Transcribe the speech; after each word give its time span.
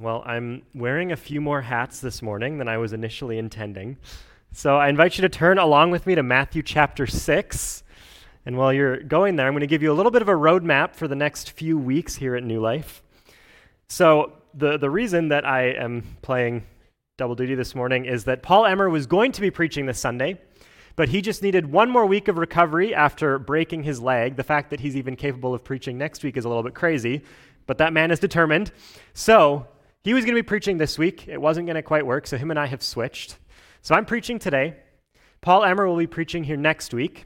Well, 0.00 0.22
I'm 0.24 0.62
wearing 0.76 1.10
a 1.10 1.16
few 1.16 1.40
more 1.40 1.60
hats 1.60 1.98
this 1.98 2.22
morning 2.22 2.58
than 2.58 2.68
I 2.68 2.78
was 2.78 2.92
initially 2.92 3.36
intending. 3.36 3.96
So 4.52 4.76
I 4.76 4.90
invite 4.90 5.18
you 5.18 5.22
to 5.22 5.28
turn 5.28 5.58
along 5.58 5.90
with 5.90 6.06
me 6.06 6.14
to 6.14 6.22
Matthew 6.22 6.62
chapter 6.62 7.04
6. 7.04 7.82
And 8.46 8.56
while 8.56 8.72
you're 8.72 8.98
going 9.02 9.34
there, 9.34 9.48
I'm 9.48 9.54
going 9.54 9.62
to 9.62 9.66
give 9.66 9.82
you 9.82 9.90
a 9.90 9.94
little 9.94 10.12
bit 10.12 10.22
of 10.22 10.28
a 10.28 10.34
roadmap 10.34 10.94
for 10.94 11.08
the 11.08 11.16
next 11.16 11.50
few 11.50 11.76
weeks 11.76 12.14
here 12.14 12.36
at 12.36 12.44
New 12.44 12.60
Life. 12.60 13.02
So, 13.88 14.34
the, 14.54 14.78
the 14.78 14.88
reason 14.88 15.28
that 15.28 15.44
I 15.44 15.70
am 15.70 16.16
playing 16.22 16.62
double 17.16 17.34
duty 17.34 17.56
this 17.56 17.74
morning 17.74 18.04
is 18.04 18.22
that 18.24 18.40
Paul 18.40 18.66
Emmer 18.66 18.88
was 18.88 19.08
going 19.08 19.32
to 19.32 19.40
be 19.40 19.50
preaching 19.50 19.86
this 19.86 19.98
Sunday, 19.98 20.40
but 20.94 21.08
he 21.08 21.20
just 21.20 21.42
needed 21.42 21.72
one 21.72 21.90
more 21.90 22.06
week 22.06 22.28
of 22.28 22.38
recovery 22.38 22.94
after 22.94 23.36
breaking 23.40 23.82
his 23.82 24.00
leg. 24.00 24.36
The 24.36 24.44
fact 24.44 24.70
that 24.70 24.78
he's 24.78 24.96
even 24.96 25.16
capable 25.16 25.54
of 25.54 25.64
preaching 25.64 25.98
next 25.98 26.22
week 26.22 26.36
is 26.36 26.44
a 26.44 26.48
little 26.48 26.62
bit 26.62 26.74
crazy, 26.74 27.22
but 27.66 27.78
that 27.78 27.92
man 27.92 28.12
is 28.12 28.20
determined. 28.20 28.70
So, 29.12 29.66
he 30.04 30.14
was 30.14 30.24
going 30.24 30.34
to 30.34 30.42
be 30.42 30.46
preaching 30.46 30.78
this 30.78 30.98
week. 30.98 31.26
It 31.28 31.40
wasn't 31.40 31.66
going 31.66 31.76
to 31.76 31.82
quite 31.82 32.06
work, 32.06 32.26
so 32.26 32.36
him 32.36 32.50
and 32.50 32.58
I 32.58 32.66
have 32.66 32.82
switched. 32.82 33.38
So 33.82 33.94
I'm 33.94 34.06
preaching 34.06 34.38
today. 34.38 34.76
Paul 35.40 35.64
Emmer 35.64 35.86
will 35.86 35.96
be 35.96 36.06
preaching 36.06 36.44
here 36.44 36.56
next 36.56 36.94
week. 36.94 37.24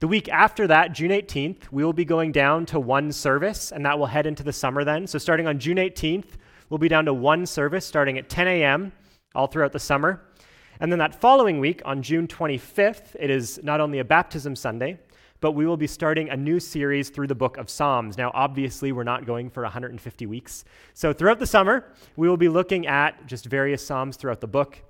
The 0.00 0.08
week 0.08 0.28
after 0.28 0.66
that, 0.68 0.92
June 0.92 1.10
18th, 1.10 1.72
we 1.72 1.84
will 1.84 1.92
be 1.92 2.04
going 2.04 2.30
down 2.30 2.66
to 2.66 2.78
one 2.78 3.10
service, 3.10 3.72
and 3.72 3.84
that 3.84 3.98
will 3.98 4.06
head 4.06 4.26
into 4.26 4.42
the 4.42 4.52
summer 4.52 4.84
then. 4.84 5.06
So 5.06 5.18
starting 5.18 5.46
on 5.46 5.58
June 5.58 5.76
18th, 5.76 6.36
we'll 6.70 6.78
be 6.78 6.88
down 6.88 7.04
to 7.06 7.14
one 7.14 7.46
service 7.46 7.84
starting 7.84 8.18
at 8.18 8.28
10 8.28 8.46
a.m. 8.46 8.92
all 9.34 9.46
throughout 9.46 9.72
the 9.72 9.80
summer. 9.80 10.22
And 10.80 10.92
then 10.92 11.00
that 11.00 11.20
following 11.20 11.58
week, 11.58 11.82
on 11.84 12.02
June 12.02 12.28
25th, 12.28 13.16
it 13.18 13.30
is 13.30 13.58
not 13.64 13.80
only 13.80 13.98
a 13.98 14.04
baptism 14.04 14.54
Sunday, 14.54 14.98
but 15.40 15.52
we 15.52 15.66
will 15.66 15.76
be 15.76 15.86
starting 15.86 16.30
a 16.30 16.36
new 16.36 16.58
series 16.58 17.10
through 17.10 17.28
the 17.28 17.34
book 17.34 17.56
of 17.56 17.70
Psalms. 17.70 18.18
Now, 18.18 18.30
obviously, 18.34 18.92
we're 18.92 19.04
not 19.04 19.26
going 19.26 19.50
for 19.50 19.62
150 19.62 20.26
weeks. 20.26 20.64
So, 20.94 21.12
throughout 21.12 21.38
the 21.38 21.46
summer, 21.46 21.92
we 22.16 22.28
will 22.28 22.36
be 22.36 22.48
looking 22.48 22.86
at 22.86 23.26
just 23.26 23.46
various 23.46 23.86
Psalms 23.86 24.16
throughout 24.16 24.40
the 24.40 24.48
book. 24.48 24.82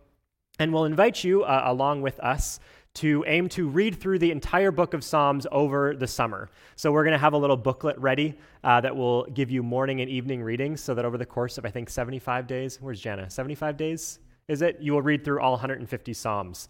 And 0.59 0.73
we'll 0.73 0.87
invite 0.87 1.23
you, 1.23 1.45
uh, 1.45 1.63
along 1.67 2.03
with 2.03 2.19
us, 2.21 2.61
to 2.95 3.25
aim 3.29 3.49
to 3.51 3.69
read 3.69 4.01
through 4.01 4.19
the 4.19 4.31
entire 4.31 4.73
book 4.73 4.95
of 4.95 5.05
Psalms 5.05 5.47
over 5.53 5.95
the 5.95 6.07
summer. 6.07 6.49
So, 6.77 6.91
we're 6.93 7.05
going 7.05 7.13
to 7.13 7.19
have 7.19 7.35
a 7.35 7.39
little 7.39 7.57
booklet 7.57 7.99
ready 7.99 8.39
uh, 8.65 8.81
that 8.81 8.97
will 8.97 9.25
give 9.27 9.51
you 9.51 9.63
morning 9.63 10.01
and 10.01 10.11
evening 10.11 10.43
readings 10.43 10.81
so 10.81 10.95
that 10.95 11.05
over 11.05 11.19
the 11.19 11.27
course 11.27 11.59
of, 11.59 11.67
I 11.67 11.71
think, 11.71 11.91
75 11.91 12.47
days, 12.47 12.79
where's 12.81 13.01
Jana? 13.01 13.29
75 13.29 13.77
days? 13.77 14.21
Is 14.49 14.63
it? 14.63 14.79
You 14.81 14.95
will 14.95 15.03
read 15.03 15.25
through 15.25 15.41
all 15.41 15.53
150 15.53 16.15
Psalms. 16.15 16.69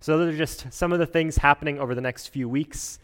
So, 0.00 0.16
those 0.16 0.32
are 0.32 0.38
just 0.38 0.72
some 0.72 0.92
of 0.92 1.00
the 1.00 1.06
things 1.06 1.36
happening 1.36 1.80
over 1.80 1.94
the 1.94 2.00
next 2.00 2.28
few 2.28 2.48
weeks. 2.48 3.00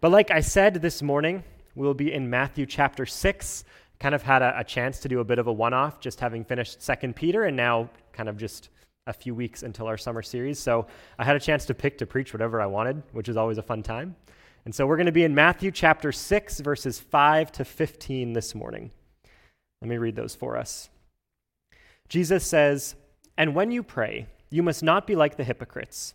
But, 0.00 0.12
like 0.12 0.30
I 0.30 0.40
said 0.40 0.74
this 0.74 1.02
morning, 1.02 1.42
we'll 1.74 1.94
be 1.94 2.12
in 2.12 2.30
Matthew 2.30 2.64
chapter 2.64 3.06
6. 3.06 3.64
Kind 3.98 4.14
of 4.14 4.22
had 4.22 4.42
a, 4.42 4.60
a 4.60 4.62
chance 4.62 5.00
to 5.00 5.08
do 5.08 5.18
a 5.18 5.24
bit 5.24 5.40
of 5.40 5.48
a 5.48 5.52
one 5.52 5.74
off, 5.74 5.98
just 5.98 6.20
having 6.20 6.44
finished 6.44 6.80
Second 6.80 7.16
Peter, 7.16 7.44
and 7.44 7.56
now 7.56 7.90
kind 8.12 8.28
of 8.28 8.36
just 8.36 8.68
a 9.08 9.12
few 9.12 9.34
weeks 9.34 9.64
until 9.64 9.88
our 9.88 9.96
summer 9.96 10.22
series. 10.22 10.60
So, 10.60 10.86
I 11.18 11.24
had 11.24 11.34
a 11.34 11.40
chance 11.40 11.66
to 11.66 11.74
pick 11.74 11.98
to 11.98 12.06
preach 12.06 12.32
whatever 12.32 12.60
I 12.60 12.66
wanted, 12.66 13.02
which 13.10 13.28
is 13.28 13.36
always 13.36 13.58
a 13.58 13.62
fun 13.62 13.82
time. 13.82 14.14
And 14.64 14.72
so, 14.72 14.86
we're 14.86 14.96
going 14.96 15.06
to 15.06 15.12
be 15.12 15.24
in 15.24 15.34
Matthew 15.34 15.72
chapter 15.72 16.12
6, 16.12 16.60
verses 16.60 17.00
5 17.00 17.50
to 17.50 17.64
15 17.64 18.32
this 18.32 18.54
morning. 18.54 18.92
Let 19.82 19.88
me 19.88 19.96
read 19.96 20.14
those 20.14 20.36
for 20.36 20.56
us. 20.56 20.88
Jesus 22.08 22.46
says, 22.46 22.94
And 23.36 23.56
when 23.56 23.72
you 23.72 23.82
pray, 23.82 24.28
you 24.50 24.62
must 24.62 24.84
not 24.84 25.04
be 25.04 25.16
like 25.16 25.36
the 25.36 25.44
hypocrites 25.44 26.14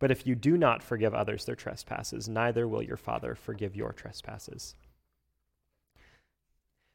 But 0.00 0.10
if 0.10 0.26
you 0.26 0.34
do 0.34 0.56
not 0.56 0.82
forgive 0.82 1.14
others 1.14 1.44
their 1.44 1.54
trespasses, 1.54 2.28
neither 2.28 2.66
will 2.66 2.82
your 2.82 2.96
Father 2.96 3.36
forgive 3.36 3.76
your 3.76 3.92
trespasses. 3.92 4.74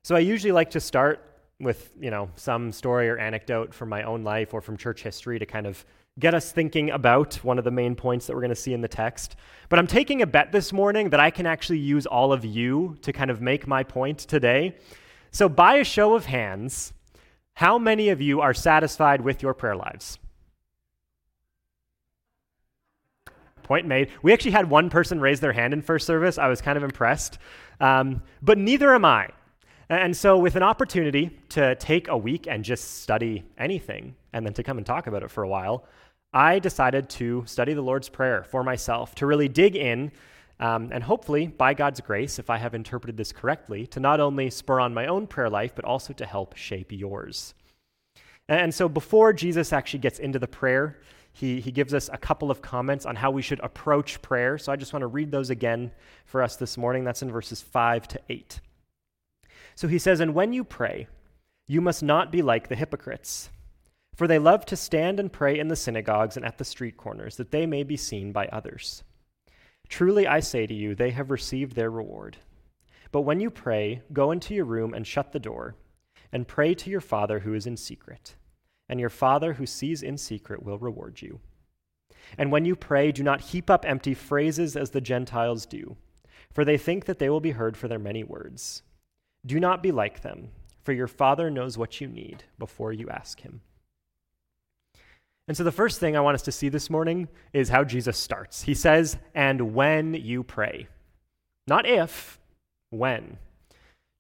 So 0.04 0.16
I 0.16 0.20
usually 0.20 0.52
like 0.52 0.72
to 0.72 0.80
start 0.80 1.22
with, 1.60 1.96
you 2.00 2.12
know, 2.12 2.30
some 2.36 2.72
story 2.72 3.10
or 3.10 3.18
anecdote 3.18 3.74
from 3.74 3.90
my 3.90 4.04
own 4.04 4.24
life 4.24 4.54
or 4.54 4.60
from 4.60 4.76
church 4.76 5.04
history 5.04 5.40
to 5.40 5.46
kind 5.46 5.66
of 5.66 5.86
get 6.18 6.34
us 6.34 6.52
thinking 6.52 6.92
about 6.92 7.36
one 7.36 7.58
of 7.58 7.64
the 7.64 7.72
main 7.72 7.96
points 7.96 8.26
that 8.26 8.34
we're 8.34 8.42
going 8.42 8.50
to 8.50 8.56
see 8.56 8.74
in 8.74 8.82
the 8.82 8.88
text. 8.88 9.36
But 9.70 9.80
I'm 9.80 9.88
taking 9.88 10.22
a 10.22 10.28
bet 10.28 10.52
this 10.52 10.74
morning 10.74 11.10
that 11.12 11.20
I 11.20 11.30
can 11.30 11.46
actually 11.46 11.80
use 11.80 12.06
all 12.06 12.34
of 12.34 12.44
you 12.44 12.98
to 13.02 13.14
kind 13.14 13.30
of 13.30 13.42
make 13.42 13.68
my 13.68 13.84
point 13.84 14.20
today. 14.20 14.78
So 15.32 15.48
by 15.50 15.76
a 15.76 15.84
show 15.84 16.16
of 16.16 16.26
hands, 16.26 16.94
how 17.54 17.78
many 17.78 18.10
of 18.10 18.22
you 18.22 18.42
are 18.42 18.54
satisfied 18.54 19.22
with 19.22 19.42
your 19.42 19.54
prayer 19.54 19.76
lives? 19.76 20.18
Point 23.66 23.88
made. 23.88 24.12
We 24.22 24.32
actually 24.32 24.52
had 24.52 24.70
one 24.70 24.90
person 24.90 25.20
raise 25.20 25.40
their 25.40 25.52
hand 25.52 25.74
in 25.74 25.82
first 25.82 26.06
service. 26.08 26.38
I 26.38 26.48
was 26.48 26.62
kind 26.62 26.78
of 26.78 26.84
impressed. 26.84 27.40
Um, 27.82 28.22
but 28.42 28.58
neither 28.58 28.94
am 28.94 29.04
I. 29.04 29.30
And 29.90 30.16
so, 30.16 30.38
with 30.38 30.56
an 30.56 30.64
opportunity 30.64 31.38
to 31.50 31.76
take 31.76 32.08
a 32.08 32.18
week 32.18 32.48
and 32.48 32.64
just 32.64 33.02
study 33.02 33.44
anything 33.58 34.16
and 34.34 34.46
then 34.46 34.54
to 34.54 34.64
come 34.64 34.78
and 34.78 34.86
talk 34.86 35.08
about 35.08 35.24
it 35.24 35.30
for 35.30 35.44
a 35.44 35.48
while, 35.48 35.86
I 36.34 36.60
decided 36.60 37.10
to 37.10 37.44
study 37.46 37.74
the 37.74 37.82
Lord's 37.82 38.10
Prayer 38.10 38.44
for 38.44 38.64
myself, 38.64 39.16
to 39.16 39.26
really 39.26 39.48
dig 39.48 39.76
in, 39.76 40.12
um, 40.60 40.90
and 40.92 41.04
hopefully, 41.04 41.48
by 41.48 41.74
God's 41.74 42.02
grace, 42.02 42.40
if 42.40 42.50
I 42.50 42.58
have 42.58 42.74
interpreted 42.74 43.18
this 43.18 43.32
correctly, 43.32 43.86
to 43.88 44.00
not 44.00 44.20
only 44.20 44.50
spur 44.50 44.80
on 44.80 44.94
my 44.94 45.08
own 45.08 45.28
prayer 45.28 45.50
life, 45.50 45.74
but 45.76 45.86
also 45.86 46.14
to 46.14 46.26
help 46.26 46.56
shape 46.56 46.92
yours. 46.92 47.54
And 48.48 48.74
so, 48.74 48.88
before 48.88 49.34
Jesus 49.34 49.74
actually 49.74 50.00
gets 50.00 50.20
into 50.20 50.40
the 50.40 50.48
prayer, 50.48 51.00
he, 51.36 51.60
he 51.60 51.72
gives 51.72 51.94
us 51.94 52.10
a 52.14 52.18
couple 52.18 52.50
of 52.50 52.62
comments 52.62 53.06
on 53.06 53.18
how 53.18 53.30
we 53.30 53.42
should 53.42 53.60
approach 53.60 54.22
prayer. 54.22 54.58
So 54.58 54.72
I 54.72 54.78
just 54.78 54.94
want 54.94 55.02
to 55.02 55.08
read 55.08 55.32
those 55.32 55.50
again 55.50 55.92
for 56.26 56.42
us 56.42 56.56
this 56.56 56.78
morning. 56.78 57.04
That's 57.04 57.22
in 57.22 57.30
verses 57.30 57.62
5 57.62 58.08
to 58.08 58.22
8. 58.30 58.62
So 59.76 59.90
he 59.90 60.00
says, 60.00 60.22
And 60.22 60.34
when 60.34 60.54
you 60.54 60.64
pray, 60.64 61.10
you 61.68 61.82
must 61.82 62.02
not 62.02 62.32
be 62.32 62.42
like 62.42 62.70
the 62.70 62.76
hypocrites, 62.78 63.50
for 64.16 64.28
they 64.28 64.40
love 64.40 64.66
to 64.68 64.78
stand 64.78 65.20
and 65.20 65.30
pray 65.30 65.60
in 65.60 65.68
the 65.68 65.76
synagogues 65.76 66.38
and 66.38 66.46
at 66.46 66.58
the 66.58 66.64
street 66.64 66.96
corners, 66.96 67.36
that 67.36 67.52
they 67.52 67.66
may 67.66 67.84
be 67.84 67.98
seen 67.98 68.32
by 68.32 68.48
others. 68.48 69.04
Truly 69.90 70.26
I 70.26 70.40
say 70.40 70.66
to 70.66 70.74
you, 70.74 70.96
they 70.96 71.12
have 71.12 71.32
received 71.32 71.76
their 71.76 71.92
reward. 71.92 72.38
But 73.12 73.24
when 73.24 73.42
you 73.42 73.50
pray, 73.50 74.04
go 74.14 74.32
into 74.32 74.54
your 74.54 74.64
room 74.64 74.94
and 74.94 75.06
shut 75.06 75.34
the 75.34 75.40
door, 75.40 75.76
and 76.32 76.48
pray 76.48 76.76
to 76.76 76.90
your 76.90 77.02
Father 77.02 77.40
who 77.40 77.54
is 77.54 77.68
in 77.68 77.76
secret 77.76 78.36
and 78.88 79.00
your 79.00 79.10
Father 79.10 79.54
who 79.54 79.66
sees 79.66 80.04
in 80.04 80.18
secret 80.18 80.64
will 80.64 80.78
reward 80.78 81.22
you. 81.22 81.40
And 82.38 82.52
when 82.52 82.66
you 82.66 82.76
pray, 82.76 83.12
do 83.12 83.24
not 83.24 83.42
heap 83.42 83.70
up 83.70 83.86
empty 83.86 84.14
phrases 84.14 84.76
as 84.76 84.92
the 84.92 85.02
Gentiles 85.02 85.66
do, 85.66 85.96
for 86.52 86.66
they 86.66 86.78
think 86.78 87.06
that 87.06 87.20
they 87.20 87.30
will 87.30 87.40
be 87.40 87.52
heard 87.52 87.78
for 87.78 87.88
their 87.88 88.00
many 88.00 88.24
words. 88.24 88.84
Do 89.46 89.60
not 89.60 89.84
be 89.84 89.92
like 89.92 90.22
them, 90.22 90.50
for 90.84 90.94
your 90.94 91.08
Father 91.08 91.50
knows 91.50 91.78
what 91.78 92.02
you 92.02 92.08
need 92.08 92.44
before 92.58 92.92
you 92.92 93.10
ask 93.10 93.42
Him. 93.42 93.62
And 95.48 95.56
so, 95.56 95.64
the 95.64 95.72
first 95.72 96.00
thing 96.00 96.18
I 96.18 96.22
want 96.22 96.36
us 96.36 96.42
to 96.44 96.52
see 96.52 96.70
this 96.70 96.90
morning 96.90 97.28
is 97.54 97.70
how 97.70 97.84
Jesus 97.84 98.18
starts. 98.18 98.64
He 98.64 98.74
says, 98.74 99.18
And 99.36 99.76
when 99.76 100.16
you 100.16 100.44
pray. 100.44 100.88
Not 101.68 101.86
if, 101.88 102.40
when. 102.90 103.38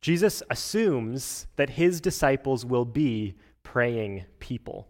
Jesus 0.01 0.43
assumes 0.51 1.47
that 1.55 1.71
his 1.71 1.99
disciples 1.99 2.63
will 2.63 2.85
be 2.85 3.33
praying 3.65 4.23
people. 4.39 4.87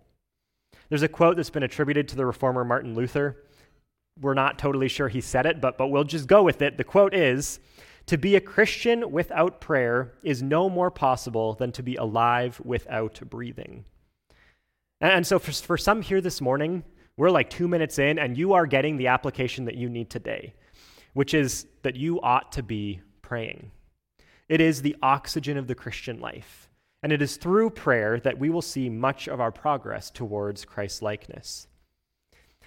There's 0.89 1.01
a 1.01 1.07
quote 1.07 1.36
that's 1.38 1.50
been 1.50 1.63
attributed 1.63 2.07
to 2.10 2.16
the 2.16 2.27
reformer 2.27 2.63
Martin 2.63 2.94
Luther. 2.94 3.38
We're 4.22 4.36
not 4.36 4.60
totally 4.60 4.88
sure 4.88 5.10
he 5.10 5.22
said 5.22 5.48
it, 5.48 5.60
but, 5.60 5.80
but 5.80 5.88
we'll 5.88 6.04
just 6.04 6.27
go 6.27 6.44
with 6.44 6.62
it. 6.62 6.77
The 6.77 6.83
quote 6.83 7.16
is 7.16 7.60
To 8.06 8.18
be 8.18 8.36
a 8.36 8.42
Christian 8.42 9.12
without 9.12 9.60
prayer 9.60 10.13
is 10.22 10.44
no 10.44 10.69
more 10.69 10.92
possible 10.92 11.56
than 11.56 11.72
to 11.72 11.81
be 11.81 11.95
alive 11.95 12.62
without 12.63 13.19
breathing. 13.27 13.86
And 15.01 15.25
so, 15.25 15.39
for, 15.39 15.51
for 15.51 15.77
some 15.77 16.04
here 16.04 16.22
this 16.22 16.39
morning, 16.39 16.83
We're 17.18 17.31
like 17.31 17.50
two 17.50 17.68
minutes 17.68 17.98
in, 17.98 18.19
and 18.19 18.38
you 18.38 18.54
are 18.54 18.66
getting 18.68 18.98
the 18.98 19.07
application 19.07 19.66
that 19.66 19.75
you 19.75 19.89
need 19.89 20.10
today, 20.10 20.54
which 21.13 21.33
is 21.33 21.66
that 21.81 21.95
you 21.95 22.19
ought 22.22 22.51
to 22.54 22.63
be 22.63 23.01
praying. 23.22 23.72
It 24.50 24.60
is 24.60 24.81
the 24.81 24.98
oxygen 25.01 25.57
of 25.57 25.68
the 25.68 25.75
Christian 25.75 26.19
life. 26.19 26.65
And 27.06 27.13
it 27.13 27.22
is 27.22 27.38
through 27.38 27.69
prayer 27.69 28.19
that 28.22 28.40
we 28.40 28.50
will 28.50 28.63
see 28.63 28.90
much 28.90 29.28
of 29.28 29.40
our 29.40 29.52
progress 29.52 30.10
towards 30.10 30.66
Christ 30.66 31.04
likeness. 31.04 31.68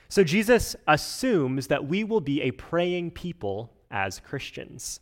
So 0.08 0.22
Jesus 0.22 0.76
assumes 0.86 1.66
that 1.66 1.88
we 1.88 2.04
will 2.04 2.20
be 2.20 2.42
a 2.42 2.52
praying 2.52 3.10
people 3.10 3.72
as 3.90 4.20
Christians. 4.20 5.00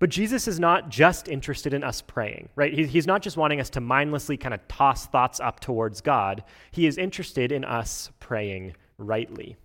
But 0.00 0.10
Jesus 0.10 0.48
is 0.48 0.58
not 0.58 0.88
just 0.88 1.28
interested 1.28 1.72
in 1.72 1.84
us 1.84 2.02
praying, 2.02 2.48
right? 2.56 2.76
He's 2.76 3.06
not 3.06 3.22
just 3.22 3.36
wanting 3.36 3.60
us 3.60 3.70
to 3.70 3.80
mindlessly 3.80 4.36
kind 4.36 4.52
of 4.52 4.66
toss 4.66 5.06
thoughts 5.06 5.38
up 5.38 5.60
towards 5.60 6.00
God. 6.00 6.42
He 6.72 6.88
is 6.88 6.98
interested 6.98 7.52
in 7.52 7.64
us 7.64 8.10
praying 8.18 8.74
rightly. 8.98 9.58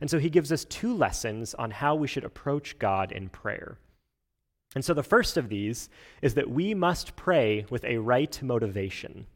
And 0.00 0.08
so 0.08 0.18
he 0.18 0.30
gives 0.30 0.50
us 0.52 0.64
two 0.64 0.96
lessons 0.96 1.52
on 1.52 1.70
how 1.70 1.96
we 1.96 2.08
should 2.08 2.24
approach 2.24 2.78
God 2.78 3.12
in 3.12 3.28
prayer. 3.28 3.76
And 4.74 4.84
so 4.84 4.94
the 4.94 5.02
first 5.02 5.36
of 5.36 5.48
these 5.48 5.88
is 6.22 6.34
that 6.34 6.50
we 6.50 6.74
must 6.74 7.16
pray 7.16 7.66
with 7.70 7.84
a 7.84 7.98
right 7.98 8.40
motivation. 8.42 9.26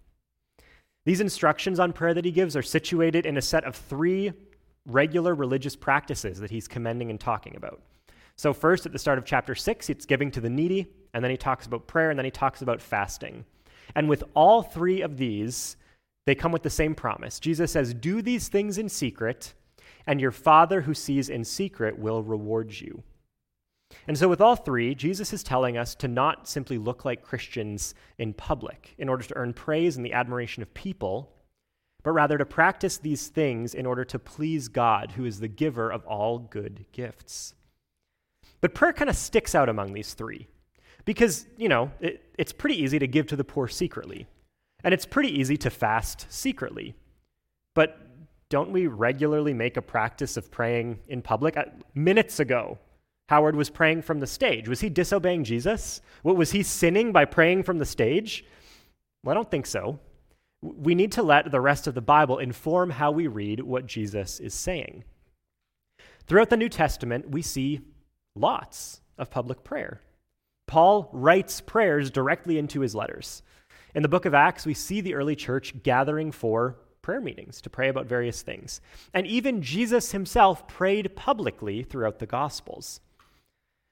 These 1.05 1.21
instructions 1.21 1.81
on 1.81 1.93
prayer 1.93 2.15
that 2.15 2.25
he 2.25 2.31
gives 2.31 2.57
are 2.57 2.63
situated 2.63 3.27
in 3.27 3.37
a 3.37 3.43
set 3.43 3.65
of 3.65 3.75
three 3.75 4.33
regular 4.87 5.35
religious 5.35 5.77
practices 5.77 6.39
that 6.41 6.51
he's 6.51 6.69
commending 6.69 7.11
and 7.11 7.21
talking 7.21 7.57
about. 7.57 7.81
So, 8.37 8.53
first, 8.53 8.87
at 8.87 8.93
the 8.93 8.99
start 8.99 9.19
of 9.19 9.25
chapter 9.25 9.55
6, 9.55 9.91
it's 9.91 10.07
giving 10.07 10.31
to 10.33 10.41
the 10.41 10.51
needy, 10.51 10.89
and 11.13 11.23
then 11.23 11.31
he 11.31 11.37
talks 11.37 11.67
about 11.67 11.87
prayer, 11.87 12.11
and 12.11 12.19
then 12.19 12.25
he 12.25 12.31
talks 12.31 12.63
about 12.63 12.81
fasting. 12.81 13.45
And 13.95 14.09
with 14.09 14.25
all 14.35 14.63
three 14.63 15.03
of 15.03 15.17
these, 15.17 15.77
they 16.27 16.35
come 16.35 16.53
with 16.53 16.63
the 16.63 16.71
same 16.71 16.95
promise. 16.95 17.39
Jesus 17.39 17.71
says, 17.71 17.95
Do 17.95 18.23
these 18.23 18.49
things 18.49 18.79
in 18.79 18.89
secret, 18.89 19.55
and 20.07 20.21
your 20.21 20.33
Father 20.33 20.81
who 20.81 20.95
sees 20.95 21.29
in 21.29 21.45
secret 21.45 21.99
will 21.99 22.23
reward 22.23 22.81
you. 22.81 23.03
And 24.07 24.19
so, 24.19 24.29
with 24.29 24.41
all 24.41 24.57
three, 24.57 24.95
Jesus 24.95 25.33
is 25.33 25.43
telling 25.43 25.77
us 25.77 25.95
to 25.97 26.09
not 26.09 26.49
simply 26.49 26.79
look 26.79 27.05
like 27.05 27.23
Christians 27.23 27.95
in 28.19 28.35
public 28.35 28.95
in 28.99 29.09
order 29.09 29.25
to 29.25 29.37
earn 29.37 29.53
praise 29.53 29.97
and 29.97 30.05
the 30.05 30.13
admiration 30.13 30.63
of 30.63 30.75
people, 30.75 31.33
but 32.03 32.13
rather 32.13 32.37
to 32.37 32.45
practice 32.45 32.99
these 32.99 33.29
things 33.29 33.75
in 33.75 33.87
order 33.87 34.05
to 34.05 34.19
please 34.19 34.69
God, 34.69 35.13
who 35.13 35.25
is 35.25 35.41
the 35.41 35.49
giver 35.49 35.91
of 35.91 36.05
all 36.07 36.39
good 36.39 36.85
gifts. 36.93 37.55
But 38.61 38.75
prayer 38.75 38.93
kind 38.93 39.11
of 39.11 39.17
sticks 39.17 39.55
out 39.55 39.69
among 39.69 39.93
these 39.93 40.15
three 40.15 40.49
because, 41.05 41.47
you 41.57 41.69
know, 41.69 41.91
it, 42.01 42.23
it's 42.39 42.53
pretty 42.53 42.83
easy 42.83 42.99
to 42.99 43.07
give 43.07 43.27
to 43.29 43.37
the 43.37 43.45
poor 43.45 43.69
secretly, 43.69 44.27
and 44.83 44.93
it's 44.93 45.07
pretty 45.07 45.39
easy 45.39 45.57
to 45.59 45.71
fast 45.71 46.27
secretly. 46.31 46.95
But 47.75 47.99
don't 48.49 48.71
we 48.71 48.87
regularly 48.87 49.55
make 49.55 49.77
a 49.77 49.83
practice 49.83 50.37
of 50.37 50.51
praying 50.51 51.01
in 51.09 51.23
public? 51.23 51.57
Minutes 51.95 52.41
ago, 52.41 52.79
Howard 53.29 53.57
was 53.57 53.71
praying 53.71 54.03
from 54.03 54.21
the 54.21 54.27
stage. 54.27 54.69
Was 54.69 54.81
he 54.81 54.89
disobeying 54.89 55.45
Jesus? 55.45 56.01
What, 56.23 56.37
was 56.37 56.51
he 56.51 56.63
sinning 56.63 57.13
by 57.13 57.25
praying 57.25 57.63
from 57.63 57.79
the 57.79 57.87
stage? 57.87 58.45
Well, 59.23 59.33
I 59.33 59.35
don't 59.35 59.51
think 59.51 59.67
so. 59.67 59.99
We 60.61 60.95
need 60.95 61.13
to 61.13 61.23
let 61.23 61.51
the 61.51 61.61
rest 61.61 61.87
of 61.87 61.95
the 61.95 62.03
Bible 62.03 62.39
inform 62.39 62.91
how 62.91 63.11
we 63.11 63.27
read 63.27 63.61
what 63.61 63.87
Jesus 63.87 64.41
is 64.41 64.55
saying. 64.55 65.05
Throughout 66.27 66.51
the 66.51 66.57
New 66.57 66.69
Testament, 66.69 67.31
we 67.31 67.43
see 67.43 67.81
lots 68.35 69.01
of 69.19 69.31
public 69.31 69.65
prayer. 69.65 70.01
Paul 70.67 71.11
writes 71.13 71.61
prayers 71.61 72.11
directly 72.11 72.59
into 72.59 72.81
his 72.81 72.95
letters. 72.95 73.43
In 73.95 74.03
the 74.03 74.09
book 74.09 74.25
of 74.25 74.35
Acts, 74.35 74.67
we 74.67 74.75
see 74.75 75.01
the 75.01 75.15
early 75.15 75.37
church 75.37 75.83
gathering 75.83 76.33
for 76.33 76.77
prayer 77.03 77.21
meetings 77.21 77.61
to 77.61 77.71
pray 77.71 77.89
about 77.89 78.07
various 78.07 78.43
things. 78.43 78.81
And 79.13 79.27
even 79.27 79.63
Jesus 79.63 80.13
himself 80.13 80.67
prayed 80.67 81.15
publicly 81.15 81.83
throughout 81.83 82.19
the 82.19 82.27
Gospels. 82.27 83.01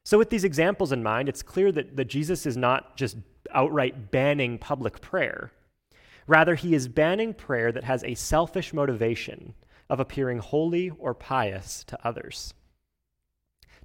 So, 0.05 0.19
with 0.19 0.31
these 0.31 0.45
examples 0.45 0.93
in 0.93 1.03
mind, 1.03 1.29
it's 1.29 1.43
clear 1.43 1.71
that, 1.73 1.97
that 1.97 2.07
Jesus 2.07 2.45
is 2.45 2.57
not 2.57 2.97
just 2.97 3.17
outright 3.53 4.11
banning 4.11 4.59
public 4.59 5.01
prayer. 5.01 5.53
Rather, 6.27 6.55
he 6.55 6.75
is 6.75 6.89
banning 6.89 7.35
prayer 7.35 7.73
that 7.73 7.85
has 7.85 8.03
a 8.05 8.15
selfish 8.15 8.73
motivation 8.73 9.55
of 9.89 10.01
appearing 10.01 10.39
holy 10.39 10.91
or 10.91 11.15
pious 11.15 11.85
to 11.85 12.07
others. 12.07 12.55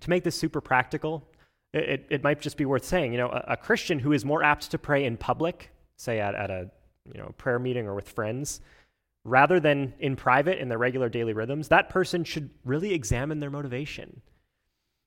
To 0.01 0.09
make 0.09 0.23
this 0.23 0.37
super 0.37 0.61
practical, 0.61 1.27
it, 1.73 2.05
it 2.09 2.23
might 2.23 2.39
just 2.39 2.57
be 2.57 2.65
worth 2.65 2.85
saying, 2.85 3.11
you 3.11 3.17
know, 3.17 3.29
a, 3.29 3.45
a, 3.49 3.57
Christian 3.57 3.99
who 3.99 4.13
is 4.13 4.23
more 4.23 4.43
apt 4.43 4.71
to 4.71 4.77
pray 4.77 5.05
in 5.05 5.17
public, 5.17 5.71
say 5.97 6.19
at, 6.19 6.35
at 6.35 6.49
a 6.49 6.69
you 7.11 7.19
know, 7.19 7.33
prayer 7.37 7.59
meeting 7.59 7.87
or 7.87 7.95
with 7.95 8.09
friends, 8.09 8.61
rather 9.25 9.59
than 9.59 9.93
in 9.99 10.15
private 10.15 10.59
in 10.59 10.69
their 10.69 10.77
regular 10.77 11.09
daily 11.09 11.33
rhythms, 11.33 11.67
that 11.67 11.89
person 11.89 12.23
should 12.23 12.49
really 12.63 12.93
examine 12.93 13.39
their 13.39 13.49
motivation. 13.49 14.21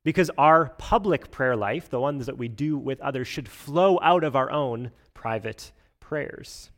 Because 0.04 0.30
our 0.38 0.70
public 0.78 1.30
prayer 1.30 1.56
life, 1.56 1.90
the 1.90 2.00
ones 2.00 2.26
that 2.26 2.38
we 2.38 2.48
do 2.48 2.78
with 2.78 3.00
others, 3.00 3.28
should 3.28 3.48
flow 3.48 3.98
out 4.02 4.24
of 4.24 4.34
our 4.34 4.50
own 4.50 4.92
private 5.12 5.72
prayers. 6.00 6.70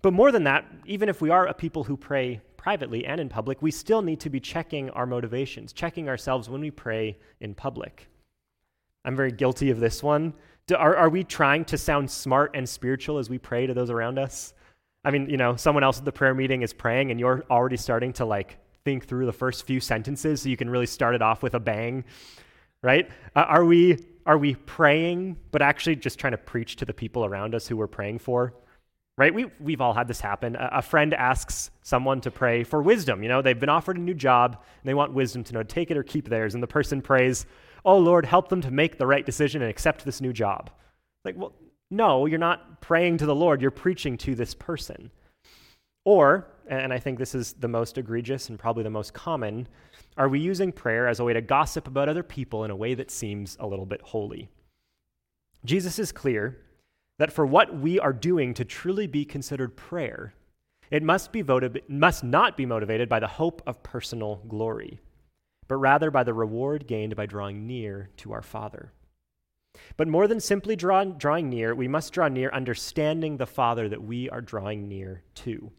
But 0.00 0.12
more 0.12 0.30
than 0.30 0.44
that, 0.44 0.66
even 0.86 1.08
if 1.08 1.20
we 1.20 1.30
are 1.30 1.46
a 1.46 1.54
people 1.54 1.84
who 1.84 1.96
pray 1.96 2.40
privately 2.56 3.04
and 3.04 3.20
in 3.20 3.28
public, 3.28 3.62
we 3.62 3.70
still 3.70 4.02
need 4.02 4.20
to 4.20 4.30
be 4.30 4.38
checking 4.38 4.90
our 4.90 5.06
motivations, 5.06 5.72
checking 5.72 6.08
ourselves 6.08 6.48
when 6.48 6.60
we 6.60 6.70
pray 6.70 7.18
in 7.40 7.54
public. 7.54 8.08
I'm 9.04 9.16
very 9.16 9.32
guilty 9.32 9.70
of 9.70 9.80
this 9.80 10.02
one. 10.02 10.32
Do, 10.66 10.76
are, 10.76 10.96
are 10.96 11.08
we 11.10 11.24
trying 11.24 11.64
to 11.66 11.76
sound 11.76 12.10
smart 12.10 12.52
and 12.54 12.68
spiritual 12.68 13.18
as 13.18 13.28
we 13.28 13.38
pray 13.38 13.66
to 13.66 13.74
those 13.74 13.90
around 13.90 14.18
us? 14.18 14.54
I 15.04 15.10
mean, 15.10 15.28
you 15.28 15.36
know, 15.36 15.56
someone 15.56 15.84
else 15.84 15.98
at 15.98 16.06
the 16.06 16.12
prayer 16.12 16.34
meeting 16.34 16.62
is 16.62 16.72
praying 16.72 17.10
and 17.10 17.20
you're 17.20 17.44
already 17.50 17.76
starting 17.76 18.12
to 18.14 18.24
like 18.24 18.56
think 18.84 19.06
through 19.06 19.26
the 19.26 19.32
first 19.32 19.66
few 19.66 19.80
sentences 19.80 20.42
so 20.42 20.48
you 20.48 20.56
can 20.56 20.68
really 20.68 20.86
start 20.86 21.14
it 21.14 21.22
off 21.22 21.42
with 21.42 21.54
a 21.54 21.60
bang, 21.60 22.04
right? 22.82 23.08
Uh, 23.34 23.40
are 23.40 23.64
we 23.64 23.98
are 24.26 24.38
we 24.38 24.54
praying 24.54 25.36
but 25.50 25.62
actually 25.62 25.96
just 25.96 26.18
trying 26.18 26.32
to 26.32 26.38
preach 26.38 26.76
to 26.76 26.84
the 26.84 26.94
people 26.94 27.24
around 27.24 27.54
us 27.54 27.66
who 27.66 27.76
we're 27.76 27.86
praying 27.86 28.18
for? 28.18 28.54
Right? 29.16 29.32
We 29.32 29.46
we've 29.60 29.80
all 29.80 29.94
had 29.94 30.08
this 30.08 30.20
happen. 30.20 30.56
A, 30.56 30.68
a 30.72 30.82
friend 30.82 31.14
asks 31.14 31.70
someone 31.82 32.20
to 32.22 32.30
pray 32.30 32.64
for 32.64 32.82
wisdom. 32.82 33.22
You 33.22 33.28
know, 33.28 33.42
they've 33.42 33.58
been 33.58 33.68
offered 33.68 33.96
a 33.96 34.00
new 34.00 34.14
job 34.14 34.52
and 34.52 34.88
they 34.88 34.94
want 34.94 35.14
wisdom 35.14 35.44
to 35.44 35.54
know 35.54 35.62
take 35.62 35.90
it 35.90 35.96
or 35.96 36.02
keep 36.02 36.28
theirs 36.28 36.54
and 36.54 36.62
the 36.62 36.68
person 36.68 37.00
prays, 37.00 37.46
"Oh 37.84 37.98
Lord, 37.98 38.26
help 38.26 38.48
them 38.48 38.60
to 38.62 38.70
make 38.70 38.98
the 38.98 39.06
right 39.06 39.24
decision 39.24 39.62
and 39.62 39.70
accept 39.70 40.04
this 40.04 40.20
new 40.20 40.32
job." 40.32 40.70
Like, 41.24 41.36
well, 41.38 41.54
no, 41.90 42.26
you're 42.26 42.38
not 42.38 42.82
praying 42.82 43.18
to 43.18 43.26
the 43.26 43.34
Lord, 43.34 43.62
you're 43.62 43.70
preaching 43.70 44.18
to 44.18 44.34
this 44.34 44.52
person. 44.52 45.10
Or, 46.04 46.46
and 46.68 46.92
I 46.92 46.98
think 46.98 47.18
this 47.18 47.34
is 47.34 47.54
the 47.54 47.68
most 47.68 47.96
egregious 47.96 48.48
and 48.48 48.58
probably 48.58 48.82
the 48.82 48.90
most 48.90 49.14
common, 49.14 49.66
are 50.16 50.28
we 50.28 50.38
using 50.38 50.70
prayer 50.70 51.08
as 51.08 51.18
a 51.18 51.24
way 51.24 51.32
to 51.32 51.40
gossip 51.40 51.88
about 51.88 52.08
other 52.08 52.22
people 52.22 52.64
in 52.64 52.70
a 52.70 52.76
way 52.76 52.94
that 52.94 53.10
seems 53.10 53.56
a 53.58 53.66
little 53.66 53.86
bit 53.86 54.02
holy? 54.02 54.50
Jesus 55.64 55.98
is 55.98 56.12
clear 56.12 56.58
that 57.18 57.32
for 57.32 57.46
what 57.46 57.78
we 57.78 57.98
are 57.98 58.12
doing 58.12 58.54
to 58.54 58.64
truly 58.64 59.06
be 59.06 59.24
considered 59.24 59.76
prayer, 59.76 60.34
it 60.90 61.02
must, 61.02 61.32
be 61.32 61.42
voted, 61.42 61.82
must 61.88 62.22
not 62.22 62.56
be 62.56 62.66
motivated 62.66 63.08
by 63.08 63.18
the 63.18 63.26
hope 63.26 63.62
of 63.66 63.82
personal 63.82 64.42
glory, 64.46 65.00
but 65.66 65.76
rather 65.76 66.10
by 66.10 66.22
the 66.22 66.34
reward 66.34 66.86
gained 66.86 67.16
by 67.16 67.24
drawing 67.26 67.66
near 67.66 68.10
to 68.18 68.32
our 68.32 68.42
Father. 68.42 68.92
But 69.96 70.08
more 70.08 70.28
than 70.28 70.40
simply 70.40 70.76
draw, 70.76 71.04
drawing 71.04 71.48
near, 71.48 71.74
we 71.74 71.88
must 71.88 72.12
draw 72.12 72.28
near 72.28 72.50
understanding 72.50 73.36
the 73.36 73.46
Father 73.46 73.88
that 73.88 74.02
we 74.02 74.28
are 74.30 74.40
drawing 74.40 74.86
near 74.86 75.22
to. 75.36 75.72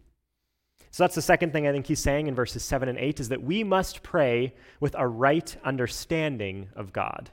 So 0.92 1.04
that's 1.04 1.16
the 1.16 1.22
second 1.22 1.52
thing 1.52 1.68
I 1.68 1.72
think 1.72 1.88
he's 1.88 2.00
saying 2.00 2.28
in 2.28 2.36
verses 2.36 2.64
7 2.64 2.88
and 2.88 2.98
8 2.98 3.20
is 3.20 3.30
that 3.30 3.44
we 3.44 3.64
must 3.64 4.02
pray 4.02 4.54
with 4.80 4.96
a 4.98 5.08
right 5.08 5.56
understanding 5.64 6.70
of 6.76 6.94
God. 6.94 7.32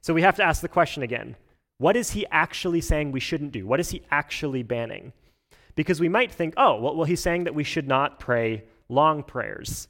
So 0.00 0.14
we 0.14 0.22
have 0.22 0.36
to 0.36 0.44
ask 0.44 0.60
the 0.60 0.68
question 0.68 1.02
again 1.02 1.36
what 1.78 1.96
is 1.96 2.12
he 2.12 2.24
actually 2.30 2.80
saying 2.80 3.10
we 3.10 3.18
shouldn't 3.18 3.50
do? 3.50 3.66
What 3.66 3.80
is 3.80 3.90
he 3.90 4.02
actually 4.10 4.62
banning? 4.62 5.12
Because 5.74 5.98
we 5.98 6.08
might 6.08 6.30
think, 6.30 6.54
oh, 6.56 6.80
well, 6.80 7.04
he's 7.04 7.20
saying 7.20 7.44
that 7.44 7.54
we 7.54 7.64
should 7.64 7.88
not 7.88 8.20
pray 8.20 8.62
long 8.88 9.24
prayers. 9.24 9.88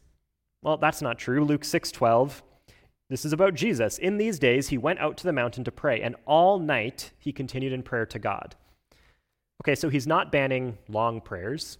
Well, 0.62 0.78
that's 0.78 1.02
not 1.02 1.18
true. 1.18 1.44
Luke 1.44 1.62
6:12 1.62 2.40
this 3.10 3.24
is 3.24 3.32
about 3.32 3.54
Jesus. 3.54 3.98
In 3.98 4.16
these 4.16 4.38
days, 4.38 4.68
he 4.68 4.78
went 4.78 4.98
out 4.98 5.16
to 5.18 5.24
the 5.24 5.32
mountain 5.32 5.62
to 5.64 5.72
pray, 5.72 6.00
and 6.00 6.16
all 6.26 6.58
night 6.58 7.12
he 7.18 7.32
continued 7.32 7.72
in 7.72 7.82
prayer 7.82 8.06
to 8.06 8.18
God. 8.18 8.56
Okay, 9.62 9.74
so 9.74 9.88
he's 9.88 10.06
not 10.06 10.32
banning 10.32 10.78
long 10.88 11.20
prayers. 11.20 11.78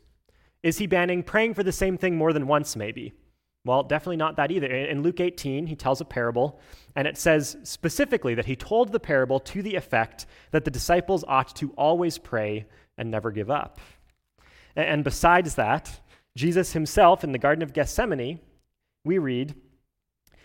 Is 0.65 0.79
he 0.79 0.87
banning 0.87 1.23
praying 1.23 1.53
for 1.53 1.63
the 1.63 1.73
same 1.73 1.99
thing 1.99 2.17
more 2.17 2.33
than 2.33 2.47
once, 2.47 2.75
maybe? 2.75 3.13
Well, 3.67 3.83
definitely 3.83 4.17
not 4.17 4.37
that 4.37 4.51
either. 4.51 4.67
In 4.67 5.03
Luke 5.03 5.21
18, 5.21 5.67
he 5.67 5.77
tells 5.77 6.01
a 6.01 6.07
parable, 6.07 6.59
and 6.97 7.07
it 7.07 7.19
says 7.19 7.59
specifically 7.65 8.35
that 8.35 8.47
he 8.47 8.57
told 8.57 8.91
the 8.91 8.99
parable 8.99 9.39
to 9.41 9.61
the 9.61 9.75
effect 9.75 10.25
that 10.53 10.65
the 10.65 10.71
disciples 10.71 11.23
ought 11.29 11.55
to 11.57 11.73
always 11.73 12.17
pray 12.17 12.65
and 12.97 13.11
never 13.11 13.31
give 13.31 13.51
up. 13.51 13.79
And 14.75 15.05
besides 15.05 15.55
that, 15.57 16.01
Jesus 16.35 16.73
himself 16.73 17.23
in 17.23 17.33
the 17.33 17.39
Garden 17.39 17.63
of 17.63 17.75
Gethsemane, 17.75 18.41
we 19.05 19.19
read, 19.19 19.55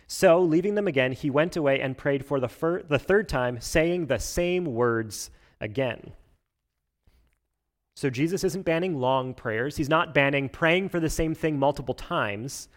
So, 0.06 0.42
leaving 0.42 0.76
them 0.76 0.88
again, 0.88 1.14
he 1.14 1.30
went 1.30 1.56
away 1.56 1.80
and 1.80 1.98
prayed 1.98 2.26
for 2.26 2.42
the, 2.42 2.50
fir- 2.50 2.84
the 2.84 3.00
third 3.00 3.30
time, 3.30 3.62
saying 3.62 4.08
the 4.08 4.20
same 4.20 4.66
words 4.66 5.32
again. 5.62 6.12
So 8.00 8.10
Jesus 8.10 8.46
isn't 8.46 8.64
banning 8.64 8.98
long 8.98 9.34
prayers. 9.34 9.76
He's 9.76 9.90
not 9.90 10.14
banning 10.14 10.48
praying 10.48 10.88
for 10.88 11.02
the 11.02 11.10
same 11.10 11.36
thing 11.36 11.60
multiple 11.60 11.94
times. 11.94 12.70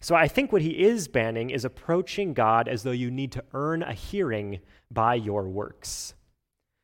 So 0.00 0.14
I 0.14 0.28
think 0.28 0.50
what 0.50 0.62
he 0.62 0.82
is 0.82 1.08
banning 1.08 1.50
is 1.50 1.66
approaching 1.66 2.32
God 2.32 2.66
as 2.66 2.82
though 2.82 2.90
you 2.90 3.10
need 3.10 3.32
to 3.32 3.44
earn 3.52 3.82
a 3.82 3.92
hearing 3.92 4.60
by 4.90 5.16
your 5.16 5.46
works. 5.46 6.14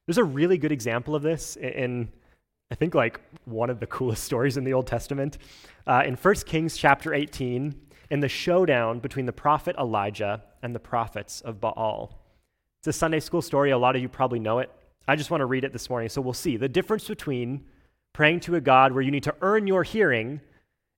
There's 0.07 0.19
a 0.19 0.25
really 0.25 0.59
good 0.59 0.71
example 0.71 1.15
of 1.15 1.23
this 1.23 1.57
in, 1.57 2.11
I 2.71 2.75
think, 2.75 2.95
like 2.95 3.23
one 3.47 3.71
of 3.71 3.81
the 3.81 3.87
coolest 3.87 4.23
stories 4.31 4.59
in 4.59 4.65
the 4.65 4.75
Old 4.75 4.87
Testament. 4.87 5.39
Uh, 5.87 6.03
in 6.05 6.17
1 6.17 6.35
Kings 6.45 6.77
chapter 6.77 7.15
18, 7.15 7.75
in 8.11 8.21
the 8.21 8.29
showdown 8.29 8.99
between 8.99 9.25
the 9.25 9.33
prophet 9.33 9.77
Elijah 9.79 10.43
and 10.63 10.75
the 10.75 10.79
prophets 10.79 11.41
of 11.41 11.59
Baal. 11.59 12.21
It's 12.81 12.89
a 12.89 12.93
Sunday 12.93 13.21
school 13.21 13.41
story. 13.41 13.71
A 13.71 13.79
lot 13.79 13.97
of 13.97 14.03
you 14.03 14.11
probably 14.11 14.41
know 14.41 14.59
it. 14.59 14.71
I 15.07 15.17
just 15.17 15.31
want 15.31 15.41
to 15.41 15.47
read 15.47 15.65
it 15.65 15.73
this 15.73 15.91
morning 15.91 16.09
so 16.09 16.21
we'll 16.21 16.33
see 16.33 16.57
the 16.57 16.69
difference 16.69 17.09
between 17.09 17.65
praying 18.13 18.41
to 18.41 18.55
a 18.55 18.61
God 18.61 18.93
where 18.93 19.03
you 19.03 19.11
need 19.11 19.25
to 19.25 19.35
earn 19.41 19.67
your 19.67 19.83
hearing 19.83 20.41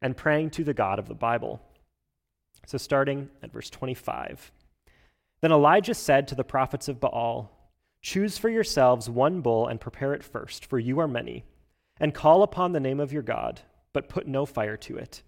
and 0.03 0.17
praying 0.17 0.51
to 0.51 0.65
the 0.65 0.75
God 0.75 0.99
of 0.99 1.09
the 1.09 1.15
Bible. 1.15 1.63
So, 2.67 2.79
starting 2.79 3.31
at 3.43 3.53
verse 3.53 3.71
25. 3.71 4.53
Then 5.41 5.53
Elijah 5.53 5.95
said 5.95 6.27
to 6.29 6.35
the 6.35 6.45
prophets 6.45 6.89
of 6.89 7.01
Baal, 7.01 7.51
Choose 8.01 8.37
for 8.37 8.49
yourselves 8.49 9.09
one 9.09 9.41
bull 9.41 9.67
and 9.67 9.81
prepare 9.81 10.13
it 10.15 10.25
first, 10.25 10.67
for 10.67 10.79
you 10.79 10.99
are 10.99 11.09
many, 11.09 11.45
and 11.99 12.15
call 12.15 12.43
upon 12.43 12.73
the 12.73 12.81
name 12.81 13.01
of 13.01 13.13
your 13.13 13.23
God, 13.23 13.63
but 13.93 14.09
put 14.09 14.27
no 14.27 14.45
fire 14.45 14.77
to 14.79 14.97
it. 14.97 15.23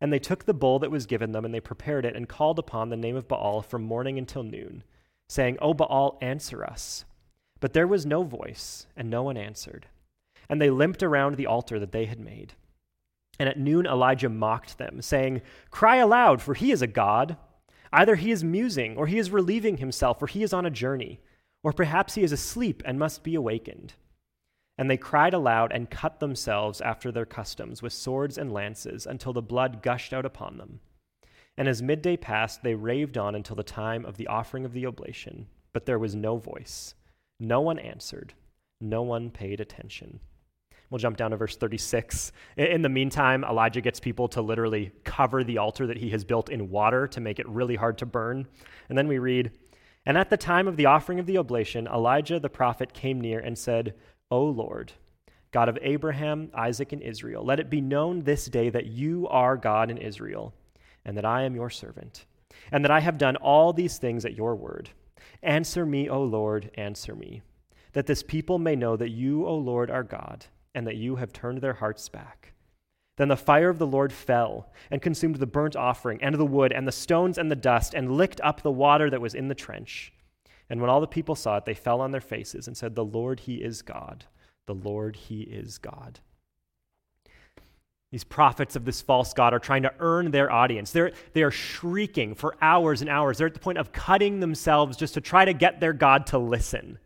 And 0.00 0.12
they 0.12 0.18
took 0.18 0.44
the 0.44 0.54
bull 0.54 0.78
that 0.80 0.90
was 0.90 1.06
given 1.06 1.32
them, 1.32 1.44
and 1.44 1.54
they 1.54 1.60
prepared 1.60 2.04
it, 2.04 2.14
and 2.14 2.28
called 2.28 2.58
upon 2.58 2.90
the 2.90 2.96
name 2.96 3.16
of 3.16 3.28
Baal 3.28 3.62
from 3.62 3.82
morning 3.82 4.18
until 4.18 4.42
noon, 4.42 4.84
saying, 5.28 5.58
O 5.60 5.74
Baal, 5.74 6.18
answer 6.20 6.64
us. 6.64 7.04
But 7.66 7.72
there 7.72 7.88
was 7.88 8.06
no 8.06 8.22
voice, 8.22 8.86
and 8.96 9.10
no 9.10 9.24
one 9.24 9.36
answered. 9.36 9.86
And 10.48 10.62
they 10.62 10.70
limped 10.70 11.02
around 11.02 11.34
the 11.34 11.48
altar 11.48 11.80
that 11.80 11.90
they 11.90 12.04
had 12.04 12.20
made. 12.20 12.52
And 13.40 13.48
at 13.48 13.58
noon 13.58 13.86
Elijah 13.86 14.28
mocked 14.28 14.78
them, 14.78 15.02
saying, 15.02 15.42
Cry 15.72 15.96
aloud, 15.96 16.40
for 16.40 16.54
he 16.54 16.70
is 16.70 16.80
a 16.80 16.86
god. 16.86 17.36
Either 17.92 18.14
he 18.14 18.30
is 18.30 18.44
musing, 18.44 18.96
or 18.96 19.08
he 19.08 19.18
is 19.18 19.32
relieving 19.32 19.78
himself, 19.78 20.22
or 20.22 20.28
he 20.28 20.44
is 20.44 20.52
on 20.52 20.64
a 20.64 20.70
journey, 20.70 21.18
or 21.64 21.72
perhaps 21.72 22.14
he 22.14 22.22
is 22.22 22.30
asleep 22.30 22.84
and 22.86 23.00
must 23.00 23.24
be 23.24 23.34
awakened. 23.34 23.94
And 24.78 24.88
they 24.88 24.96
cried 24.96 25.34
aloud 25.34 25.72
and 25.72 25.90
cut 25.90 26.20
themselves 26.20 26.80
after 26.80 27.10
their 27.10 27.26
customs 27.26 27.82
with 27.82 27.92
swords 27.92 28.38
and 28.38 28.52
lances 28.52 29.06
until 29.06 29.32
the 29.32 29.42
blood 29.42 29.82
gushed 29.82 30.12
out 30.12 30.24
upon 30.24 30.56
them. 30.56 30.78
And 31.56 31.66
as 31.66 31.82
midday 31.82 32.16
passed, 32.16 32.62
they 32.62 32.76
raved 32.76 33.18
on 33.18 33.34
until 33.34 33.56
the 33.56 33.64
time 33.64 34.04
of 34.04 34.18
the 34.18 34.28
offering 34.28 34.64
of 34.64 34.72
the 34.72 34.86
oblation. 34.86 35.48
But 35.72 35.84
there 35.84 35.98
was 35.98 36.14
no 36.14 36.36
voice. 36.36 36.94
No 37.38 37.60
one 37.60 37.78
answered. 37.78 38.34
No 38.80 39.02
one 39.02 39.30
paid 39.30 39.60
attention. 39.60 40.20
We'll 40.90 40.98
jump 40.98 41.16
down 41.16 41.32
to 41.32 41.36
verse 41.36 41.56
36. 41.56 42.32
In 42.56 42.82
the 42.82 42.88
meantime, 42.88 43.44
Elijah 43.44 43.80
gets 43.80 43.98
people 43.98 44.28
to 44.28 44.40
literally 44.40 44.92
cover 45.04 45.42
the 45.42 45.58
altar 45.58 45.86
that 45.86 45.96
he 45.96 46.10
has 46.10 46.24
built 46.24 46.48
in 46.48 46.70
water 46.70 47.08
to 47.08 47.20
make 47.20 47.38
it 47.38 47.48
really 47.48 47.74
hard 47.74 47.98
to 47.98 48.06
burn. 48.06 48.46
And 48.88 48.96
then 48.96 49.08
we 49.08 49.18
read 49.18 49.50
And 50.04 50.16
at 50.16 50.30
the 50.30 50.36
time 50.36 50.68
of 50.68 50.76
the 50.76 50.86
offering 50.86 51.18
of 51.18 51.26
the 51.26 51.38
oblation, 51.38 51.88
Elijah 51.88 52.38
the 52.38 52.48
prophet 52.48 52.92
came 52.92 53.20
near 53.20 53.40
and 53.40 53.58
said, 53.58 53.94
O 54.30 54.44
Lord, 54.44 54.92
God 55.50 55.68
of 55.68 55.78
Abraham, 55.82 56.50
Isaac, 56.54 56.92
and 56.92 57.02
Israel, 57.02 57.44
let 57.44 57.58
it 57.58 57.70
be 57.70 57.80
known 57.80 58.22
this 58.22 58.46
day 58.46 58.70
that 58.70 58.86
you 58.86 59.26
are 59.28 59.56
God 59.56 59.90
in 59.90 59.98
Israel, 59.98 60.54
and 61.04 61.16
that 61.16 61.24
I 61.24 61.42
am 61.42 61.56
your 61.56 61.70
servant, 61.70 62.26
and 62.70 62.84
that 62.84 62.90
I 62.90 63.00
have 63.00 63.18
done 63.18 63.36
all 63.36 63.72
these 63.72 63.98
things 63.98 64.24
at 64.24 64.36
your 64.36 64.54
word. 64.54 64.90
Answer 65.42 65.86
me, 65.86 66.08
O 66.08 66.22
Lord, 66.22 66.70
answer 66.74 67.14
me, 67.14 67.42
that 67.92 68.06
this 68.06 68.22
people 68.22 68.58
may 68.58 68.76
know 68.76 68.96
that 68.96 69.10
you, 69.10 69.46
O 69.46 69.56
Lord, 69.56 69.90
are 69.90 70.02
God, 70.02 70.46
and 70.74 70.86
that 70.86 70.96
you 70.96 71.16
have 71.16 71.32
turned 71.32 71.60
their 71.60 71.74
hearts 71.74 72.08
back. 72.08 72.52
Then 73.16 73.28
the 73.28 73.36
fire 73.36 73.70
of 73.70 73.78
the 73.78 73.86
Lord 73.86 74.12
fell 74.12 74.70
and 74.90 75.00
consumed 75.00 75.36
the 75.36 75.46
burnt 75.46 75.74
offering 75.74 76.22
and 76.22 76.34
the 76.34 76.44
wood 76.44 76.72
and 76.72 76.86
the 76.86 76.92
stones 76.92 77.38
and 77.38 77.50
the 77.50 77.56
dust 77.56 77.94
and 77.94 78.12
licked 78.12 78.40
up 78.42 78.60
the 78.60 78.70
water 78.70 79.08
that 79.08 79.20
was 79.20 79.34
in 79.34 79.48
the 79.48 79.54
trench. 79.54 80.12
And 80.68 80.80
when 80.80 80.90
all 80.90 81.00
the 81.00 81.06
people 81.06 81.34
saw 81.34 81.56
it, 81.56 81.64
they 81.64 81.74
fell 81.74 82.00
on 82.00 82.10
their 82.10 82.20
faces 82.20 82.66
and 82.66 82.76
said, 82.76 82.94
The 82.94 83.04
Lord, 83.04 83.40
He 83.40 83.56
is 83.56 83.82
God. 83.82 84.26
The 84.66 84.74
Lord, 84.74 85.16
He 85.16 85.42
is 85.42 85.78
God. 85.78 86.20
These 88.16 88.24
prophets 88.24 88.76
of 88.76 88.86
this 88.86 89.02
false 89.02 89.34
God 89.34 89.52
are 89.52 89.58
trying 89.58 89.82
to 89.82 89.92
earn 89.98 90.30
their 90.30 90.50
audience. 90.50 90.90
They're, 90.90 91.12
they 91.34 91.42
are 91.42 91.50
shrieking 91.50 92.34
for 92.34 92.56
hours 92.62 93.02
and 93.02 93.10
hours. 93.10 93.36
They're 93.36 93.46
at 93.46 93.52
the 93.52 93.60
point 93.60 93.76
of 93.76 93.92
cutting 93.92 94.40
themselves 94.40 94.96
just 94.96 95.12
to 95.12 95.20
try 95.20 95.44
to 95.44 95.52
get 95.52 95.80
their 95.80 95.92
God 95.92 96.28
to 96.28 96.38
listen. 96.38 96.98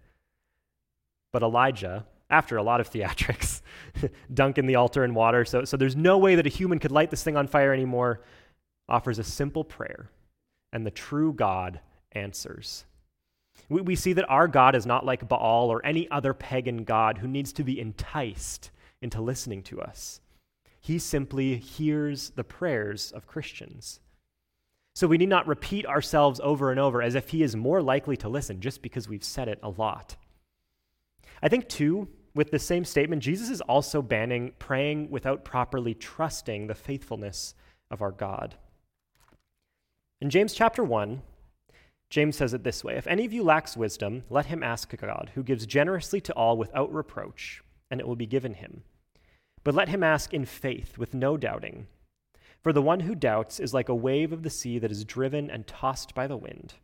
But 1.33 1.43
Elijah, 1.43 2.07
after 2.31 2.59
a 2.59 2.62
lot 2.62 2.81
of 2.81 2.88
theatrics, 2.88 3.61
dunking 4.35 4.67
the 4.67 4.76
altar 4.76 5.02
in 5.02 5.12
water, 5.12 5.45
so, 5.45 5.64
so 5.64 5.76
there's 5.76 5.97
no 5.97 6.17
way 6.17 6.37
that 6.37 6.47
a 6.47 6.49
human 6.49 6.79
could 6.79 6.93
light 6.93 7.11
this 7.11 7.25
thing 7.25 7.37
on 7.37 7.49
fire 7.49 7.73
anymore, 7.73 8.21
offers 8.88 9.19
a 9.19 9.25
simple 9.25 9.64
prayer, 9.64 10.12
and 10.73 10.87
the 10.87 10.93
true 10.93 11.33
God 11.33 11.81
answers. 12.12 12.85
We, 13.69 13.81
we 13.81 13.97
see 13.97 14.12
that 14.12 14.31
our 14.31 14.47
God 14.47 14.76
is 14.76 14.87
not 14.87 15.05
like 15.05 15.29
Baal 15.29 15.71
or 15.71 15.85
any 15.85 16.09
other 16.09 16.35
pagan 16.35 16.85
God 16.85 17.19
who 17.19 17.26
needs 17.26 17.52
to 17.55 17.64
be 17.64 17.81
enticed 17.81 18.71
into 19.02 19.21
listening 19.21 19.64
to 19.64 19.81
us. 19.81 20.21
He 20.81 20.99
simply 20.99 21.57
hears 21.57 22.31
the 22.31 22.45
prayers 22.45 23.13
of 23.13 23.27
Christians. 23.27 24.01
So 24.95 25.07
we 25.07 25.19
need 25.19 25.29
not 25.29 25.47
repeat 25.47 25.87
ourselves 25.87 26.41
over 26.43 26.71
and 26.71 26.81
over 26.81 27.01
as 27.01 27.15
if 27.15 27.29
he 27.29 27.43
is 27.43 27.55
more 27.55 27.83
likely 27.83 28.17
to 28.19 28.29
listen 28.29 28.61
just 28.61 28.83
because 28.83 29.09
we've 29.09 29.25
said 29.25 29.49
it 29.49 29.61
a 29.63 29.69
lot. 29.69 30.17
I 31.43 31.49
think, 31.49 31.69
too, 31.69 32.09
with 32.35 32.51
the 32.51 32.59
same 32.59 32.85
statement, 32.85 33.23
Jesus 33.23 33.51
is 33.51 33.61
also 33.63 34.03
banning 34.03 34.53
praying 34.59 35.11
without 35.11 35.45
properly 35.45 35.95
trusting 35.95 36.67
the 36.67 36.75
faithfulness 36.75 37.55
of 37.91 38.03
our 38.03 38.13
God. 38.13 38.57
In 40.21 40.31
James 40.31 40.53
chapter 40.53 40.85
1, 40.85 41.23
James 42.11 42.37
says 42.37 42.53
it 42.53 42.65
this 42.65 42.85
way 42.85 42.97
If 42.97 43.07
any 43.07 43.25
of 43.25 43.33
you 43.33 43.43
lacks 43.43 43.77
wisdom, 43.77 44.25
let 44.29 44.47
him 44.47 44.63
ask 44.63 44.95
God, 44.97 45.31
who 45.35 45.43
gives 45.43 45.67
generously 45.67 46.21
to 46.23 46.33
all 46.35 46.57
without 46.57 46.93
reproach, 46.93 47.63
and 47.91 48.01
it 48.01 48.07
will 48.07 48.17
be 48.17 48.27
given 48.27 48.55
him. 48.55 48.83
But 49.64 49.75
let 49.75 49.88
him 49.88 50.02
ask 50.02 50.33
in 50.33 50.45
faith, 50.45 50.99
with 50.99 51.14
no 51.14 51.37
doubting. 51.37 51.87
For 52.62 52.73
the 52.73 52.83
one 52.83 53.00
who 53.00 53.14
doubts 53.14 53.61
is 53.61 53.75
like 53.75 53.88
a 53.88 53.95
wave 53.95 54.33
of 54.33 54.43
the 54.43 54.50
sea 54.50 54.79
that 54.79 54.90
is 54.90 55.05
driven 55.05 55.50
and 55.50 55.67
tossed 55.67 56.14
by 56.14 56.26
the 56.26 56.37
wind. 56.37 56.75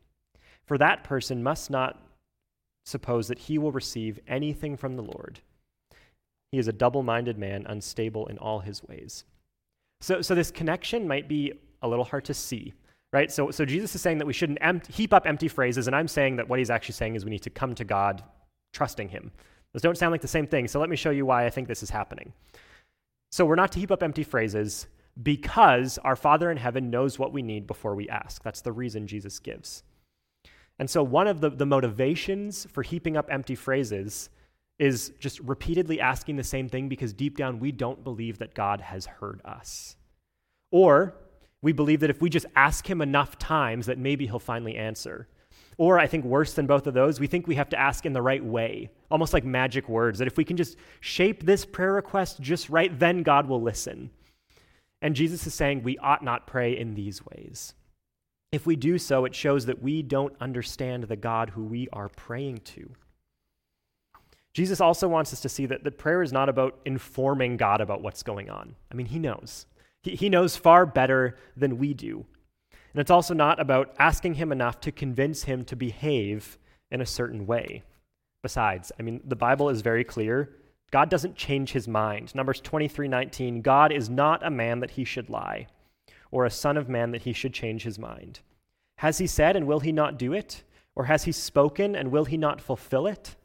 For 0.67 0.79
that 0.79 1.05
person 1.05 1.43
must 1.43 1.71
not 1.71 2.03
suppose 2.85 3.29
that 3.29 3.41
he 3.41 3.59
will 3.59 3.73
receive 3.73 4.21
anything 4.27 4.77
from 4.77 4.97
the 4.97 5.03
Lord. 5.03 5.41
He 6.53 6.59
is 6.59 6.69
a 6.69 6.73
double 6.73 7.03
minded 7.03 7.39
man, 7.39 7.67
unstable 7.69 8.27
in 8.27 8.39
all 8.39 8.61
his 8.61 8.83
ways. 8.85 9.25
So, 10.01 10.23
so, 10.23 10.35
this 10.35 10.51
connection 10.51 11.09
might 11.09 11.29
be 11.29 11.53
a 11.83 11.89
little 11.89 12.05
hard 12.05 12.25
to 12.27 12.35
see 12.35 12.75
right? 13.13 13.33
So, 13.33 13.51
so 13.51 13.65
Jesus 13.65 13.95
is 13.95 14.03
saying 14.03 14.19
that 14.19 14.27
we 14.27 14.35
shouldn't 14.35 14.87
heap 14.89 15.15
up 15.15 15.27
empty 15.27 15.49
phrases, 15.49 15.87
and 15.87 15.97
I'm 15.97 16.07
saying 16.07 16.37
that 16.37 16.49
what 16.49 16.59
he's 16.59 16.69
actually 16.69 16.95
saying 16.95 17.15
is 17.15 17.25
we 17.25 17.31
need 17.31 17.43
to 17.43 17.51
come 17.51 17.75
to 17.75 17.85
God 17.85 18.23
trusting 18.75 19.09
him. 19.09 19.33
Those 19.73 19.81
don't 19.81 19.97
sound 19.97 20.13
like 20.13 20.21
the 20.21 20.29
same 20.29 20.47
thing, 20.47 20.69
so 20.69 20.81
let 20.81 20.91
me 20.91 20.97
show 20.97 21.11
you 21.11 21.25
why 21.25 21.47
I 21.47 21.51
think 21.51 21.67
this 21.67 21.83
is 21.83 21.89
happening. 21.89 22.33
So 23.31 23.45
we're 23.45 23.55
not 23.55 23.73
to 23.73 23.81
heap 23.81 23.91
up 23.91 24.03
empty 24.03 24.23
phrases 24.23 24.87
because 25.23 25.99
our 25.99 26.17
Father 26.17 26.51
in 26.51 26.57
heaven 26.57 26.91
knows 26.91 27.19
what 27.19 27.33
we 27.33 27.43
need 27.43 27.67
before 27.67 27.95
we 27.95 28.09
ask. 28.09 28.43
That's 28.43 28.61
the 28.61 28.73
reason 28.73 29.07
Jesus 29.07 29.39
gives. 29.39 29.83
And 30.79 30.91
so 30.91 31.03
one 31.03 31.27
of 31.27 31.41
the, 31.41 31.51
the 31.51 31.67
motivations 31.67 32.67
for 32.71 32.83
heaping 32.83 33.17
up 33.17 33.29
empty 33.31 33.55
phrases 33.55 34.29
is 34.79 35.13
just 35.19 35.41
repeatedly 35.41 36.01
asking 36.01 36.37
the 36.37 36.45
same 36.45 36.69
thing 36.69 36.89
because 36.89 37.15
deep 37.15 37.37
down 37.37 37.61
we 37.61 37.73
don't 37.73 38.05
believe 38.05 38.39
that 38.39 38.55
God 38.55 38.83
has 38.83 39.07
heard 39.07 39.41
us. 39.45 39.97
Or 40.71 41.15
we 41.63 41.73
believe 41.73 42.01
that 42.01 42.11
if 42.11 42.21
we 42.21 42.29
just 42.29 42.47
ask 42.55 42.89
him 42.89 43.01
enough 43.01 43.39
times, 43.39 43.87
that 43.87 43.99
maybe 43.99 44.27
he'll 44.27 44.39
finally 44.39 44.77
answer. 44.77 45.29
Or 45.79 45.99
I 45.99 46.07
think 46.07 46.25
worse 46.25 46.55
than 46.55 46.67
both 46.67 46.87
of 46.87 46.95
those, 46.95 47.21
we 47.21 47.27
think 47.27 47.47
we 47.47 47.57
have 47.57 47.69
to 47.71 47.79
ask 47.79 48.07
in 48.07 48.15
the 48.15 48.23
right 48.23 48.45
way, 48.45 48.91
almost 49.11 49.35
like 49.35 49.45
magic 49.45 49.89
words, 49.89 50.19
that 50.19 50.27
if 50.27 50.37
we 50.37 50.45
can 50.45 50.57
just 50.57 50.77
shape 51.01 51.45
this 51.45 51.65
prayer 51.67 51.93
request 51.93 52.41
just 52.41 52.71
right, 52.71 52.99
then 52.99 53.23
God 53.23 53.47
will 53.47 53.61
listen. 53.61 54.11
And 55.03 55.15
Jesus 55.15 55.47
is 55.47 55.55
saying 55.55 55.83
we 55.83 55.99
ought 55.99 56.25
not 56.25 56.47
pray 56.47 56.77
in 56.77 56.95
these 56.95 57.25
ways. 57.27 57.75
If 58.53 58.65
we 58.65 58.77
do 58.77 58.97
so, 58.97 59.27
it 59.27 59.35
shows 59.35 59.67
that 59.67 59.83
we 59.83 60.03
don't 60.03 60.35
understand 60.41 61.05
the 61.05 61.17
God 61.17 61.51
who 61.51 61.65
we 61.65 61.89
are 61.93 62.09
praying 62.09 62.61
to. 62.65 62.91
Jesus 64.55 64.81
also 64.81 65.07
wants 65.07 65.35
us 65.35 65.41
to 65.41 65.51
see 65.51 65.67
that 65.67 65.85
the 65.85 65.91
prayer 65.91 66.23
is 66.23 66.33
not 66.33 66.49
about 66.49 66.79
informing 66.87 67.59
God 67.59 67.83
about 67.83 68.01
what's 68.01 68.23
going 68.23 68.49
on. 68.49 68.75
I 68.91 68.95
mean, 68.95 69.09
he 69.09 69.19
knows. 69.19 69.67
He, 70.03 70.17
he 70.17 70.31
knows 70.31 70.57
far 70.57 70.87
better 70.87 71.37
than 71.55 71.77
we 71.77 71.93
do. 71.93 72.25
And 72.97 73.03
it's 73.03 73.11
also 73.11 73.35
not 73.35 73.61
about 73.61 73.95
asking 73.99 74.37
him 74.37 74.51
enough 74.51 74.81
to 74.81 74.91
convince 74.91 75.43
him 75.43 75.67
to 75.67 75.77
behave 75.77 76.57
in 76.91 77.03
a 77.03 77.07
certain 77.07 77.47
way. 77.47 77.83
Besides, 78.43 78.91
I 78.99 79.03
mean, 79.03 79.21
the 79.23 79.37
Bible 79.37 79.69
is 79.69 79.83
very 79.83 80.03
clear. 80.03 80.57
God 80.91 81.11
doesn't 81.11 81.37
change 81.37 81.73
his 81.73 81.87
mind. 81.87 82.35
Numbers 82.35 82.63
23:19, 82.63 83.61
God 83.61 83.93
is 83.93 84.09
not 84.09 84.43
a 84.43 84.51
man 84.51 84.81
that 84.81 84.93
he 84.93 85.05
should 85.05 85.29
lie, 85.29 85.67
or 86.31 86.47
a 86.47 86.51
son 86.51 86.79
of 86.79 86.89
man 86.89 87.11
that 87.11 87.21
he 87.21 87.35
should 87.35 87.53
change 87.53 87.83
his 87.83 87.99
mind. 87.99 88.41
Has 88.97 89.19
he 89.19 89.27
said 89.27 89.57
and 89.57 89.67
will 89.67 89.81
he 89.81 89.93
not 89.93 90.19
do 90.19 90.33
it? 90.33 90.63
Or 90.95 91.05
has 91.05 91.25
he 91.25 91.33
spoken 91.33 91.95
and 91.95 92.11
will 92.11 92.25
he 92.25 92.39
not 92.39 92.63
fulfill 92.63 93.07
it? 93.07 93.37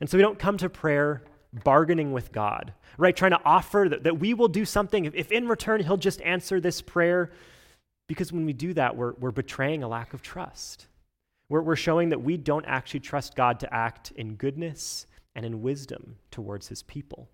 And 0.00 0.08
so 0.08 0.16
we 0.16 0.22
don't 0.22 0.38
come 0.38 0.56
to 0.56 0.70
prayer 0.70 1.22
bargaining 1.52 2.12
with 2.12 2.32
God, 2.32 2.72
right? 2.96 3.14
Trying 3.14 3.32
to 3.32 3.44
offer 3.44 3.88
that, 3.90 4.04
that 4.04 4.18
we 4.18 4.32
will 4.32 4.48
do 4.48 4.64
something 4.64 5.04
if, 5.04 5.14
if 5.14 5.30
in 5.30 5.48
return 5.48 5.82
He'll 5.82 5.98
just 5.98 6.22
answer 6.22 6.60
this 6.60 6.80
prayer. 6.80 7.30
Because 8.06 8.32
when 8.32 8.44
we 8.44 8.52
do 8.52 8.74
that, 8.74 8.96
we're, 8.96 9.14
we're 9.14 9.30
betraying 9.30 9.82
a 9.82 9.88
lack 9.88 10.12
of 10.12 10.22
trust. 10.22 10.86
We're, 11.48 11.62
we're 11.62 11.76
showing 11.76 12.10
that 12.10 12.22
we 12.22 12.36
don't 12.36 12.66
actually 12.66 13.00
trust 13.00 13.34
God 13.34 13.60
to 13.60 13.74
act 13.74 14.12
in 14.16 14.34
goodness 14.34 15.06
and 15.34 15.44
in 15.44 15.62
wisdom 15.62 16.16
towards 16.30 16.68
His 16.68 16.82
people. 16.82 17.28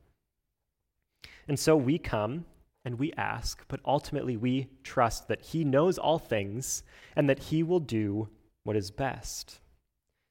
And 1.49 1.59
so 1.59 1.77
we 1.77 1.99
come 1.99 2.45
and 2.85 2.99
we 2.99 3.13
ask, 3.15 3.63
but 3.69 3.81
ultimately 3.85 4.37
we 4.37 4.69
trust 4.85 5.29
that 5.29 5.43
He 5.43 5.65
knows 5.65 5.99
all 5.99 6.19
things 6.19 6.83
and 7.17 7.29
that 7.29 7.39
He 7.39 7.63
will 7.63 7.81
do 7.81 8.29
what 8.65 8.77
is 8.77 8.91
best. 8.91 9.61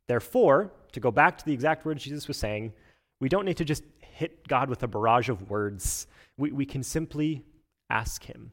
Therefore, 0.08 0.72
to 0.94 1.00
go 1.00 1.12
back 1.12 1.38
to 1.38 1.46
the 1.46 1.54
exact 1.54 1.86
words 1.86 2.04
Jesus 2.04 2.28
was 2.28 2.38
saying, 2.38 2.74
we 3.20 3.30
don't 3.30 3.46
need 3.46 3.58
to 3.58 3.66
just 3.66 3.84
hit 4.00 4.48
God 4.48 4.70
with 4.70 4.82
a 4.84 4.88
barrage 4.88 5.30
of 5.30 5.50
words. 5.50 6.08
We, 6.38 6.52
we 6.52 6.66
can 6.66 6.84
simply 6.84 7.44
ask 7.90 8.24
Him 8.24 8.52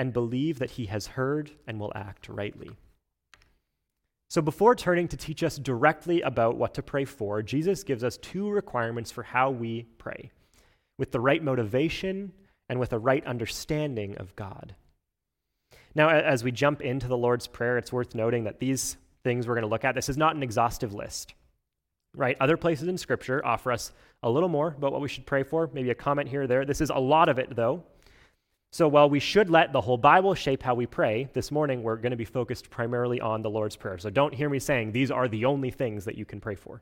and 0.00 0.14
believe 0.14 0.58
that 0.60 0.70
He 0.70 0.86
has 0.86 1.08
heard 1.08 1.50
and 1.66 1.78
will 1.78 1.92
act 1.94 2.30
rightly. 2.30 2.70
So, 4.30 4.40
before 4.40 4.74
turning 4.74 5.08
to 5.08 5.16
teach 5.18 5.42
us 5.42 5.58
directly 5.58 6.22
about 6.22 6.56
what 6.56 6.72
to 6.74 6.82
pray 6.82 7.04
for, 7.04 7.42
Jesus 7.42 7.84
gives 7.84 8.02
us 8.02 8.16
two 8.16 8.48
requirements 8.48 9.12
for 9.12 9.22
how 9.22 9.50
we 9.50 9.82
pray 9.98 10.30
with 10.98 11.10
the 11.10 11.20
right 11.20 11.44
motivation 11.44 12.32
and 12.70 12.80
with 12.80 12.94
a 12.94 12.98
right 12.98 13.24
understanding 13.26 14.16
of 14.16 14.34
God. 14.36 14.74
Now, 15.94 16.08
as 16.08 16.42
we 16.42 16.50
jump 16.50 16.80
into 16.80 17.06
the 17.06 17.18
Lord's 17.18 17.46
Prayer, 17.46 17.76
it's 17.76 17.92
worth 17.92 18.14
noting 18.14 18.44
that 18.44 18.58
these 18.58 18.96
things 19.22 19.46
we're 19.46 19.54
going 19.54 19.62
to 19.62 19.68
look 19.68 19.84
at, 19.84 19.94
this 19.94 20.08
is 20.08 20.16
not 20.16 20.34
an 20.34 20.42
exhaustive 20.42 20.94
list, 20.94 21.34
right? 22.16 22.38
Other 22.40 22.56
places 22.56 22.88
in 22.88 22.96
Scripture 22.96 23.44
offer 23.44 23.70
us 23.70 23.92
a 24.22 24.30
little 24.30 24.48
more 24.48 24.68
about 24.68 24.92
what 24.92 25.02
we 25.02 25.08
should 25.08 25.26
pray 25.26 25.42
for, 25.42 25.68
maybe 25.74 25.90
a 25.90 25.94
comment 25.94 26.30
here 26.30 26.44
or 26.44 26.46
there. 26.46 26.64
This 26.64 26.80
is 26.80 26.88
a 26.88 26.98
lot 26.98 27.28
of 27.28 27.38
it, 27.38 27.54
though. 27.54 27.84
So 28.72 28.86
while 28.86 29.10
we 29.10 29.18
should 29.18 29.50
let 29.50 29.72
the 29.72 29.80
whole 29.80 29.98
Bible 29.98 30.34
shape 30.34 30.62
how 30.62 30.74
we 30.74 30.86
pray, 30.86 31.28
this 31.32 31.50
morning 31.50 31.82
we're 31.82 31.96
going 31.96 32.12
to 32.12 32.16
be 32.16 32.24
focused 32.24 32.70
primarily 32.70 33.20
on 33.20 33.42
the 33.42 33.50
Lord's 33.50 33.74
Prayer. 33.74 33.98
So 33.98 34.10
don't 34.10 34.34
hear 34.34 34.48
me 34.48 34.60
saying 34.60 34.92
these 34.92 35.10
are 35.10 35.26
the 35.26 35.44
only 35.44 35.70
things 35.70 36.04
that 36.04 36.16
you 36.16 36.24
can 36.24 36.40
pray 36.40 36.54
for. 36.54 36.80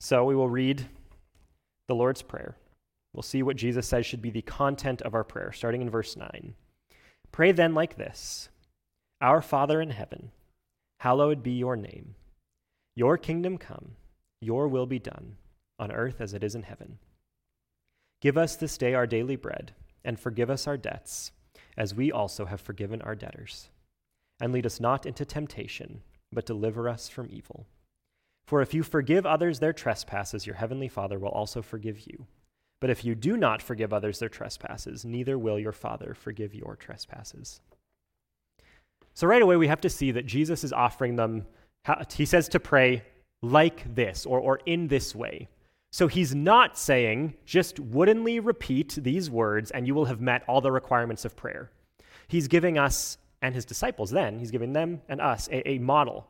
So 0.00 0.24
we 0.24 0.34
will 0.34 0.48
read 0.48 0.88
the 1.86 1.94
Lord's 1.94 2.22
Prayer. 2.22 2.56
We'll 3.12 3.22
see 3.22 3.44
what 3.44 3.56
Jesus 3.56 3.86
says 3.86 4.06
should 4.06 4.22
be 4.22 4.30
the 4.30 4.42
content 4.42 5.02
of 5.02 5.14
our 5.14 5.22
prayer, 5.22 5.52
starting 5.52 5.82
in 5.82 5.90
verse 5.90 6.16
9. 6.16 6.54
Pray 7.30 7.52
then 7.52 7.74
like 7.74 7.96
this 7.96 8.48
Our 9.20 9.40
Father 9.40 9.80
in 9.80 9.90
heaven, 9.90 10.32
hallowed 10.98 11.44
be 11.44 11.52
your 11.52 11.76
name. 11.76 12.16
Your 12.96 13.16
kingdom 13.16 13.56
come, 13.56 13.92
your 14.40 14.66
will 14.66 14.86
be 14.86 14.98
done, 14.98 15.36
on 15.78 15.92
earth 15.92 16.20
as 16.20 16.34
it 16.34 16.42
is 16.42 16.56
in 16.56 16.64
heaven. 16.64 16.98
Give 18.22 18.38
us 18.38 18.54
this 18.54 18.78
day 18.78 18.94
our 18.94 19.06
daily 19.06 19.34
bread, 19.34 19.72
and 20.04 20.18
forgive 20.18 20.48
us 20.48 20.68
our 20.68 20.76
debts, 20.76 21.32
as 21.76 21.92
we 21.92 22.12
also 22.12 22.46
have 22.46 22.60
forgiven 22.60 23.02
our 23.02 23.16
debtors. 23.16 23.68
And 24.40 24.52
lead 24.52 24.64
us 24.64 24.78
not 24.78 25.06
into 25.06 25.24
temptation, 25.24 26.02
but 26.32 26.46
deliver 26.46 26.88
us 26.88 27.08
from 27.08 27.28
evil. 27.32 27.66
For 28.46 28.62
if 28.62 28.74
you 28.74 28.84
forgive 28.84 29.26
others 29.26 29.58
their 29.58 29.72
trespasses, 29.72 30.46
your 30.46 30.54
heavenly 30.54 30.86
Father 30.86 31.18
will 31.18 31.30
also 31.30 31.62
forgive 31.62 32.06
you. 32.06 32.26
But 32.80 32.90
if 32.90 33.04
you 33.04 33.16
do 33.16 33.36
not 33.36 33.60
forgive 33.60 33.92
others 33.92 34.20
their 34.20 34.28
trespasses, 34.28 35.04
neither 35.04 35.36
will 35.36 35.58
your 35.58 35.72
Father 35.72 36.14
forgive 36.14 36.54
your 36.54 36.76
trespasses. 36.76 37.60
So, 39.14 39.26
right 39.26 39.42
away, 39.42 39.56
we 39.56 39.68
have 39.68 39.80
to 39.80 39.90
see 39.90 40.12
that 40.12 40.26
Jesus 40.26 40.62
is 40.62 40.72
offering 40.72 41.16
them, 41.16 41.46
he 42.14 42.24
says 42.24 42.48
to 42.50 42.60
pray 42.60 43.02
like 43.42 43.94
this 43.96 44.26
or, 44.26 44.38
or 44.38 44.60
in 44.64 44.86
this 44.86 45.12
way. 45.12 45.48
So 45.92 46.08
he's 46.08 46.34
not 46.34 46.78
saying, 46.78 47.34
just 47.44 47.78
woodenly 47.78 48.40
repeat 48.40 48.96
these 48.98 49.30
words 49.30 49.70
and 49.70 49.86
you 49.86 49.94
will 49.94 50.06
have 50.06 50.22
met 50.22 50.42
all 50.48 50.62
the 50.62 50.72
requirements 50.72 51.26
of 51.26 51.36
prayer. 51.36 51.70
He's 52.28 52.48
giving 52.48 52.78
us 52.78 53.18
and 53.42 53.54
his 53.54 53.66
disciples 53.66 54.10
then, 54.10 54.38
he's 54.38 54.50
giving 54.50 54.72
them 54.72 55.02
and 55.08 55.20
us 55.20 55.48
a, 55.52 55.68
a 55.68 55.78
model 55.78 56.28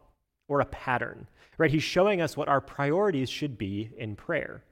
or 0.49 0.61
a 0.61 0.67
pattern, 0.67 1.29
right? 1.59 1.71
He's 1.71 1.83
showing 1.85 2.21
us 2.21 2.37
what 2.37 2.49
our 2.49 2.61
priorities 2.61 3.31
should 3.31 3.57
be 3.57 3.91
in 3.97 4.17
prayer. 4.17 4.65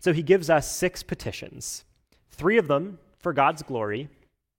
So 0.00 0.12
he 0.12 0.22
gives 0.22 0.50
us 0.50 0.70
six 0.70 1.02
petitions, 1.02 1.84
three 2.30 2.58
of 2.58 2.68
them 2.68 2.98
for 3.18 3.32
God's 3.32 3.62
glory, 3.62 4.08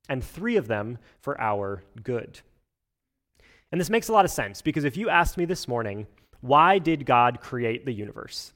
and 0.07 0.23
three 0.23 0.57
of 0.57 0.67
them 0.67 0.97
for 1.21 1.39
our 1.39 1.83
good. 2.01 2.39
And 3.71 3.79
this 3.79 3.91
makes 3.91 4.07
a 4.07 4.13
lot 4.13 4.25
of 4.25 4.31
sense 4.31 4.63
because 4.63 4.85
if 4.85 4.97
you 4.97 5.09
asked 5.09 5.37
me 5.37 5.45
this 5.45 5.67
morning, 5.67 6.07
why 6.41 6.79
did 6.79 7.05
God 7.05 7.41
create 7.41 7.85
the 7.85 7.93
universe? 7.93 8.53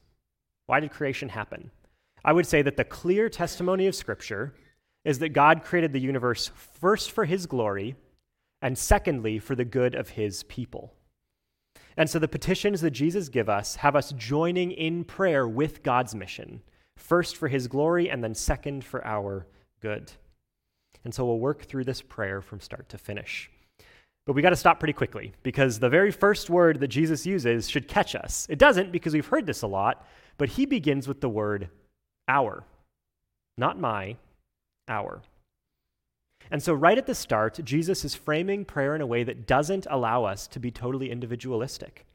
Why 0.66 0.80
did 0.80 0.90
creation 0.90 1.28
happen? 1.28 1.70
I 2.24 2.32
would 2.32 2.46
say 2.46 2.62
that 2.62 2.76
the 2.76 2.84
clear 2.84 3.28
testimony 3.28 3.86
of 3.86 3.94
Scripture 3.94 4.54
is 5.04 5.18
that 5.18 5.30
God 5.30 5.64
created 5.64 5.92
the 5.92 6.00
universe 6.00 6.50
first 6.80 7.10
for 7.10 7.26
his 7.26 7.46
glory, 7.46 7.94
and 8.62 8.78
secondly, 8.78 9.38
for 9.38 9.54
the 9.54 9.64
good 9.64 9.94
of 9.94 10.10
his 10.10 10.42
people. 10.44 10.94
And 11.96 12.08
so 12.08 12.18
the 12.18 12.28
petitions 12.28 12.80
that 12.80 12.90
Jesus 12.90 13.28
give 13.28 13.48
us 13.48 13.76
have 13.76 13.94
us 13.94 14.12
joining 14.12 14.72
in 14.72 15.04
prayer 15.04 15.46
with 15.46 15.82
God's 15.82 16.14
mission, 16.14 16.62
first 16.96 17.36
for 17.36 17.48
his 17.48 17.68
glory, 17.68 18.08
and 18.08 18.24
then 18.24 18.34
second 18.34 18.84
for 18.84 19.06
our 19.06 19.46
good. 19.80 20.10
And 21.04 21.14
so 21.14 21.26
we'll 21.26 21.38
work 21.38 21.64
through 21.64 21.84
this 21.84 22.00
prayer 22.00 22.40
from 22.40 22.60
start 22.60 22.88
to 22.88 22.98
finish. 22.98 23.50
But 24.26 24.32
we 24.32 24.40
got 24.40 24.50
to 24.50 24.56
stop 24.56 24.80
pretty 24.80 24.94
quickly 24.94 25.34
because 25.42 25.78
the 25.78 25.90
very 25.90 26.10
first 26.10 26.48
word 26.48 26.80
that 26.80 26.88
Jesus 26.88 27.26
uses 27.26 27.68
should 27.68 27.86
catch 27.86 28.14
us. 28.14 28.46
It 28.48 28.58
doesn't 28.58 28.90
because 28.90 29.12
we've 29.12 29.26
heard 29.26 29.44
this 29.44 29.60
a 29.62 29.66
lot, 29.66 30.06
but 30.36 30.50
he 30.50 30.66
begins 30.66 31.08
with 31.08 31.20
the 31.20 31.28
word 31.28 31.68
our, 32.28 32.64
not 33.56 33.78
my, 33.78 34.16
our. 34.88 35.22
And 36.50 36.62
so, 36.62 36.74
right 36.74 36.98
at 36.98 37.06
the 37.06 37.14
start, 37.14 37.58
Jesus 37.64 38.04
is 38.04 38.14
framing 38.14 38.64
prayer 38.64 38.94
in 38.94 39.00
a 39.00 39.06
way 39.06 39.24
that 39.24 39.46
doesn't 39.46 39.86
allow 39.90 40.24
us 40.24 40.46
to 40.48 40.60
be 40.60 40.70
totally 40.70 41.10
individualistic. 41.10 42.06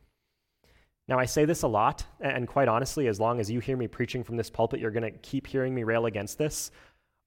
Now, 1.07 1.17
I 1.17 1.25
say 1.25 1.45
this 1.45 1.63
a 1.63 1.67
lot, 1.67 2.05
and 2.19 2.47
quite 2.47 2.67
honestly, 2.67 3.07
as 3.07 3.19
long 3.19 3.39
as 3.39 3.49
you 3.49 3.59
hear 3.59 3.75
me 3.75 3.87
preaching 3.87 4.23
from 4.23 4.37
this 4.37 4.51
pulpit, 4.51 4.79
you're 4.79 4.91
going 4.91 5.11
to 5.11 5.19
keep 5.19 5.47
hearing 5.47 5.73
me 5.73 5.83
rail 5.83 6.05
against 6.05 6.37
this. 6.37 6.69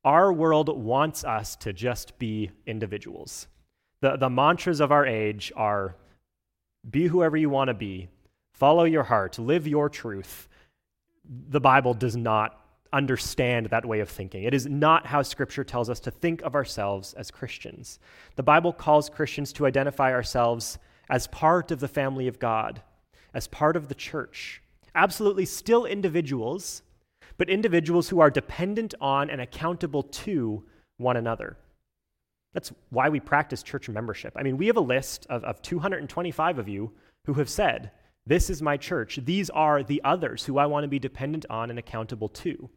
Our 0.04 0.32
world 0.32 0.68
wants 0.68 1.24
us 1.24 1.56
to 1.56 1.72
just 1.72 2.16
be 2.18 2.50
individuals. 2.66 3.48
The, 4.00 4.16
the 4.16 4.30
mantras 4.30 4.80
of 4.80 4.92
our 4.92 5.04
age 5.04 5.52
are 5.56 5.96
be 6.88 7.08
whoever 7.08 7.36
you 7.36 7.50
want 7.50 7.68
to 7.68 7.74
be, 7.74 8.08
follow 8.52 8.84
your 8.84 9.04
heart, 9.04 9.38
live 9.38 9.66
your 9.66 9.88
truth, 9.88 10.48
the 11.24 11.60
Bible 11.60 11.94
does 11.94 12.16
not 12.16 12.58
understand 12.92 13.66
that 13.66 13.86
way 13.86 14.00
of 14.00 14.08
thinking. 14.08 14.44
It 14.44 14.54
is 14.54 14.66
not 14.66 15.06
how 15.06 15.22
Scripture 15.22 15.64
tells 15.64 15.88
us 15.88 16.00
to 16.00 16.10
think 16.10 16.42
of 16.42 16.54
ourselves 16.54 17.14
as 17.14 17.30
Christians. 17.30 17.98
The 18.36 18.42
Bible 18.42 18.72
calls 18.72 19.08
Christians 19.08 19.52
to 19.54 19.66
identify 19.66 20.12
ourselves 20.12 20.78
as 21.08 21.26
part 21.28 21.70
of 21.70 21.80
the 21.80 21.88
family 21.88 22.28
of 22.28 22.38
God, 22.38 22.82
as 23.34 23.46
part 23.46 23.76
of 23.76 23.88
the 23.88 23.94
church. 23.94 24.62
Absolutely 24.94 25.46
still 25.46 25.86
individuals, 25.86 26.82
but 27.38 27.48
individuals 27.48 28.08
who 28.08 28.20
are 28.20 28.30
dependent 28.30 28.94
on 29.00 29.30
and 29.30 29.40
accountable 29.40 30.02
to 30.02 30.64
one 30.98 31.16
another. 31.16 31.56
That's 32.52 32.72
why 32.90 33.08
we 33.08 33.20
practice 33.20 33.62
church 33.62 33.88
membership. 33.88 34.34
I 34.36 34.42
mean, 34.42 34.58
we 34.58 34.66
have 34.66 34.76
a 34.76 34.80
list 34.80 35.26
of, 35.30 35.42
of 35.44 35.62
225 35.62 36.58
of 36.58 36.68
you 36.68 36.92
who 37.24 37.34
have 37.34 37.48
said, 37.48 37.90
this 38.26 38.50
is 38.50 38.62
my 38.62 38.76
church. 38.76 39.18
These 39.24 39.50
are 39.50 39.82
the 39.82 40.00
others 40.04 40.44
who 40.44 40.58
I 40.58 40.66
want 40.66 40.84
to 40.84 40.88
be 40.88 40.98
dependent 40.98 41.44
on 41.50 41.70
and 41.70 41.78
accountable 41.78 42.28
to. 42.28 42.70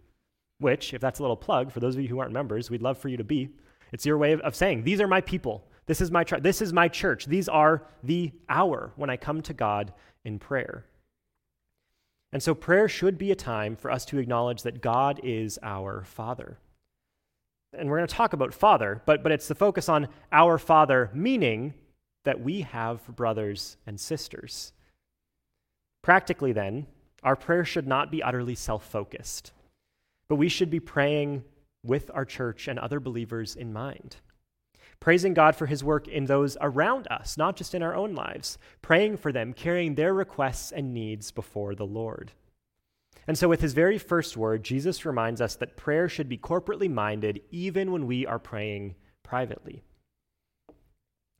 Which, 0.57 0.93
if 0.93 1.01
that's 1.01 1.19
a 1.19 1.23
little 1.23 1.35
plug 1.35 1.71
for 1.71 1.79
those 1.79 1.95
of 1.95 2.01
you 2.01 2.07
who 2.07 2.19
aren't 2.19 2.31
members, 2.31 2.69
we'd 2.69 2.81
love 2.81 2.97
for 2.97 3.09
you 3.09 3.17
to 3.17 3.23
be. 3.23 3.49
It's 3.91 4.05
your 4.05 4.17
way 4.17 4.33
of, 4.33 4.55
saying, 4.55 4.83
These 4.83 5.01
are 5.01 5.07
my 5.07 5.21
people. 5.21 5.67
This 5.85 6.01
is 6.01 6.11
my, 6.11 6.23
tr- 6.23 6.37
this 6.37 6.61
is 6.61 6.73
my 6.73 6.87
church. 6.87 7.25
These 7.25 7.47
are 7.49 7.83
the 8.03 8.31
hour 8.49 8.91
when 8.95 9.09
I 9.09 9.17
come 9.17 9.41
to 9.43 9.53
God 9.53 9.93
in 10.23 10.39
prayer. 10.39 10.85
And 12.31 12.41
so, 12.41 12.55
prayer 12.55 12.89
should 12.89 13.17
be 13.17 13.31
a 13.31 13.35
time 13.35 13.75
for 13.75 13.91
us 13.91 14.05
to 14.05 14.17
acknowledge 14.17 14.63
that 14.63 14.81
God 14.81 15.19
is 15.23 15.59
our 15.61 16.03
Father. 16.03 16.57
And 17.77 17.89
we're 17.89 17.97
going 17.97 18.07
to 18.07 18.15
talk 18.15 18.33
about 18.33 18.53
Father, 18.53 19.01
but, 19.05 19.21
but 19.21 19.31
it's 19.31 19.47
the 19.47 19.55
focus 19.55 19.89
on 19.89 20.07
our 20.31 20.57
Father, 20.57 21.11
meaning 21.13 21.73
that 22.23 22.41
we 22.41 22.61
have 22.61 23.05
brothers 23.07 23.77
and 23.85 23.99
sisters. 23.99 24.71
Practically, 26.05 26.51
then, 26.51 26.85
our 27.23 27.35
prayer 27.35 27.65
should 27.65 27.87
not 27.87 28.11
be 28.11 28.21
utterly 28.21 28.53
self 28.53 28.85
focused, 28.85 29.53
but 30.29 30.35
we 30.35 30.49
should 30.49 30.69
be 30.69 30.79
praying 30.79 31.43
with 31.83 32.11
our 32.13 32.25
church 32.25 32.67
and 32.67 32.77
other 32.77 32.99
believers 32.99 33.55
in 33.55 33.73
mind. 33.73 34.17
Praising 34.99 35.33
God 35.33 35.55
for 35.55 35.65
his 35.65 35.83
work 35.83 36.07
in 36.07 36.25
those 36.25 36.57
around 36.61 37.07
us, 37.09 37.39
not 37.39 37.55
just 37.55 37.73
in 37.73 37.81
our 37.81 37.95
own 37.95 38.13
lives, 38.13 38.59
praying 38.83 39.17
for 39.17 39.31
them, 39.31 39.51
carrying 39.51 39.95
their 39.95 40.13
requests 40.13 40.71
and 40.71 40.93
needs 40.93 41.31
before 41.31 41.73
the 41.73 41.87
Lord. 41.87 42.33
And 43.25 43.35
so, 43.35 43.49
with 43.49 43.61
his 43.61 43.73
very 43.73 43.97
first 43.97 44.37
word, 44.37 44.63
Jesus 44.63 45.07
reminds 45.07 45.41
us 45.41 45.55
that 45.55 45.75
prayer 45.75 46.07
should 46.07 46.29
be 46.29 46.37
corporately 46.37 46.87
minded 46.87 47.41
even 47.49 47.91
when 47.91 48.05
we 48.05 48.27
are 48.27 48.37
praying 48.37 48.93
privately. 49.23 49.81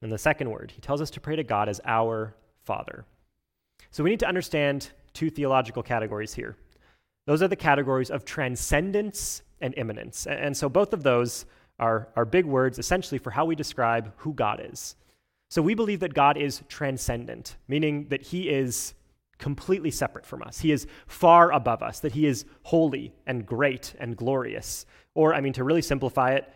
In 0.01 0.10
the 0.10 0.17
second 0.17 0.49
word, 0.49 0.71
he 0.71 0.82
tells 0.82 1.01
us 1.01 1.12
to 1.12 1.21
pray 1.21 1.36
to 1.36 1.43
God 1.43 1.69
as 1.69 1.82
our 1.86 2.36
Father. 2.63 3.06
So 3.95 4.03
we 4.03 4.10
need 4.10 4.19
to 4.19 4.27
understand 4.27 4.89
two 5.13 5.29
theological 5.29 5.81
categories 5.81 6.34
here. 6.34 6.58
Those 7.27 7.41
are 7.41 7.47
the 7.47 7.55
categories 7.55 8.12
of 8.12 8.25
transcendence 8.25 9.41
and 9.62 9.73
immanence. 9.77 10.27
And 10.27 10.58
so 10.58 10.67
both 10.67 10.91
of 10.91 11.01
those 11.01 11.45
are, 11.79 12.10
are 12.17 12.25
big 12.25 12.43
words 12.43 12.77
essentially 12.77 13.19
for 13.19 13.31
how 13.31 13.45
we 13.45 13.55
describe 13.55 14.12
who 14.17 14.34
God 14.34 14.60
is. 14.69 14.97
So 15.49 15.62
we 15.62 15.75
believe 15.75 16.01
that 16.01 16.13
God 16.13 16.36
is 16.36 16.62
transcendent, 16.67 17.55
meaning 17.69 18.08
that 18.10 18.21
he 18.21 18.49
is 18.49 18.95
completely 19.38 19.91
separate 19.91 20.25
from 20.25 20.41
us. 20.41 20.60
He 20.60 20.73
is 20.73 20.88
far 21.08 21.53
above 21.53 21.81
us, 21.81 22.01
that 22.01 22.12
he 22.12 22.25
is 22.25 22.43
holy 22.63 23.13
and 23.25 23.45
great 23.45 23.95
and 23.97 24.17
glorious. 24.17 24.86
Or, 25.13 25.34
I 25.34 25.39
mean, 25.39 25.53
to 25.53 25.63
really 25.63 25.81
simplify 25.81 26.34
it, 26.34 26.51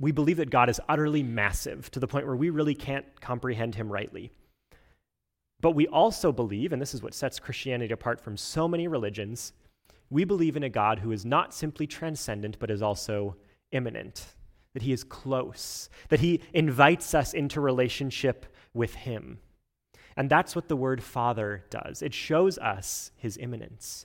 we 0.00 0.10
believe 0.10 0.38
that 0.38 0.50
God 0.50 0.68
is 0.68 0.80
utterly 0.88 1.22
massive 1.22 1.92
to 1.92 2.00
the 2.00 2.08
point 2.08 2.26
where 2.26 2.34
we 2.34 2.50
really 2.50 2.74
can't 2.74 3.06
comprehend 3.20 3.76
him 3.76 3.88
rightly. 3.88 4.32
But 5.62 5.70
we 5.70 5.86
also 5.86 6.32
believe, 6.32 6.72
and 6.72 6.82
this 6.82 6.92
is 6.92 7.02
what 7.02 7.14
sets 7.14 7.38
Christianity 7.38 7.94
apart 7.94 8.20
from 8.20 8.36
so 8.36 8.68
many 8.68 8.88
religions, 8.88 9.54
we 10.10 10.24
believe 10.24 10.56
in 10.56 10.64
a 10.64 10.68
God 10.68 10.98
who 10.98 11.12
is 11.12 11.24
not 11.24 11.54
simply 11.54 11.86
transcendent, 11.86 12.58
but 12.58 12.70
is 12.70 12.82
also 12.82 13.36
immanent, 13.70 14.26
that 14.74 14.82
he 14.82 14.92
is 14.92 15.04
close, 15.04 15.88
that 16.10 16.20
he 16.20 16.42
invites 16.52 17.14
us 17.14 17.32
into 17.32 17.60
relationship 17.60 18.44
with 18.74 18.94
him. 18.94 19.38
And 20.16 20.28
that's 20.28 20.54
what 20.54 20.68
the 20.68 20.76
word 20.76 21.02
Father 21.02 21.64
does 21.70 22.02
it 22.02 22.12
shows 22.12 22.58
us 22.58 23.12
his 23.16 23.38
immanence. 23.38 24.04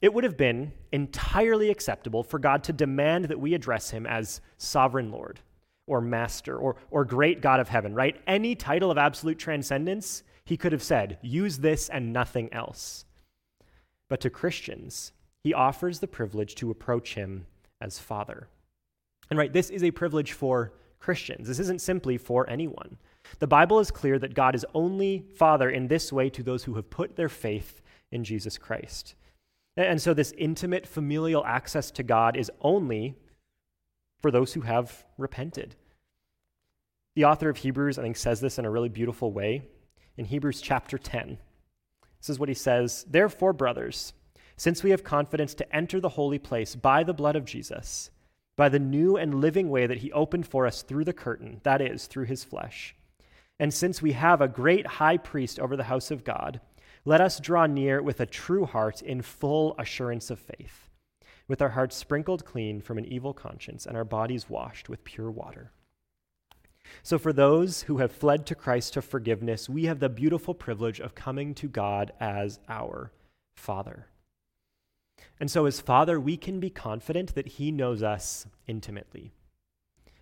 It 0.00 0.12
would 0.12 0.24
have 0.24 0.36
been 0.36 0.72
entirely 0.92 1.70
acceptable 1.70 2.24
for 2.24 2.38
God 2.38 2.64
to 2.64 2.72
demand 2.72 3.26
that 3.26 3.40
we 3.40 3.54
address 3.54 3.90
him 3.90 4.06
as 4.06 4.40
sovereign 4.56 5.12
Lord 5.12 5.40
or 5.86 6.00
master 6.00 6.56
or, 6.56 6.76
or 6.90 7.04
great 7.04 7.40
God 7.40 7.60
of 7.60 7.68
heaven, 7.68 7.94
right? 7.94 8.20
Any 8.26 8.54
title 8.54 8.90
of 8.90 8.98
absolute 8.98 9.38
transcendence, 9.38 10.22
he 10.44 10.56
could 10.56 10.72
have 10.72 10.82
said, 10.82 11.18
use 11.22 11.58
this 11.58 11.88
and 11.88 12.12
nothing 12.12 12.52
else. 12.52 13.04
But 14.08 14.20
to 14.20 14.30
Christians, 14.30 15.12
he 15.42 15.54
offers 15.54 16.00
the 16.00 16.06
privilege 16.06 16.54
to 16.56 16.70
approach 16.70 17.14
him 17.14 17.46
as 17.80 17.98
Father. 17.98 18.48
And 19.30 19.38
right, 19.38 19.52
this 19.52 19.70
is 19.70 19.82
a 19.82 19.90
privilege 19.90 20.32
for 20.32 20.72
Christians. 20.98 21.48
This 21.48 21.58
isn't 21.58 21.80
simply 21.80 22.18
for 22.18 22.48
anyone. 22.48 22.98
The 23.38 23.46
Bible 23.46 23.80
is 23.80 23.90
clear 23.90 24.18
that 24.18 24.34
God 24.34 24.54
is 24.54 24.66
only 24.74 25.24
Father 25.36 25.70
in 25.70 25.88
this 25.88 26.12
way 26.12 26.28
to 26.30 26.42
those 26.42 26.64
who 26.64 26.74
have 26.74 26.90
put 26.90 27.16
their 27.16 27.28
faith 27.28 27.80
in 28.12 28.24
Jesus 28.24 28.58
Christ. 28.58 29.14
And 29.76 30.00
so, 30.00 30.14
this 30.14 30.32
intimate 30.38 30.86
familial 30.86 31.44
access 31.44 31.90
to 31.92 32.02
God 32.02 32.36
is 32.36 32.50
only 32.60 33.16
for 34.20 34.30
those 34.30 34.52
who 34.52 34.60
have 34.60 35.04
repented. 35.18 35.74
The 37.16 37.24
author 37.24 37.48
of 37.48 37.56
Hebrews, 37.56 37.98
I 37.98 38.02
think, 38.02 38.16
says 38.16 38.40
this 38.40 38.58
in 38.58 38.64
a 38.64 38.70
really 38.70 38.88
beautiful 38.88 39.32
way 39.32 39.62
in 40.16 40.26
Hebrews 40.26 40.60
chapter 40.60 40.98
10. 40.98 41.38
This 42.20 42.30
is 42.30 42.38
what 42.38 42.48
he 42.48 42.54
says 42.54 43.04
Therefore, 43.08 43.52
brothers, 43.52 44.12
since 44.56 44.82
we 44.82 44.90
have 44.90 45.04
confidence 45.04 45.54
to 45.54 45.76
enter 45.76 46.00
the 46.00 46.10
holy 46.10 46.38
place 46.38 46.74
by 46.74 47.02
the 47.02 47.14
blood 47.14 47.36
of 47.36 47.44
Jesus, 47.44 48.10
by 48.56 48.68
the 48.68 48.78
new 48.78 49.16
and 49.16 49.40
living 49.40 49.68
way 49.68 49.86
that 49.86 49.98
he 49.98 50.12
opened 50.12 50.46
for 50.46 50.66
us 50.66 50.82
through 50.82 51.04
the 51.04 51.12
curtain, 51.12 51.60
that 51.64 51.80
is, 51.80 52.06
through 52.06 52.26
his 52.26 52.44
flesh, 52.44 52.94
and 53.58 53.72
since 53.72 54.02
we 54.02 54.12
have 54.12 54.40
a 54.40 54.48
great 54.48 54.86
high 54.86 55.16
priest 55.16 55.60
over 55.60 55.76
the 55.76 55.84
house 55.84 56.10
of 56.10 56.24
God, 56.24 56.60
let 57.04 57.20
us 57.20 57.38
draw 57.38 57.66
near 57.66 58.02
with 58.02 58.20
a 58.20 58.26
true 58.26 58.64
heart 58.64 59.02
in 59.02 59.22
full 59.22 59.74
assurance 59.78 60.30
of 60.30 60.38
faith, 60.38 60.88
with 61.46 61.60
our 61.60 61.68
hearts 61.70 61.96
sprinkled 61.96 62.44
clean 62.44 62.80
from 62.80 62.98
an 62.98 63.04
evil 63.04 63.34
conscience 63.34 63.86
and 63.86 63.96
our 63.96 64.04
bodies 64.04 64.48
washed 64.48 64.88
with 64.88 65.04
pure 65.04 65.30
water. 65.30 65.72
So, 67.02 67.18
for 67.18 67.32
those 67.32 67.82
who 67.82 67.98
have 67.98 68.12
fled 68.12 68.46
to 68.46 68.54
Christ 68.54 68.94
to 68.94 69.02
forgiveness, 69.02 69.68
we 69.68 69.84
have 69.84 70.00
the 70.00 70.08
beautiful 70.08 70.54
privilege 70.54 71.00
of 71.00 71.14
coming 71.14 71.54
to 71.54 71.68
God 71.68 72.12
as 72.20 72.58
our 72.68 73.12
Father. 73.56 74.06
And 75.40 75.50
so, 75.50 75.66
as 75.66 75.80
Father, 75.80 76.20
we 76.20 76.36
can 76.36 76.60
be 76.60 76.70
confident 76.70 77.34
that 77.34 77.48
He 77.48 77.72
knows 77.72 78.02
us 78.02 78.46
intimately 78.66 79.32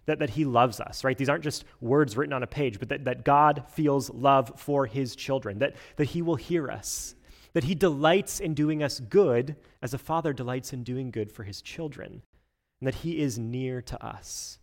that, 0.06 0.18
that 0.18 0.30
he 0.30 0.44
loves 0.44 0.80
us, 0.80 1.04
right? 1.04 1.16
These 1.16 1.28
aren't 1.28 1.44
just 1.44 1.64
words 1.80 2.16
written 2.16 2.32
on 2.32 2.42
a 2.42 2.48
page, 2.48 2.78
but 2.78 2.88
that, 2.88 3.04
that 3.04 3.24
God 3.24 3.64
feels 3.68 4.10
love 4.10 4.52
for 4.56 4.86
his 4.86 5.14
children, 5.14 5.58
that, 5.60 5.76
that 5.96 6.08
he 6.08 6.22
will 6.22 6.36
hear 6.36 6.70
us, 6.70 7.14
that 7.52 7.64
he 7.64 7.74
delights 7.74 8.40
in 8.40 8.54
doing 8.54 8.82
us 8.82 8.98
good 8.98 9.56
as 9.80 9.94
a 9.94 9.98
father 9.98 10.32
delights 10.32 10.72
in 10.72 10.82
doing 10.82 11.10
good 11.10 11.30
for 11.30 11.44
his 11.44 11.62
children, 11.62 12.22
and 12.80 12.86
that 12.86 12.96
he 12.96 13.20
is 13.20 13.38
near 13.38 13.80
to 13.82 14.04
us. 14.04 14.58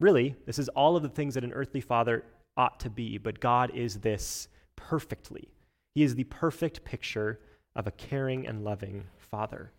Really, 0.00 0.34
this 0.46 0.58
is 0.58 0.68
all 0.70 0.96
of 0.96 1.02
the 1.02 1.08
things 1.08 1.34
that 1.34 1.44
an 1.44 1.52
earthly 1.52 1.80
father 1.80 2.24
ought 2.56 2.80
to 2.80 2.90
be, 2.90 3.18
but 3.18 3.40
God 3.40 3.70
is 3.74 4.00
this 4.00 4.48
perfectly. 4.76 5.48
He 5.94 6.02
is 6.02 6.14
the 6.14 6.24
perfect 6.24 6.84
picture 6.84 7.40
of 7.76 7.86
a 7.86 7.92
caring 7.92 8.46
and 8.46 8.64
loving 8.64 9.04
father. 9.18 9.72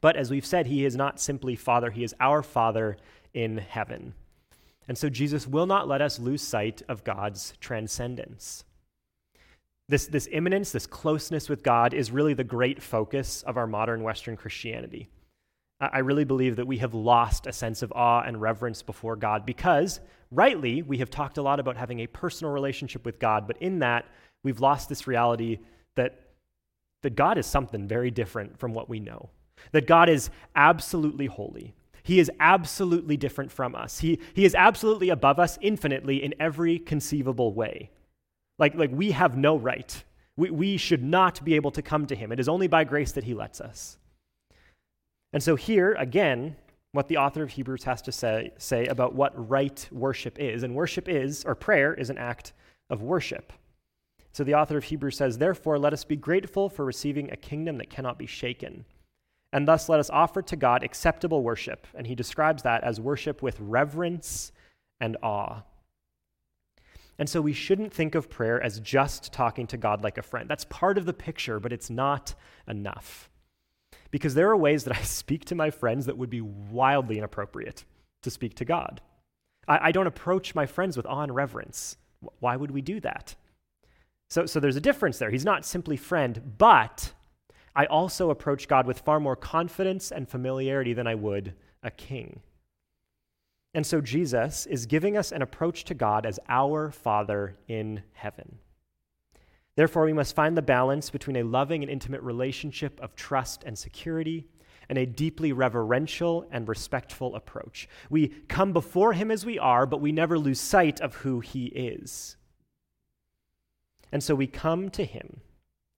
But 0.00 0.16
as 0.16 0.30
we've 0.30 0.46
said, 0.46 0.66
he 0.66 0.84
is 0.84 0.96
not 0.96 1.20
simply 1.20 1.56
Father, 1.56 1.90
he 1.90 2.04
is 2.04 2.14
our 2.20 2.42
Father 2.42 2.96
in 3.34 3.58
heaven. 3.58 4.14
And 4.88 4.98
so 4.98 5.08
Jesus 5.08 5.46
will 5.46 5.66
not 5.66 5.86
let 5.86 6.02
us 6.02 6.18
lose 6.18 6.42
sight 6.42 6.82
of 6.88 7.04
God's 7.04 7.54
transcendence. 7.60 8.64
This, 9.88 10.06
this 10.06 10.28
immanence, 10.32 10.72
this 10.72 10.86
closeness 10.86 11.48
with 11.48 11.62
God, 11.62 11.94
is 11.94 12.10
really 12.10 12.34
the 12.34 12.44
great 12.44 12.82
focus 12.82 13.42
of 13.42 13.56
our 13.56 13.66
modern 13.66 14.02
Western 14.02 14.36
Christianity. 14.36 15.08
I 15.92 15.98
really 15.98 16.24
believe 16.24 16.56
that 16.56 16.66
we 16.66 16.78
have 16.78 16.94
lost 16.94 17.46
a 17.46 17.52
sense 17.52 17.82
of 17.82 17.92
awe 17.92 18.22
and 18.22 18.40
reverence 18.40 18.82
before 18.82 19.16
God 19.16 19.44
because, 19.44 20.00
rightly, 20.30 20.82
we 20.82 20.98
have 20.98 21.10
talked 21.10 21.38
a 21.38 21.42
lot 21.42 21.58
about 21.58 21.76
having 21.76 22.00
a 22.00 22.06
personal 22.06 22.52
relationship 22.52 23.04
with 23.04 23.18
God, 23.18 23.46
but 23.46 23.56
in 23.60 23.80
that, 23.80 24.06
we've 24.44 24.60
lost 24.60 24.88
this 24.88 25.06
reality 25.06 25.58
that, 25.96 26.20
that 27.02 27.16
God 27.16 27.36
is 27.36 27.46
something 27.46 27.88
very 27.88 28.10
different 28.10 28.58
from 28.58 28.74
what 28.74 28.88
we 28.88 29.00
know 29.00 29.30
that 29.70 29.86
God 29.86 30.08
is 30.08 30.28
absolutely 30.56 31.26
holy. 31.26 31.72
He 32.02 32.18
is 32.18 32.30
absolutely 32.40 33.16
different 33.16 33.52
from 33.52 33.76
us. 33.76 34.00
He, 34.00 34.18
he 34.34 34.44
is 34.44 34.56
absolutely 34.56 35.10
above 35.10 35.38
us 35.38 35.56
infinitely 35.60 36.22
in 36.22 36.34
every 36.40 36.80
conceivable 36.80 37.54
way. 37.54 37.90
Like, 38.58 38.74
like 38.74 38.90
we 38.92 39.12
have 39.12 39.36
no 39.36 39.56
right. 39.56 40.02
We, 40.36 40.50
we 40.50 40.76
should 40.76 41.02
not 41.02 41.44
be 41.44 41.54
able 41.54 41.70
to 41.72 41.82
come 41.82 42.06
to 42.06 42.16
him. 42.16 42.32
It 42.32 42.40
is 42.40 42.48
only 42.48 42.66
by 42.66 42.84
grace 42.84 43.12
that 43.12 43.24
he 43.24 43.34
lets 43.34 43.60
us. 43.60 43.98
And 45.32 45.42
so, 45.42 45.56
here, 45.56 45.94
again, 45.98 46.56
what 46.92 47.08
the 47.08 47.16
author 47.16 47.42
of 47.42 47.50
Hebrews 47.50 47.84
has 47.84 48.02
to 48.02 48.12
say, 48.12 48.52
say 48.58 48.86
about 48.86 49.14
what 49.14 49.48
right 49.48 49.88
worship 49.90 50.38
is. 50.38 50.62
And 50.62 50.74
worship 50.74 51.08
is, 51.08 51.44
or 51.44 51.54
prayer 51.54 51.94
is 51.94 52.10
an 52.10 52.18
act 52.18 52.52
of 52.90 53.02
worship. 53.02 53.52
So 54.32 54.44
the 54.44 54.54
author 54.54 54.76
of 54.76 54.84
Hebrews 54.84 55.16
says, 55.16 55.38
Therefore, 55.38 55.78
let 55.78 55.92
us 55.92 56.04
be 56.04 56.16
grateful 56.16 56.68
for 56.68 56.84
receiving 56.84 57.30
a 57.30 57.36
kingdom 57.36 57.78
that 57.78 57.90
cannot 57.90 58.18
be 58.18 58.26
shaken 58.26 58.84
and 59.52 59.68
thus 59.68 59.88
let 59.88 60.00
us 60.00 60.10
offer 60.10 60.40
to 60.42 60.56
God 60.56 60.82
acceptable 60.82 61.42
worship. 61.42 61.86
And 61.94 62.06
he 62.06 62.14
describes 62.14 62.62
that 62.62 62.82
as 62.84 63.00
worship 63.00 63.42
with 63.42 63.60
reverence 63.60 64.50
and 64.98 65.16
awe. 65.22 65.62
And 67.18 67.28
so 67.28 67.42
we 67.42 67.52
shouldn't 67.52 67.92
think 67.92 68.14
of 68.14 68.30
prayer 68.30 68.60
as 68.62 68.80
just 68.80 69.32
talking 69.32 69.66
to 69.68 69.76
God 69.76 70.02
like 70.02 70.16
a 70.16 70.22
friend. 70.22 70.48
That's 70.48 70.64
part 70.64 70.96
of 70.96 71.04
the 71.04 71.12
picture, 71.12 71.60
but 71.60 71.72
it's 71.72 71.90
not 71.90 72.34
enough. 72.66 73.28
Because 74.12 74.34
there 74.34 74.50
are 74.50 74.56
ways 74.56 74.84
that 74.84 74.96
I 74.96 75.02
speak 75.02 75.44
to 75.46 75.56
my 75.56 75.70
friends 75.70 76.06
that 76.06 76.16
would 76.16 76.30
be 76.30 76.40
wildly 76.40 77.18
inappropriate 77.18 77.84
to 78.22 78.30
speak 78.30 78.54
to 78.56 78.64
God. 78.64 79.00
I, 79.66 79.88
I 79.88 79.92
don't 79.92 80.06
approach 80.06 80.54
my 80.54 80.66
friends 80.66 80.96
with 80.96 81.06
awe 81.06 81.22
and 81.22 81.34
reverence. 81.34 81.96
Why 82.38 82.54
would 82.54 82.70
we 82.70 82.82
do 82.82 83.00
that? 83.00 83.34
So, 84.30 84.46
so 84.46 84.60
there's 84.60 84.76
a 84.76 84.80
difference 84.80 85.18
there. 85.18 85.30
He's 85.30 85.44
not 85.44 85.64
simply 85.64 85.96
friend, 85.96 86.54
but 86.56 87.12
I 87.74 87.86
also 87.86 88.30
approach 88.30 88.68
God 88.68 88.86
with 88.86 89.00
far 89.00 89.18
more 89.18 89.36
confidence 89.36 90.12
and 90.12 90.28
familiarity 90.28 90.92
than 90.92 91.06
I 91.06 91.16
would 91.16 91.54
a 91.82 91.90
king. 91.90 92.40
And 93.74 93.86
so 93.86 94.00
Jesus 94.00 94.66
is 94.66 94.86
giving 94.86 95.16
us 95.16 95.32
an 95.32 95.42
approach 95.42 95.84
to 95.84 95.94
God 95.94 96.26
as 96.26 96.38
our 96.48 96.90
Father 96.90 97.56
in 97.68 98.02
heaven. 98.12 98.58
Therefore, 99.74 100.04
we 100.04 100.12
must 100.12 100.34
find 100.34 100.56
the 100.56 100.62
balance 100.62 101.10
between 101.10 101.36
a 101.36 101.42
loving 101.42 101.82
and 101.82 101.90
intimate 101.90 102.20
relationship 102.22 103.00
of 103.00 103.14
trust 103.14 103.64
and 103.64 103.78
security 103.78 104.46
and 104.88 104.98
a 104.98 105.06
deeply 105.06 105.52
reverential 105.52 106.46
and 106.50 106.68
respectful 106.68 107.34
approach. 107.34 107.88
We 108.10 108.28
come 108.48 108.72
before 108.74 109.14
Him 109.14 109.30
as 109.30 109.46
we 109.46 109.58
are, 109.58 109.86
but 109.86 110.00
we 110.00 110.12
never 110.12 110.38
lose 110.38 110.60
sight 110.60 111.00
of 111.00 111.14
who 111.16 111.40
He 111.40 111.66
is. 111.66 112.36
And 114.10 114.22
so 114.22 114.34
we 114.34 114.46
come 114.46 114.90
to 114.90 115.04
Him 115.04 115.40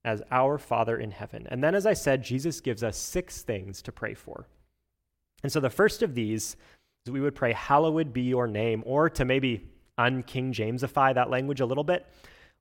as 0.05 0.21
our 0.31 0.57
Father 0.57 0.97
in 0.97 1.11
heaven. 1.11 1.45
And 1.49 1.61
then, 1.61 1.75
as 1.75 1.85
I 1.85 1.93
said, 1.93 2.23
Jesus 2.23 2.61
gives 2.61 2.83
us 2.83 2.95
six 2.95 3.41
things 3.41 3.81
to 3.81 3.91
pray 3.91 4.13
for. 4.13 4.47
And 5.43 5.51
so 5.51 5.59
the 5.59 5.69
first 5.69 6.01
of 6.01 6.15
these 6.15 6.55
is 7.05 7.11
we 7.11 7.19
would 7.19 7.35
pray, 7.35 7.51
Hallowed 7.51 8.13
be 8.13 8.21
your 8.21 8.47
name, 8.47 8.83
or 8.85 9.09
to 9.09 9.25
maybe 9.25 9.67
un-King 9.97 10.53
Jamesify 10.53 11.13
that 11.15 11.29
language 11.29 11.59
a 11.59 11.65
little 11.65 11.83
bit, 11.83 12.05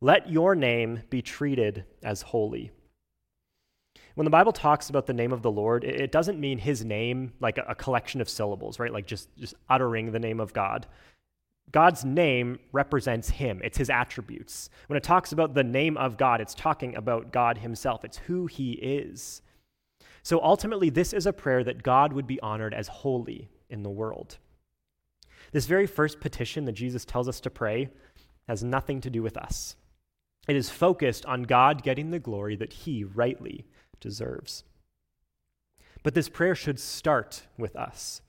let 0.04 0.28
your 0.28 0.54
name 0.54 1.00
be 1.08 1.22
treated 1.22 1.82
as 2.02 2.20
holy. 2.20 2.70
When 4.16 4.26
the 4.26 4.30
Bible 4.30 4.52
talks 4.52 4.90
about 4.90 5.06
the 5.06 5.14
name 5.14 5.32
of 5.32 5.40
the 5.40 5.50
Lord, 5.50 5.82
it 5.82 6.12
doesn't 6.12 6.38
mean 6.38 6.58
his 6.58 6.84
name 6.84 7.32
like 7.40 7.56
a 7.56 7.74
collection 7.74 8.20
of 8.20 8.28
syllables, 8.28 8.78
right? 8.78 8.92
Like 8.92 9.06
just, 9.06 9.34
just 9.38 9.54
uttering 9.66 10.12
the 10.12 10.18
name 10.18 10.40
of 10.40 10.52
God. 10.52 10.86
God's 11.72 12.04
name 12.04 12.58
represents 12.70 13.30
him, 13.30 13.62
it's 13.64 13.78
his 13.78 13.88
attributes. 13.88 14.68
When 14.88 14.98
it 14.98 15.02
talks 15.02 15.32
about 15.32 15.54
the 15.54 15.64
name 15.64 15.96
of 15.96 16.18
God, 16.18 16.42
it's 16.42 16.54
talking 16.54 16.94
about 16.96 17.32
God 17.32 17.56
himself, 17.56 18.04
it's 18.04 18.18
who 18.18 18.44
he 18.44 18.72
is. 18.72 19.40
So 20.22 20.38
ultimately, 20.42 20.90
this 20.90 21.14
is 21.14 21.24
a 21.24 21.32
prayer 21.32 21.64
that 21.64 21.82
God 21.82 22.12
would 22.12 22.26
be 22.26 22.38
honored 22.40 22.74
as 22.74 22.88
holy 22.88 23.48
in 23.70 23.82
the 23.82 23.88
world. 23.88 24.36
This 25.52 25.64
very 25.64 25.86
first 25.86 26.20
petition 26.20 26.66
that 26.66 26.72
Jesus 26.72 27.06
tells 27.06 27.26
us 27.26 27.40
to 27.40 27.48
pray 27.48 27.88
has 28.46 28.62
nothing 28.62 29.00
to 29.00 29.08
do 29.08 29.22
with 29.22 29.38
us. 29.38 29.76
It 30.46 30.56
is 30.56 30.70
focused 30.70 31.24
on 31.26 31.44
God 31.44 31.82
getting 31.82 32.10
the 32.10 32.18
glory 32.18 32.56
that 32.56 32.72
he 32.72 33.04
rightly 33.04 33.64
deserves. 34.00 34.64
But 36.02 36.14
this 36.14 36.28
prayer 36.28 36.54
should 36.54 36.78
start 36.78 37.42
with 37.56 37.74
us. 37.76 38.20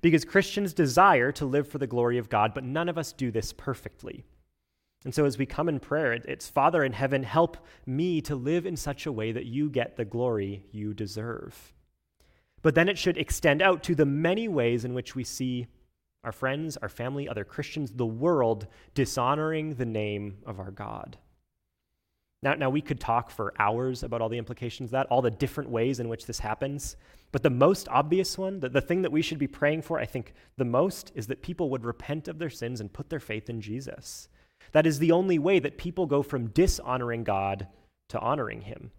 Because 0.00 0.24
Christians 0.24 0.74
desire 0.74 1.32
to 1.32 1.44
live 1.44 1.66
for 1.66 1.78
the 1.78 1.86
glory 1.86 2.18
of 2.18 2.28
God, 2.28 2.54
but 2.54 2.64
none 2.64 2.88
of 2.88 2.98
us 2.98 3.12
do 3.12 3.30
this 3.30 3.52
perfectly. 3.52 4.24
And 5.04 5.12
so, 5.12 5.24
as 5.24 5.36
we 5.36 5.46
come 5.46 5.68
in 5.68 5.80
prayer, 5.80 6.12
it's 6.12 6.48
Father 6.48 6.84
in 6.84 6.92
heaven, 6.92 7.24
help 7.24 7.56
me 7.86 8.20
to 8.20 8.36
live 8.36 8.66
in 8.66 8.76
such 8.76 9.06
a 9.06 9.12
way 9.12 9.32
that 9.32 9.46
you 9.46 9.68
get 9.68 9.96
the 9.96 10.04
glory 10.04 10.64
you 10.70 10.94
deserve. 10.94 11.72
But 12.62 12.76
then 12.76 12.88
it 12.88 12.98
should 12.98 13.18
extend 13.18 13.60
out 13.60 13.82
to 13.84 13.96
the 13.96 14.06
many 14.06 14.46
ways 14.46 14.84
in 14.84 14.94
which 14.94 15.16
we 15.16 15.24
see 15.24 15.66
our 16.22 16.30
friends, 16.30 16.76
our 16.76 16.88
family, 16.88 17.28
other 17.28 17.44
Christians, 17.44 17.90
the 17.90 18.06
world 18.06 18.68
dishonoring 18.94 19.74
the 19.74 19.84
name 19.84 20.38
of 20.46 20.60
our 20.60 20.70
God. 20.70 21.18
Now, 22.42 22.54
now, 22.54 22.70
we 22.70 22.80
could 22.80 22.98
talk 22.98 23.30
for 23.30 23.54
hours 23.58 24.02
about 24.02 24.20
all 24.20 24.28
the 24.28 24.38
implications 24.38 24.88
of 24.88 24.92
that, 24.92 25.06
all 25.06 25.22
the 25.22 25.30
different 25.30 25.70
ways 25.70 26.00
in 26.00 26.08
which 26.08 26.26
this 26.26 26.40
happens. 26.40 26.96
But 27.30 27.44
the 27.44 27.50
most 27.50 27.88
obvious 27.88 28.36
one, 28.36 28.58
the, 28.58 28.68
the 28.68 28.80
thing 28.80 29.02
that 29.02 29.12
we 29.12 29.22
should 29.22 29.38
be 29.38 29.46
praying 29.46 29.82
for, 29.82 30.00
I 30.00 30.06
think, 30.06 30.34
the 30.56 30.64
most, 30.64 31.12
is 31.14 31.28
that 31.28 31.42
people 31.42 31.70
would 31.70 31.84
repent 31.84 32.26
of 32.26 32.38
their 32.38 32.50
sins 32.50 32.80
and 32.80 32.92
put 32.92 33.10
their 33.10 33.20
faith 33.20 33.48
in 33.48 33.60
Jesus. 33.60 34.28
That 34.72 34.86
is 34.86 34.98
the 34.98 35.12
only 35.12 35.38
way 35.38 35.60
that 35.60 35.78
people 35.78 36.06
go 36.06 36.22
from 36.22 36.48
dishonoring 36.48 37.22
God 37.22 37.68
to 38.08 38.18
honoring 38.18 38.62
Him. 38.62 38.90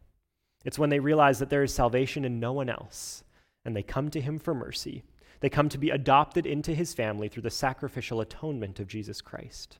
It's 0.64 0.80
when 0.80 0.90
they 0.90 1.00
realize 1.00 1.40
that 1.40 1.50
there 1.50 1.64
is 1.64 1.74
salvation 1.74 2.24
in 2.24 2.40
no 2.40 2.54
one 2.54 2.70
else, 2.70 3.26
and 3.66 3.76
they 3.76 3.84
come 3.84 4.10
to 4.12 4.22
Him 4.22 4.40
for 4.40 4.54
mercy. 4.54 5.04
They 5.42 5.50
come 5.50 5.68
to 5.68 5.78
be 5.78 5.90
adopted 5.90 6.46
into 6.46 6.74
His 6.74 6.94
family 6.94 7.28
through 7.28 7.44
the 7.44 7.50
sacrificial 7.50 8.22
atonement 8.22 8.80
of 8.80 8.88
Jesus 8.88 9.20
Christ. 9.20 9.80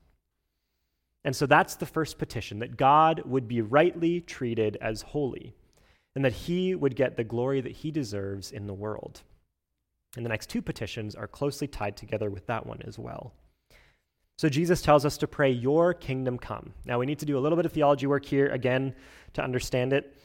And 1.24 1.34
so 1.34 1.46
that's 1.46 1.76
the 1.76 1.86
first 1.86 2.18
petition 2.18 2.58
that 2.58 2.76
God 2.76 3.22
would 3.24 3.48
be 3.48 3.62
rightly 3.62 4.20
treated 4.20 4.76
as 4.80 5.02
holy 5.02 5.54
and 6.14 6.24
that 6.24 6.32
he 6.32 6.74
would 6.74 6.96
get 6.96 7.16
the 7.16 7.24
glory 7.24 7.60
that 7.60 7.72
he 7.72 7.90
deserves 7.90 8.52
in 8.52 8.66
the 8.66 8.74
world. 8.74 9.22
And 10.16 10.24
the 10.24 10.28
next 10.28 10.48
two 10.48 10.62
petitions 10.62 11.14
are 11.14 11.26
closely 11.26 11.66
tied 11.66 11.96
together 11.96 12.30
with 12.30 12.46
that 12.46 12.66
one 12.66 12.82
as 12.86 12.98
well. 12.98 13.32
So 14.36 14.48
Jesus 14.48 14.82
tells 14.82 15.04
us 15.04 15.16
to 15.18 15.28
pray, 15.28 15.50
Your 15.50 15.94
kingdom 15.94 16.38
come. 16.38 16.72
Now 16.84 16.98
we 16.98 17.06
need 17.06 17.18
to 17.20 17.26
do 17.26 17.38
a 17.38 17.40
little 17.40 17.56
bit 17.56 17.66
of 17.66 17.72
theology 17.72 18.06
work 18.06 18.24
here 18.24 18.48
again 18.48 18.94
to 19.34 19.42
understand 19.42 19.92
it, 19.92 20.16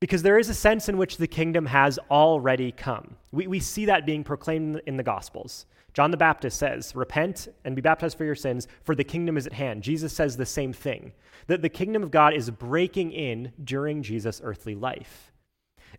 because 0.00 0.22
there 0.22 0.38
is 0.38 0.48
a 0.48 0.54
sense 0.54 0.88
in 0.88 0.96
which 0.96 1.16
the 1.16 1.26
kingdom 1.26 1.66
has 1.66 1.98
already 2.10 2.72
come. 2.72 3.16
We, 3.32 3.46
we 3.46 3.60
see 3.60 3.86
that 3.86 4.06
being 4.06 4.22
proclaimed 4.22 4.82
in 4.86 4.96
the 4.96 5.02
Gospels. 5.02 5.66
John 5.94 6.10
the 6.10 6.16
Baptist 6.16 6.58
says, 6.58 6.94
Repent 6.94 7.48
and 7.64 7.74
be 7.74 7.82
baptized 7.82 8.16
for 8.16 8.24
your 8.24 8.34
sins, 8.34 8.68
for 8.84 8.94
the 8.94 9.04
kingdom 9.04 9.36
is 9.36 9.46
at 9.46 9.52
hand. 9.52 9.82
Jesus 9.82 10.12
says 10.12 10.36
the 10.36 10.46
same 10.46 10.72
thing 10.72 11.12
that 11.46 11.62
the 11.62 11.68
kingdom 11.68 12.02
of 12.02 12.10
God 12.10 12.34
is 12.34 12.50
breaking 12.50 13.12
in 13.12 13.52
during 13.62 14.02
Jesus' 14.02 14.40
earthly 14.44 14.74
life. 14.74 15.32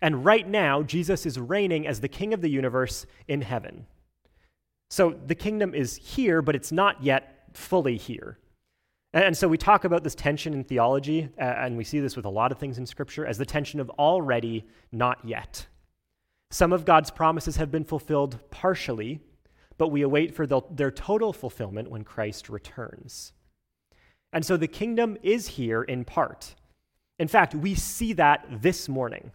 And 0.02 0.24
right 0.24 0.48
now, 0.48 0.84
Jesus 0.84 1.26
is 1.26 1.40
reigning 1.40 1.88
as 1.88 2.00
the 2.00 2.08
king 2.08 2.34
of 2.34 2.42
the 2.42 2.50
universe 2.50 3.06
in 3.28 3.42
heaven. 3.42 3.88
So 4.90 5.16
the 5.26 5.36
kingdom 5.36 5.74
is 5.74 5.96
here, 5.98 6.42
but 6.42 6.56
it's 6.56 6.72
not 6.72 7.04
yet 7.04 7.50
fully 7.54 7.98
here. 7.98 8.38
And 9.12 9.36
so 9.36 9.48
we 9.48 9.58
talk 9.58 9.86
about 9.86 10.04
this 10.04 10.14
tension 10.14 10.54
in 10.54 10.64
theology, 10.64 11.30
and 11.38 11.76
we 11.76 11.84
see 11.84 12.00
this 12.00 12.16
with 12.16 12.26
a 12.26 12.30
lot 12.30 12.52
of 12.52 12.60
things 12.60 12.78
in 12.78 12.86
Scripture, 12.86 13.26
as 13.26 13.40
the 13.40 13.46
tension 13.46 13.80
of 13.80 13.90
already, 13.92 14.68
not 14.92 15.18
yet. 15.26 15.66
Some 16.52 16.72
of 16.72 16.86
God's 16.86 17.10
promises 17.10 17.56
have 17.56 17.72
been 17.72 17.84
fulfilled 17.84 18.40
partially, 18.52 19.20
but 19.80 19.88
we 19.88 20.02
await 20.04 20.36
for 20.36 20.46
the, 20.46 20.62
their 20.70 20.92
total 20.92 21.34
fulfillment 21.34 21.90
when 21.90 22.04
Christ 22.04 22.50
returns. 22.50 23.32
And 24.34 24.46
so 24.46 24.58
the 24.58 24.68
kingdom 24.68 25.18
is 25.24 25.48
here 25.48 25.82
in 25.82 26.04
part. 26.04 26.54
In 27.18 27.30
fact, 27.30 27.56
we 27.56 27.76
see 27.76 28.14
that 28.14 28.46
this 28.62 28.90
morning, 28.90 29.32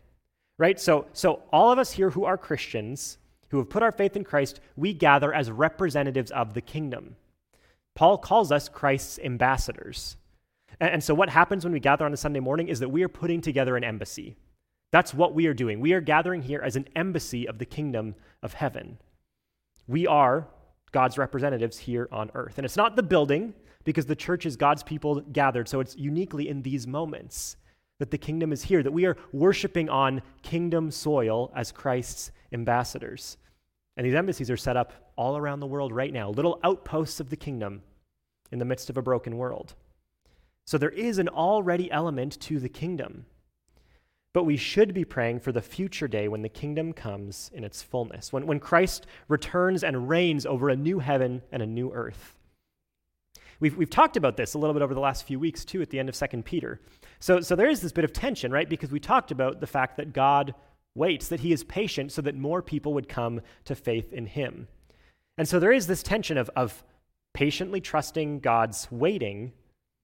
right? 0.59 0.79
So, 0.79 1.07
so 1.15 1.43
all 1.51 1.73
of 1.73 1.79
us 1.79 1.93
here 1.93 2.11
who 2.11 2.27
are 2.27 2.37
Christians, 2.37 3.17
who 3.49 3.57
have 3.57 3.71
put 3.71 3.83
our 3.83 3.91
faith 3.91 4.17
in 4.17 4.23
Christ, 4.23 4.61
we 4.77 4.93
gather 4.93 5.33
as 5.33 5.51
representatives 5.51 6.31
of 6.31 6.53
the 6.53 6.61
kingdom. 6.61 7.17
Paul 7.95 8.19
calls 8.19 8.53
us 8.53 8.69
Christ's 8.69 9.19
ambassadors. 9.19 10.19
And, 10.79 10.91
and 10.91 11.05
so 11.05 11.15
what 11.15 11.31
happens 11.31 11.65
when 11.65 11.73
we 11.73 11.81
gather 11.81 12.05
on 12.05 12.13
a 12.13 12.19
Sunday 12.19 12.41
morning 12.41 12.69
is 12.69 12.81
that 12.81 12.91
we 12.91 13.03
are 13.03 13.09
putting 13.09 13.41
together 13.41 13.79
an 13.79 13.85
embassy. 13.85 14.37
That's 14.91 15.15
what 15.15 15.35
we 15.35 15.47
are 15.47 15.55
doing. 15.55 15.81
We 15.81 15.95
are 15.95 16.03
gathering 16.03 16.43
here 16.43 16.61
as 16.61 16.77
an 16.77 16.87
embassy 16.95 17.49
of 17.49 17.59
the 17.59 17.65
kingdom 17.65 18.15
of 18.43 18.53
heaven. 18.53 18.99
We 19.87 20.07
are 20.07 20.49
God's 20.92 21.18
representatives 21.18 21.79
here 21.79 22.09
on 22.12 22.31
earth. 22.35 22.59
And 22.59 22.64
it's 22.64 22.77
not 22.77 22.97
the 22.97 23.03
building, 23.03 23.55
because 23.85 24.07
the 24.07 24.16
church 24.16 24.47
is 24.47 24.57
God's 24.57 24.83
people 24.83 25.20
gathered. 25.20 25.68
So 25.68 25.81
it's 25.81 25.97
uniquely 25.97 26.49
in 26.49 26.62
these 26.62 26.87
moments 26.87 27.57
that 27.99 28.11
the 28.11 28.18
kingdom 28.18 28.53
is 28.53 28.62
here, 28.62 28.83
that 28.83 28.92
we 28.92 29.07
are 29.07 29.16
worshiping 29.33 29.88
on 29.88 30.23
kingdom 30.42 30.90
soil 30.90 31.53
as 31.55 31.70
Christ's 31.70 32.33
ambassadors. 32.53 33.37
And 33.97 34.05
these 34.05 34.14
embassies 34.14 34.51
are 34.51 34.57
set 34.57 34.77
up 34.77 35.12
all 35.16 35.37
around 35.37 35.61
the 35.61 35.66
world 35.66 35.92
right 35.92 36.12
now, 36.12 36.31
little 36.31 36.59
outposts 36.64 37.20
of 37.20 37.31
the 37.31 37.37
kingdom 37.37 37.83
in 38.51 38.59
the 38.59 38.64
midst 38.64 38.90
of 38.90 38.97
a 38.97 39.03
broken 39.03 39.37
world. 39.37 39.75
So 40.66 40.79
there 40.79 40.90
is 40.90 41.18
an 41.18 41.29
already 41.29 41.90
element 41.92 42.40
to 42.40 42.59
the 42.59 42.68
kingdom. 42.68 43.27
But 44.35 44.44
we 44.44 44.57
should 44.57 44.92
be 44.92 45.05
praying 45.05 45.40
for 45.40 45.53
the 45.53 45.62
future 45.62 46.09
day 46.09 46.29
when 46.29 46.42
the 46.42 46.49
kingdom 46.49 46.92
comes 46.92 47.51
in 47.55 47.64
its 47.64 47.83
fullness, 47.83 48.33
when, 48.33 48.47
when 48.47 48.61
Christ 48.61 49.07
returns 49.29 49.83
and 49.83 50.09
reigns 50.09 50.44
over 50.44 50.68
a 50.68 50.77
new 50.77 50.99
heaven 50.99 51.40
and 51.51 51.62
a 51.62 51.66
new 51.66 51.92
earth. 51.92 52.37
We've, 53.61 53.77
we've 53.77 53.88
talked 53.88 54.16
about 54.16 54.37
this 54.37 54.55
a 54.55 54.59
little 54.59 54.75
bit 54.75 54.83
over 54.83 54.92
the 54.92 55.01
last 55.01 55.25
few 55.25 55.38
weeks, 55.38 55.64
too, 55.64 55.81
at 55.81 55.88
the 55.88 56.01
end 56.01 56.09
of 56.09 56.16
2 56.16 56.42
Peter. 56.42 56.81
So, 57.20 57.40
so 57.40 57.55
there 57.55 57.68
is 57.68 57.81
this 57.81 57.92
bit 57.92 58.05
of 58.05 58.12
tension, 58.12 58.51
right? 58.51 58.68
Because 58.68 58.90
we 58.90 58.99
talked 58.99 59.31
about 59.31 59.61
the 59.61 59.68
fact 59.68 59.97
that 59.99 60.12
God 60.12 60.53
waits, 60.97 61.29
that 61.29 61.40
he 61.40 61.53
is 61.53 61.62
patient 61.62 62.11
so 62.11 62.20
that 62.23 62.35
more 62.35 62.61
people 62.61 62.92
would 62.94 63.09
come 63.09 63.40
to 63.66 63.77
faith 63.77 64.12
in 64.12 64.27
him. 64.27 64.66
And 65.38 65.49
so 65.49 65.61
there 65.61 65.73
is 65.73 65.87
this 65.87 66.03
tension 66.03 66.37
of, 66.37 66.51
of 66.57 66.83
patiently 67.35 67.81
trusting 67.81 68.40
God's 68.40 68.88
waiting, 68.90 69.53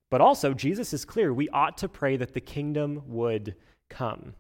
but 0.09 0.21
also 0.21 0.55
Jesus 0.55 0.93
is 0.93 1.05
clear 1.05 1.35
we 1.35 1.49
ought 1.49 1.79
to 1.79 1.89
pray 1.89 2.17
that 2.17 2.35
the 2.35 2.41
kingdom 2.41 3.03
would 3.07 3.57
come. 3.91 4.35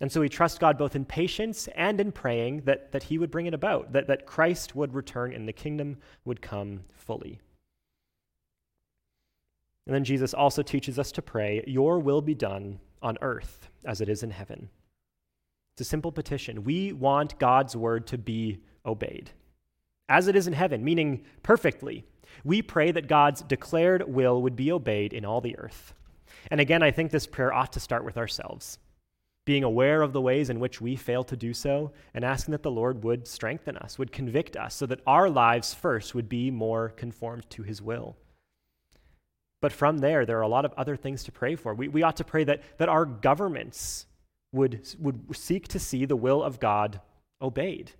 And 0.00 0.10
so 0.10 0.20
we 0.20 0.28
trust 0.28 0.58
God 0.58 0.78
both 0.78 0.96
in 0.96 1.04
patience 1.04 1.68
and 1.76 2.00
in 2.00 2.10
praying 2.10 2.62
that, 2.62 2.90
that 2.92 3.04
He 3.04 3.18
would 3.18 3.30
bring 3.30 3.46
it 3.46 3.54
about, 3.54 3.92
that, 3.92 4.08
that 4.08 4.26
Christ 4.26 4.74
would 4.74 4.94
return 4.94 5.32
and 5.32 5.46
the 5.46 5.52
kingdom 5.52 5.98
would 6.24 6.42
come 6.42 6.80
fully. 6.96 7.38
And 9.86 9.94
then 9.94 10.04
Jesus 10.04 10.32
also 10.32 10.62
teaches 10.62 10.98
us 10.98 11.12
to 11.12 11.22
pray, 11.22 11.62
Your 11.66 11.98
will 11.98 12.22
be 12.22 12.34
done 12.34 12.80
on 13.02 13.18
earth 13.20 13.68
as 13.84 14.00
it 14.00 14.08
is 14.08 14.22
in 14.22 14.30
heaven. 14.30 14.70
It's 15.74 15.82
a 15.82 15.90
simple 15.90 16.12
petition. 16.12 16.64
We 16.64 16.92
want 16.92 17.38
God's 17.38 17.76
word 17.76 18.06
to 18.08 18.18
be 18.18 18.60
obeyed, 18.84 19.30
as 20.08 20.28
it 20.28 20.36
is 20.36 20.46
in 20.46 20.52
heaven, 20.52 20.84
meaning 20.84 21.24
perfectly. 21.42 22.04
We 22.44 22.62
pray 22.62 22.92
that 22.92 23.08
God's 23.08 23.42
declared 23.42 24.12
will 24.12 24.42
would 24.42 24.56
be 24.56 24.72
obeyed 24.72 25.12
in 25.12 25.24
all 25.24 25.40
the 25.40 25.58
earth. 25.58 25.94
And 26.50 26.60
again, 26.60 26.82
I 26.82 26.90
think 26.90 27.10
this 27.10 27.26
prayer 27.26 27.52
ought 27.52 27.72
to 27.72 27.80
start 27.80 28.04
with 28.04 28.16
ourselves, 28.16 28.78
being 29.44 29.64
aware 29.64 30.02
of 30.02 30.12
the 30.12 30.20
ways 30.20 30.50
in 30.50 30.60
which 30.60 30.80
we 30.80 30.96
fail 30.96 31.24
to 31.24 31.36
do 31.36 31.52
so, 31.54 31.92
and 32.14 32.24
asking 32.24 32.52
that 32.52 32.62
the 32.62 32.70
Lord 32.70 33.04
would 33.04 33.26
strengthen 33.26 33.76
us, 33.76 33.98
would 33.98 34.12
convict 34.12 34.56
us, 34.56 34.74
so 34.74 34.86
that 34.86 35.00
our 35.06 35.30
lives 35.30 35.74
first 35.74 36.14
would 36.14 36.28
be 36.28 36.50
more 36.50 36.90
conformed 36.90 37.48
to 37.50 37.62
his 37.62 37.80
will. 37.80 38.16
But 39.60 39.72
from 39.72 39.98
there, 39.98 40.26
there 40.26 40.38
are 40.38 40.42
a 40.42 40.48
lot 40.48 40.64
of 40.64 40.74
other 40.76 40.96
things 40.96 41.22
to 41.24 41.32
pray 41.32 41.54
for. 41.54 41.74
We, 41.74 41.88
we 41.88 42.02
ought 42.02 42.16
to 42.16 42.24
pray 42.24 42.44
that, 42.44 42.62
that 42.78 42.88
our 42.88 43.04
governments 43.04 44.06
would, 44.52 44.86
would 44.98 45.36
seek 45.36 45.68
to 45.68 45.78
see 45.78 46.04
the 46.04 46.16
will 46.16 46.42
of 46.42 46.58
God 46.58 47.00
obeyed. 47.40 47.92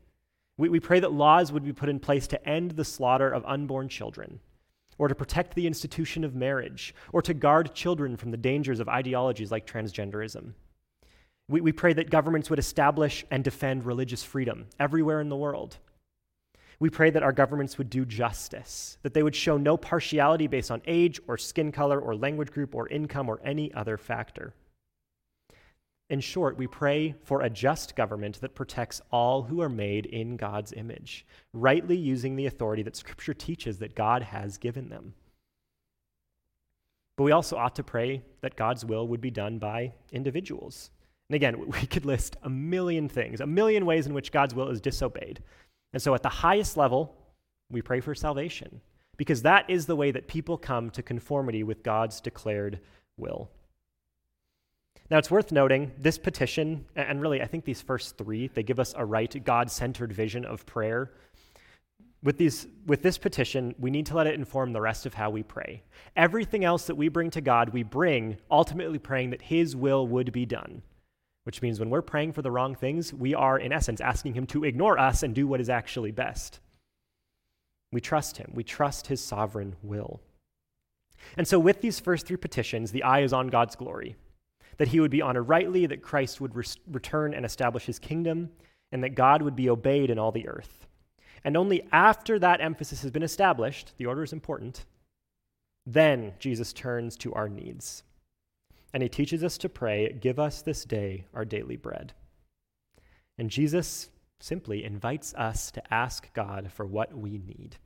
We, 0.59 0.69
we 0.69 0.81
pray 0.81 1.01
that 1.01 1.13
laws 1.13 1.53
would 1.53 1.65
be 1.65 1.73
put 1.73 1.89
in 1.89 2.01
place 2.01 2.27
to 2.29 2.49
end 2.49 2.73
the 2.73 2.85
slaughter 2.85 3.31
of 3.31 3.45
unborn 3.47 3.89
children 3.89 4.41
or 4.99 5.09
to 5.09 5.15
protect 5.15 5.55
the 5.55 5.67
institution 5.67 6.25
of 6.25 6.35
marriage, 6.35 6.95
or 7.13 7.23
to 7.23 7.35
guard 7.35 7.75
children 7.75 8.17
from 8.17 8.31
the 8.31 8.37
dangers 8.37 8.81
of 8.81 8.89
ideologies 8.89 9.51
like 9.51 9.67
transgenderism. 9.67 10.53
We, 11.49 11.61
we 11.61 11.73
pray 11.73 11.93
that 11.95 12.11
governments 12.11 12.51
would 12.51 12.59
establish 12.59 13.25
and 13.31 13.43
defend 13.43 13.85
religious 13.85 14.23
freedom 14.23 14.67
everywhere 14.79 15.21
in 15.21 15.29
the 15.29 15.37
world. 15.37 15.79
We 16.79 16.91
pray 16.91 17.11
that 17.11 17.23
our 17.23 17.33
governments 17.33 17.79
would 17.79 17.91
do 17.91 18.05
justice, 18.05 18.99
that 19.03 19.15
they 19.15 19.23
would 19.23 19.37
show 19.37 19.57
no 19.57 19.77
partiality 19.77 20.47
based 20.47 20.71
on 20.71 20.83
age 20.87 21.21
or 21.29 21.39
skin 21.39 21.71
color 21.71 22.01
or 22.01 22.17
language 22.17 22.51
group 22.51 22.75
or 22.75 22.89
income 22.89 23.29
or 23.29 23.41
any 23.45 23.73
other 23.73 23.97
factor. 23.97 24.55
In 26.13 26.21
short, 26.21 26.59
we 26.59 26.67
pray 26.67 27.15
for 27.25 27.41
a 27.41 27.49
just 27.49 27.97
government 27.97 28.39
that 28.43 28.55
protects 28.55 29.01
all 29.11 29.45
who 29.45 29.63
are 29.63 29.71
made 29.71 30.05
in 30.05 30.37
God's 30.37 30.75
image, 30.75 31.25
rightly 31.55 31.97
using 31.97 32.37
the 32.37 32.45
authority 32.45 32.83
that 32.83 32.97
Scripture 32.97 33.33
teaches 33.33 33.79
that 33.79 33.95
God 33.95 34.23
has 34.23 34.59
given 34.59 34.91
them. 34.91 35.15
But 37.17 37.25
we 37.25 37.33
also 37.33 37.57
ought 37.57 37.75
to 37.77 37.83
pray 37.83 38.21
that 38.43 38.57
God's 38.57 38.85
will 38.85 39.09
would 39.09 39.23
be 39.23 39.31
done 39.31 39.59
by 39.59 39.95
individuals. 40.13 40.91
And 41.31 41.35
again, 41.37 41.67
we 41.81 41.87
could 41.87 42.05
list 42.05 42.37
a 42.43 42.51
million 42.51 43.09
things, 43.09 43.41
a 43.41 43.47
million 43.47 43.87
ways 43.87 44.07
in 44.07 44.13
which 44.13 44.33
God's 44.33 44.55
will 44.55 44.69
is 44.69 44.83
disobeyed. 44.83 45.43
And 45.95 46.03
so 46.03 46.15
at 46.15 46.23
the 46.23 46.29
highest 46.29 46.77
level, 46.77 47.17
we 47.71 47.81
pray 47.81 48.01
for 48.01 48.15
salvation, 48.15 48.83
because 49.17 49.41
that 49.41 49.65
is 49.71 49.87
the 49.87 49.97
way 49.97 50.11
that 50.11 50.29
people 50.29 50.59
come 50.59 50.91
to 50.91 51.03
conformity 51.03 51.63
with 51.63 51.83
God's 51.83 52.21
declared 52.21 52.81
will. 53.17 53.51
Now, 55.13 55.19
it's 55.19 55.31
worth 55.31 55.53
noting 55.53 55.93
this 55.99 56.17
petition, 56.17 56.87
and 56.97 57.21
really, 57.21 57.43
I 57.43 57.47
think 57.47 57.67
these 57.67 57.83
first 57.83 58.17
three, 58.17 58.49
they 58.49 58.63
give 58.63 58.81
us 58.81 58.95
a 58.97 59.05
right, 59.05 59.45
God 59.45 59.71
centered 59.71 60.11
vision 60.11 60.47
of 60.47 60.65
prayer. 60.65 61.13
With, 62.23 62.39
these, 62.39 62.67
with 62.87 63.03
this 63.03 63.19
petition, 63.19 63.75
we 63.79 63.91
need 63.91 64.07
to 64.07 64.17
let 64.17 64.27
it 64.27 64.37
inform 64.37 64.73
the 64.73 64.81
rest 64.81 65.05
of 65.05 65.13
how 65.13 65.29
we 65.29 65.43
pray. 65.43 65.83
Everything 66.17 66.65
else 66.65 66.87
that 66.87 66.95
we 66.95 67.11
bring 67.11 67.29
to 67.33 67.43
God, 67.43 67.75
we 67.75 67.83
bring 67.83 68.39
ultimately 68.51 68.99
praying 68.99 69.29
that 69.31 69.43
His 69.43 69.77
will 69.77 70.07
would 70.07 70.33
be 70.33 70.47
done, 70.47 70.81
which 71.45 71.61
means 71.61 71.79
when 71.79 71.91
we're 71.91 72.01
praying 72.01 72.33
for 72.33 72.41
the 72.41 72.51
wrong 72.51 72.75
things, 72.75 73.13
we 73.13 73.35
are, 73.35 73.59
in 73.59 73.71
essence, 73.71 74.01
asking 74.01 74.33
Him 74.33 74.47
to 74.47 74.65
ignore 74.65 74.99
us 74.99 75.23
and 75.23 75.35
do 75.35 75.47
what 75.47 75.61
is 75.61 75.69
actually 75.69 76.13
best. 76.13 76.59
We 77.93 78.01
trust 78.01 78.39
Him, 78.39 78.53
we 78.55 78.65
trust 78.65 79.09
His 79.09 79.23
sovereign 79.23 79.77
will. 79.83 80.23
And 81.37 81.47
so, 81.47 81.59
with 81.59 81.83
these 81.83 82.01
first 82.01 82.27
three 82.27 82.39
petitions, 82.39 82.93
the 82.93 83.03
eye 83.03 83.21
is 83.21 83.35
on 83.35 83.49
God's 83.49 83.77
glory 83.77 84.17
that 84.83 84.89
he 84.89 84.99
would 84.99 85.13
be 85.13 85.23
honored 85.23 85.49
rightly, 85.49 85.87
that 85.87 86.03
Christ 86.03 86.41
would 86.41 86.57
re- 86.57 86.65
return 86.91 87.35
and 87.35 87.47
establish 87.47 87.85
his 87.87 88.01
kingdom, 88.01 88.51
and 88.91 89.05
that 89.05 89.15
God 89.15 89.41
would 89.41 89.55
be 89.55 89.71
obeyed 89.71 90.11
in 90.11 90.19
all 90.19 90.33
the 90.33 90.49
earth. 90.49 90.89
And 91.45 91.57
only 91.57 91.87
after 91.93 92.37
that 92.41 92.61
emphasis 92.61 93.01
has 93.03 93.13
been 93.13 93.23
established, 93.23 93.93
the 93.97 94.07
order 94.07 94.25
is 94.25 94.33
important, 94.33 94.85
then 95.87 96.33
Jesus 96.41 96.73
turns 96.73 97.17
to 97.19 97.33
our 97.33 97.49
needs. 97.49 98.03
And 98.93 99.05
he 99.05 99.09
teaches 99.09 99.45
us 99.45 99.57
to 99.59 99.69
pray, 99.69 100.19
Give 100.21 100.41
us 100.41 100.63
this 100.63 100.85
day 100.85 101.27
our 101.33 101.45
daily 101.45 101.77
bread. 101.77 102.13
And 103.39 103.51
Jesus 103.51 104.11
simply 104.41 104.83
invites 104.83 105.33
us 105.35 105.71
to 105.71 105.95
ask 105.95 106.35
God 106.35 106.73
for 106.73 106.85
what 106.85 107.17
we 107.17 107.39
need. 107.39 107.77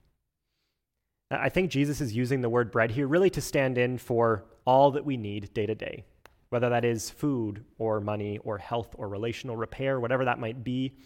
I 1.30 1.50
think 1.50 1.70
Jesus 1.70 2.00
is 2.00 2.16
using 2.16 2.40
the 2.40 2.48
word 2.48 2.70
bread 2.70 2.92
here 2.92 3.06
really 3.06 3.28
to 3.28 3.42
stand 3.42 3.76
in 3.76 3.98
for 3.98 4.46
all 4.64 4.92
that 4.92 5.04
we 5.04 5.18
need 5.18 5.52
day 5.52 5.66
to 5.66 5.74
day 5.74 6.06
whether 6.50 6.68
that 6.68 6.84
is 6.84 7.10
food 7.10 7.64
or 7.78 8.00
money 8.00 8.38
or 8.38 8.58
health 8.58 8.94
or 8.98 9.08
relational 9.08 9.56
repair, 9.56 10.00
whatever 10.00 10.24
that 10.24 10.38
might 10.38 10.62
be. 10.62 10.96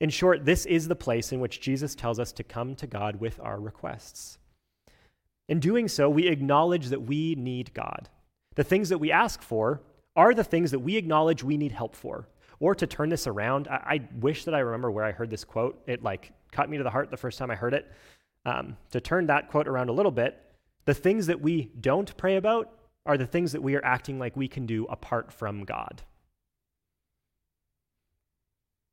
In 0.00 0.10
short, 0.10 0.44
this 0.44 0.66
is 0.66 0.88
the 0.88 0.96
place 0.96 1.32
in 1.32 1.40
which 1.40 1.60
Jesus 1.60 1.94
tells 1.94 2.18
us 2.18 2.32
to 2.32 2.44
come 2.44 2.74
to 2.76 2.86
God 2.86 3.16
with 3.16 3.40
our 3.40 3.58
requests. 3.58 4.38
In 5.48 5.60
doing 5.60 5.88
so, 5.88 6.10
we 6.10 6.28
acknowledge 6.28 6.88
that 6.88 7.02
we 7.02 7.34
need 7.34 7.72
God. 7.72 8.08
The 8.56 8.64
things 8.64 8.88
that 8.88 8.98
we 8.98 9.12
ask 9.12 9.42
for 9.42 9.80
are 10.14 10.34
the 10.34 10.44
things 10.44 10.70
that 10.70 10.80
we 10.80 10.96
acknowledge 10.96 11.42
we 11.42 11.56
need 11.56 11.72
help 11.72 11.94
for. 11.94 12.28
Or 12.58 12.74
to 12.74 12.86
turn 12.86 13.10
this 13.10 13.26
around, 13.26 13.68
I, 13.68 13.74
I 13.74 14.08
wish 14.20 14.44
that 14.44 14.54
I 14.54 14.60
remember 14.60 14.90
where 14.90 15.04
I 15.04 15.12
heard 15.12 15.30
this 15.30 15.44
quote. 15.44 15.82
It 15.86 16.02
like 16.02 16.32
cut 16.52 16.70
me 16.70 16.78
to 16.78 16.84
the 16.84 16.90
heart 16.90 17.10
the 17.10 17.16
first 17.16 17.38
time 17.38 17.50
I 17.50 17.54
heard 17.54 17.74
it. 17.74 17.90
Um, 18.44 18.76
to 18.92 19.00
turn 19.00 19.26
that 19.26 19.50
quote 19.50 19.68
around 19.68 19.88
a 19.88 19.92
little 19.92 20.12
bit, 20.12 20.40
the 20.84 20.94
things 20.94 21.26
that 21.26 21.40
we 21.40 21.72
don't 21.80 22.16
pray 22.16 22.36
about 22.36 22.72
are 23.06 23.16
the 23.16 23.26
things 23.26 23.52
that 23.52 23.62
we 23.62 23.74
are 23.76 23.84
acting 23.84 24.18
like 24.18 24.36
we 24.36 24.48
can 24.48 24.66
do 24.66 24.84
apart 24.86 25.32
from 25.32 25.64
God. 25.64 26.02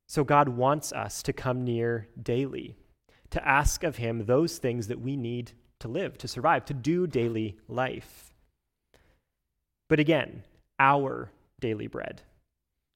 So 0.08 0.22
God 0.22 0.48
wants 0.48 0.92
us 0.92 1.22
to 1.24 1.32
come 1.32 1.64
near 1.64 2.08
daily, 2.20 2.76
to 3.30 3.46
ask 3.46 3.82
of 3.82 3.96
Him 3.96 4.26
those 4.26 4.58
things 4.58 4.88
that 4.88 5.00
we 5.00 5.16
need 5.16 5.52
to 5.80 5.88
live, 5.88 6.16
to 6.18 6.28
survive, 6.28 6.64
to 6.66 6.74
do 6.74 7.06
daily 7.06 7.58
life. 7.68 8.32
But 9.88 9.98
again, 9.98 10.44
our 10.78 11.30
daily 11.60 11.86
bread. 11.86 12.22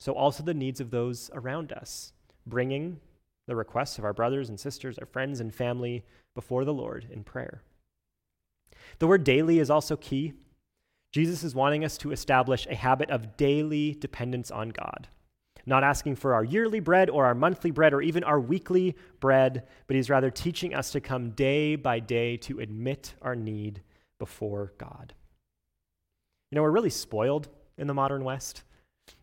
So 0.00 0.12
also 0.12 0.42
the 0.42 0.54
needs 0.54 0.80
of 0.80 0.90
those 0.90 1.30
around 1.34 1.72
us, 1.72 2.12
bringing 2.46 3.00
the 3.46 3.56
requests 3.56 3.98
of 3.98 4.04
our 4.04 4.12
brothers 4.12 4.48
and 4.48 4.60
sisters, 4.60 4.98
our 4.98 5.06
friends 5.06 5.40
and 5.40 5.52
family 5.52 6.04
before 6.34 6.64
the 6.64 6.74
Lord 6.74 7.08
in 7.10 7.24
prayer. 7.24 7.62
The 9.00 9.06
word 9.06 9.24
daily 9.24 9.58
is 9.58 9.70
also 9.70 9.96
key 9.96 10.34
Jesus 11.12 11.42
is 11.42 11.54
wanting 11.54 11.84
us 11.84 11.96
to 11.98 12.12
establish 12.12 12.66
a 12.66 12.74
habit 12.74 13.10
of 13.10 13.36
daily 13.36 13.94
dependence 13.94 14.50
on 14.50 14.70
God. 14.70 15.08
Not 15.66 15.84
asking 15.84 16.16
for 16.16 16.34
our 16.34 16.44
yearly 16.44 16.80
bread 16.80 17.10
or 17.10 17.26
our 17.26 17.34
monthly 17.34 17.70
bread 17.70 17.92
or 17.92 18.00
even 18.00 18.24
our 18.24 18.40
weekly 18.40 18.96
bread, 19.20 19.66
but 19.86 19.96
he's 19.96 20.10
rather 20.10 20.30
teaching 20.30 20.74
us 20.74 20.90
to 20.92 21.00
come 21.00 21.30
day 21.30 21.76
by 21.76 22.00
day 22.00 22.36
to 22.38 22.60
admit 22.60 23.14
our 23.20 23.36
need 23.36 23.82
before 24.18 24.72
God. 24.78 25.14
You 26.50 26.56
know, 26.56 26.62
we're 26.62 26.70
really 26.70 26.90
spoiled 26.90 27.48
in 27.76 27.86
the 27.86 27.94
modern 27.94 28.24
West. 28.24 28.62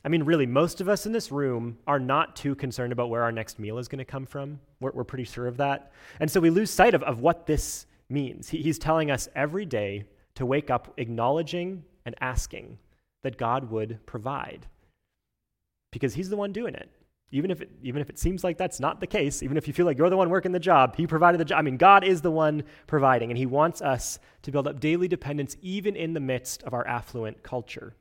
I 0.03 0.09
mean, 0.09 0.23
really, 0.23 0.45
most 0.45 0.81
of 0.81 0.89
us 0.89 1.05
in 1.05 1.11
this 1.11 1.31
room 1.31 1.77
are 1.87 1.99
not 1.99 2.35
too 2.35 2.55
concerned 2.55 2.93
about 2.93 3.09
where 3.09 3.23
our 3.23 3.31
next 3.31 3.59
meal 3.59 3.77
is 3.77 3.87
going 3.87 3.99
to 3.99 4.05
come 4.05 4.25
from. 4.25 4.59
We're, 4.79 4.91
we're, 4.91 5.03
pretty 5.03 5.23
sure 5.23 5.47
of 5.47 5.57
that. 5.57 5.91
And 6.19 6.29
so 6.29 6.39
we 6.39 6.49
lose 6.49 6.69
sight 6.69 6.93
of, 6.93 7.03
of 7.03 7.21
what 7.21 7.45
this 7.45 7.85
means. 8.09 8.49
He, 8.49 8.61
he's 8.61 8.79
telling 8.79 9.09
us 9.09 9.27
every 9.35 9.65
day 9.65 10.05
to 10.35 10.45
wake 10.45 10.69
up 10.69 10.93
acknowledging 10.97 11.83
and 12.05 12.15
asking 12.21 12.77
that 13.23 13.37
God 13.37 13.71
would 13.71 14.05
provide. 14.05 14.67
Because 15.91 16.13
He's 16.13 16.29
the 16.29 16.37
one 16.37 16.51
doing 16.51 16.75
it. 16.75 16.89
Even 17.31 17.49
if, 17.49 17.59
it, 17.59 17.71
even 17.81 18.01
if 18.01 18.09
it 18.09 18.19
seems 18.19 18.43
like 18.43 18.57
that's 18.57 18.79
not 18.79 18.99
the 18.99 19.07
case, 19.07 19.41
even 19.41 19.57
if 19.57 19.67
you 19.67 19.73
feel 19.73 19.85
like 19.85 19.97
you're 19.97 20.09
the 20.09 20.15
one 20.15 20.29
working 20.29 20.51
the 20.51 20.59
job, 20.59 20.95
He 20.95 21.07
provided 21.07 21.39
the 21.39 21.45
job. 21.45 21.59
I 21.59 21.63
mean, 21.63 21.77
God 21.77 22.03
is 22.03 22.21
the 22.21 22.31
one 22.31 22.63
providing, 22.87 23.31
and 23.31 23.37
He 23.37 23.45
wants 23.45 23.81
us 23.81 24.19
to 24.43 24.51
build 24.51 24.67
up 24.67 24.79
daily 24.79 25.07
dependence 25.07 25.57
even 25.61 25.95
in 25.95 26.13
the 26.13 26.19
midst 26.19 26.63
of 26.63 26.73
our 26.73 26.85
affluent 26.87 27.41
culture. 27.41 27.95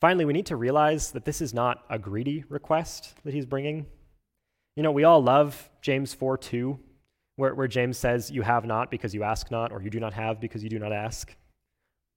Finally, 0.00 0.24
we 0.24 0.32
need 0.32 0.46
to 0.46 0.56
realize 0.56 1.12
that 1.12 1.24
this 1.24 1.40
is 1.40 1.52
not 1.52 1.84
a 1.88 1.98
greedy 1.98 2.44
request 2.48 3.14
that 3.24 3.34
He's 3.34 3.46
bringing. 3.46 3.86
You 4.76 4.82
know, 4.82 4.92
we 4.92 5.04
all 5.04 5.22
love 5.22 5.70
James 5.80 6.12
4 6.14 6.36
2 6.36 6.78
where, 7.40 7.54
where 7.54 7.66
James 7.66 7.96
says, 7.96 8.30
You 8.30 8.42
have 8.42 8.66
not 8.66 8.90
because 8.90 9.14
you 9.14 9.24
ask 9.24 9.50
not, 9.50 9.72
or 9.72 9.82
you 9.82 9.90
do 9.90 9.98
not 9.98 10.12
have 10.12 10.40
because 10.40 10.62
you 10.62 10.68
do 10.68 10.78
not 10.78 10.92
ask. 10.92 11.34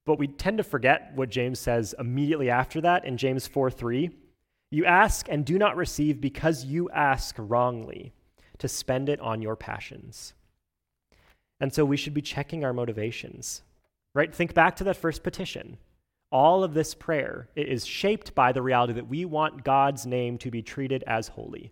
But 0.05 0.19
we 0.19 0.27
tend 0.27 0.57
to 0.57 0.63
forget 0.63 1.13
what 1.15 1.29
James 1.29 1.59
says 1.59 1.95
immediately 1.97 2.49
after 2.49 2.81
that 2.81 3.05
in 3.05 3.15
James 3.17 3.47
4 3.47 3.71
3. 3.71 4.11
You 4.69 4.85
ask 4.85 5.27
and 5.29 5.45
do 5.45 5.57
not 5.57 5.77
receive 5.77 6.19
because 6.19 6.65
you 6.65 6.89
ask 6.89 7.35
wrongly 7.37 8.11
to 8.57 8.67
spend 8.67 9.07
it 9.07 9.21
on 9.21 9.41
your 9.41 9.55
passions. 9.55 10.33
And 11.59 11.73
so 11.73 11.85
we 11.85 11.95
should 11.95 12.13
be 12.13 12.21
checking 12.21 12.65
our 12.65 12.73
motivations, 12.73 13.61
right? 14.13 14.33
Think 14.33 14.53
back 14.53 14.75
to 14.77 14.83
that 14.83 14.97
first 14.97 15.23
petition. 15.23 15.77
All 16.31 16.63
of 16.63 16.73
this 16.73 16.95
prayer 16.95 17.47
is 17.55 17.85
shaped 17.85 18.35
by 18.35 18.51
the 18.51 18.61
reality 18.61 18.93
that 18.93 19.07
we 19.07 19.23
want 19.23 19.63
God's 19.63 20.05
name 20.05 20.37
to 20.39 20.51
be 20.51 20.61
treated 20.61 21.03
as 21.07 21.29
holy. 21.29 21.71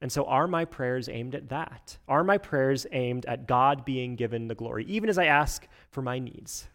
And 0.00 0.12
so, 0.12 0.24
are 0.24 0.46
my 0.46 0.64
prayers 0.64 1.08
aimed 1.08 1.34
at 1.34 1.48
that? 1.48 1.98
Are 2.06 2.22
my 2.22 2.38
prayers 2.38 2.86
aimed 2.92 3.26
at 3.26 3.48
God 3.48 3.84
being 3.84 4.14
given 4.14 4.46
the 4.46 4.54
glory, 4.54 4.84
even 4.84 5.08
as 5.08 5.18
I 5.18 5.24
ask 5.24 5.66
for 5.90 6.02
my 6.02 6.20
needs? 6.20 6.68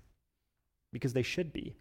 Because 0.91 1.13
they 1.13 1.21
should 1.21 1.53
be. 1.53 1.73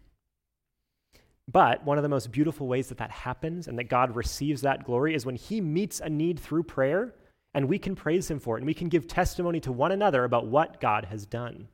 But 1.51 1.83
one 1.83 1.97
of 1.97 2.03
the 2.03 2.09
most 2.09 2.31
beautiful 2.31 2.67
ways 2.67 2.87
that 2.87 2.97
that 2.99 3.11
happens 3.11 3.67
and 3.67 3.77
that 3.77 3.89
God 3.89 4.15
receives 4.15 4.61
that 4.61 4.85
glory 4.85 5.13
is 5.13 5.25
when 5.25 5.35
He 5.35 5.59
meets 5.59 5.99
a 5.99 6.09
need 6.09 6.39
through 6.39 6.63
prayer 6.63 7.13
and 7.53 7.67
we 7.67 7.77
can 7.77 7.95
praise 7.95 8.31
Him 8.31 8.39
for 8.39 8.55
it 8.55 8.61
and 8.61 8.65
we 8.65 8.73
can 8.73 8.87
give 8.87 9.07
testimony 9.07 9.59
to 9.61 9.71
one 9.73 9.91
another 9.91 10.23
about 10.23 10.47
what 10.47 10.79
God 10.79 11.05
has 11.05 11.25
done. 11.25 11.67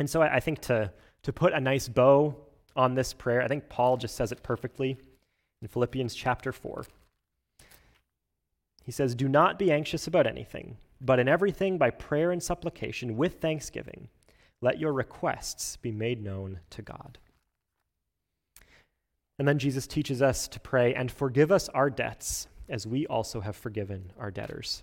And 0.00 0.10
so, 0.10 0.22
I 0.22 0.40
think 0.40 0.60
to, 0.62 0.92
to 1.22 1.32
put 1.32 1.52
a 1.52 1.60
nice 1.60 1.86
bow 1.86 2.36
on 2.74 2.94
this 2.94 3.12
prayer, 3.12 3.42
I 3.42 3.46
think 3.46 3.68
Paul 3.68 3.96
just 3.96 4.16
says 4.16 4.32
it 4.32 4.42
perfectly 4.42 4.98
in 5.62 5.68
Philippians 5.68 6.16
chapter 6.16 6.50
4. 6.50 6.84
He 8.88 8.92
says, 8.92 9.14
Do 9.14 9.28
not 9.28 9.58
be 9.58 9.70
anxious 9.70 10.06
about 10.06 10.26
anything, 10.26 10.78
but 10.98 11.18
in 11.18 11.28
everything 11.28 11.76
by 11.76 11.90
prayer 11.90 12.30
and 12.32 12.42
supplication 12.42 13.18
with 13.18 13.38
thanksgiving, 13.38 14.08
let 14.62 14.80
your 14.80 14.94
requests 14.94 15.76
be 15.76 15.92
made 15.92 16.24
known 16.24 16.60
to 16.70 16.80
God. 16.80 17.18
And 19.38 19.46
then 19.46 19.58
Jesus 19.58 19.86
teaches 19.86 20.22
us 20.22 20.48
to 20.48 20.58
pray, 20.58 20.94
and 20.94 21.12
forgive 21.12 21.52
us 21.52 21.68
our 21.68 21.90
debts 21.90 22.48
as 22.66 22.86
we 22.86 23.06
also 23.08 23.42
have 23.42 23.56
forgiven 23.56 24.10
our 24.18 24.30
debtors. 24.30 24.82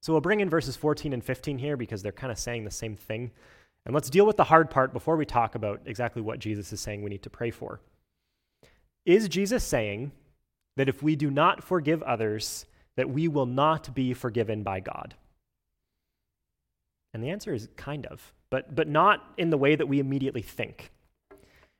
So 0.00 0.12
we'll 0.12 0.20
bring 0.20 0.38
in 0.38 0.48
verses 0.48 0.76
14 0.76 1.12
and 1.12 1.24
15 1.24 1.58
here 1.58 1.76
because 1.76 2.04
they're 2.04 2.12
kind 2.12 2.30
of 2.30 2.38
saying 2.38 2.62
the 2.62 2.70
same 2.70 2.94
thing. 2.94 3.32
And 3.84 3.92
let's 3.92 4.10
deal 4.10 4.26
with 4.26 4.36
the 4.36 4.44
hard 4.44 4.70
part 4.70 4.92
before 4.92 5.16
we 5.16 5.26
talk 5.26 5.56
about 5.56 5.80
exactly 5.86 6.22
what 6.22 6.38
Jesus 6.38 6.72
is 6.72 6.80
saying 6.80 7.02
we 7.02 7.10
need 7.10 7.24
to 7.24 7.30
pray 7.30 7.50
for. 7.50 7.80
Is 9.04 9.28
Jesus 9.28 9.64
saying 9.64 10.12
that 10.76 10.88
if 10.88 11.02
we 11.02 11.16
do 11.16 11.32
not 11.32 11.64
forgive 11.64 12.00
others, 12.04 12.64
that 12.98 13.08
we 13.08 13.28
will 13.28 13.46
not 13.46 13.94
be 13.94 14.12
forgiven 14.12 14.64
by 14.64 14.80
God? 14.80 15.14
And 17.14 17.22
the 17.22 17.30
answer 17.30 17.54
is 17.54 17.68
kind 17.76 18.04
of, 18.06 18.32
but, 18.50 18.74
but 18.74 18.88
not 18.88 19.24
in 19.36 19.50
the 19.50 19.56
way 19.56 19.76
that 19.76 19.86
we 19.86 20.00
immediately 20.00 20.42
think. 20.42 20.90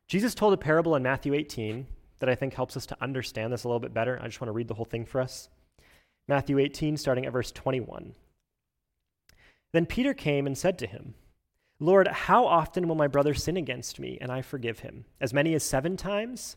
Jesus 0.07 0.33
told 0.33 0.55
a 0.55 0.57
parable 0.57 0.95
in 0.95 1.03
Matthew 1.03 1.35
18 1.35 1.89
that 2.21 2.29
I 2.29 2.37
think 2.37 2.55
helps 2.55 2.77
us 2.77 2.87
to 2.87 2.97
understand 3.01 3.53
this 3.53 3.65
a 3.65 3.69
little 3.69 3.81
bit 3.81 3.93
better. 3.93 4.21
I 4.23 4.27
just 4.27 4.41
want 4.41 4.49
to 4.49 4.53
read 4.53 4.69
the 4.69 4.75
whole 4.75 4.85
thing 4.85 5.05
for 5.05 5.21
us. 5.21 5.49
Matthew 6.29 6.61
18, 6.61 6.97
starting 6.97 7.27
at 7.27 7.33
verse 7.33 7.51
21. 7.51 8.15
Then 9.73 9.87
Peter 9.87 10.15
came 10.15 10.47
and 10.47 10.57
said 10.57 10.79
to 10.79 10.87
him, 10.87 11.15
Lord, 11.81 12.07
how 12.07 12.47
often 12.47 12.87
will 12.87 12.95
my 12.95 13.09
brother 13.09 13.35
sin 13.35 13.57
against 13.57 13.99
me 13.99 14.19
and 14.21 14.31
I 14.31 14.43
forgive 14.43 14.81
him? 14.81 15.05
As 15.21 15.35
many 15.35 15.53
as 15.55 15.65
seven 15.65 15.97
times? 15.97 16.57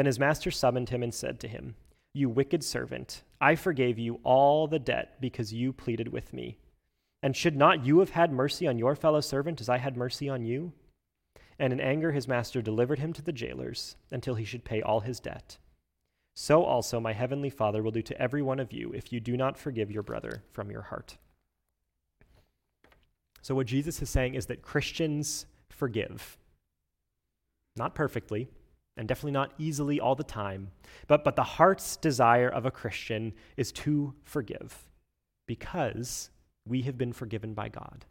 Then 0.00 0.06
his 0.06 0.18
master 0.18 0.50
summoned 0.50 0.88
him 0.88 1.02
and 1.02 1.12
said 1.12 1.38
to 1.40 1.46
him, 1.46 1.74
You 2.14 2.30
wicked 2.30 2.64
servant, 2.64 3.22
I 3.38 3.54
forgave 3.54 3.98
you 3.98 4.18
all 4.22 4.66
the 4.66 4.78
debt 4.78 5.20
because 5.20 5.52
you 5.52 5.74
pleaded 5.74 6.08
with 6.08 6.32
me. 6.32 6.56
And 7.22 7.36
should 7.36 7.54
not 7.54 7.84
you 7.84 7.98
have 7.98 8.08
had 8.08 8.32
mercy 8.32 8.66
on 8.66 8.78
your 8.78 8.96
fellow 8.96 9.20
servant 9.20 9.60
as 9.60 9.68
I 9.68 9.76
had 9.76 9.98
mercy 9.98 10.26
on 10.26 10.42
you? 10.42 10.72
And 11.58 11.70
in 11.70 11.80
anger 11.82 12.12
his 12.12 12.26
master 12.26 12.62
delivered 12.62 12.98
him 12.98 13.12
to 13.12 13.20
the 13.20 13.30
jailers 13.30 13.96
until 14.10 14.36
he 14.36 14.44
should 14.46 14.64
pay 14.64 14.80
all 14.80 15.00
his 15.00 15.20
debt. 15.20 15.58
So 16.32 16.64
also 16.64 16.98
my 16.98 17.12
heavenly 17.12 17.50
Father 17.50 17.82
will 17.82 17.90
do 17.90 18.00
to 18.00 18.18
every 18.18 18.40
one 18.40 18.58
of 18.58 18.72
you 18.72 18.92
if 18.94 19.12
you 19.12 19.20
do 19.20 19.36
not 19.36 19.58
forgive 19.58 19.90
your 19.90 20.02
brother 20.02 20.44
from 20.50 20.70
your 20.70 20.80
heart. 20.80 21.18
So, 23.42 23.54
what 23.54 23.66
Jesus 23.66 24.00
is 24.00 24.08
saying 24.08 24.34
is 24.34 24.46
that 24.46 24.62
Christians 24.62 25.44
forgive. 25.68 26.38
Not 27.76 27.94
perfectly, 27.94 28.48
and 28.96 29.08
definitely 29.08 29.32
not 29.32 29.52
easily 29.58 30.00
all 30.00 30.14
the 30.14 30.24
time, 30.24 30.70
but, 31.06 31.24
but 31.24 31.36
the 31.36 31.42
heart's 31.42 31.96
desire 31.96 32.48
of 32.48 32.66
a 32.66 32.70
Christian 32.70 33.32
is 33.56 33.72
to 33.72 34.14
forgive 34.24 34.88
because 35.46 36.30
we 36.66 36.82
have 36.82 36.98
been 36.98 37.12
forgiven 37.12 37.54
by 37.54 37.68
God. 37.68 38.04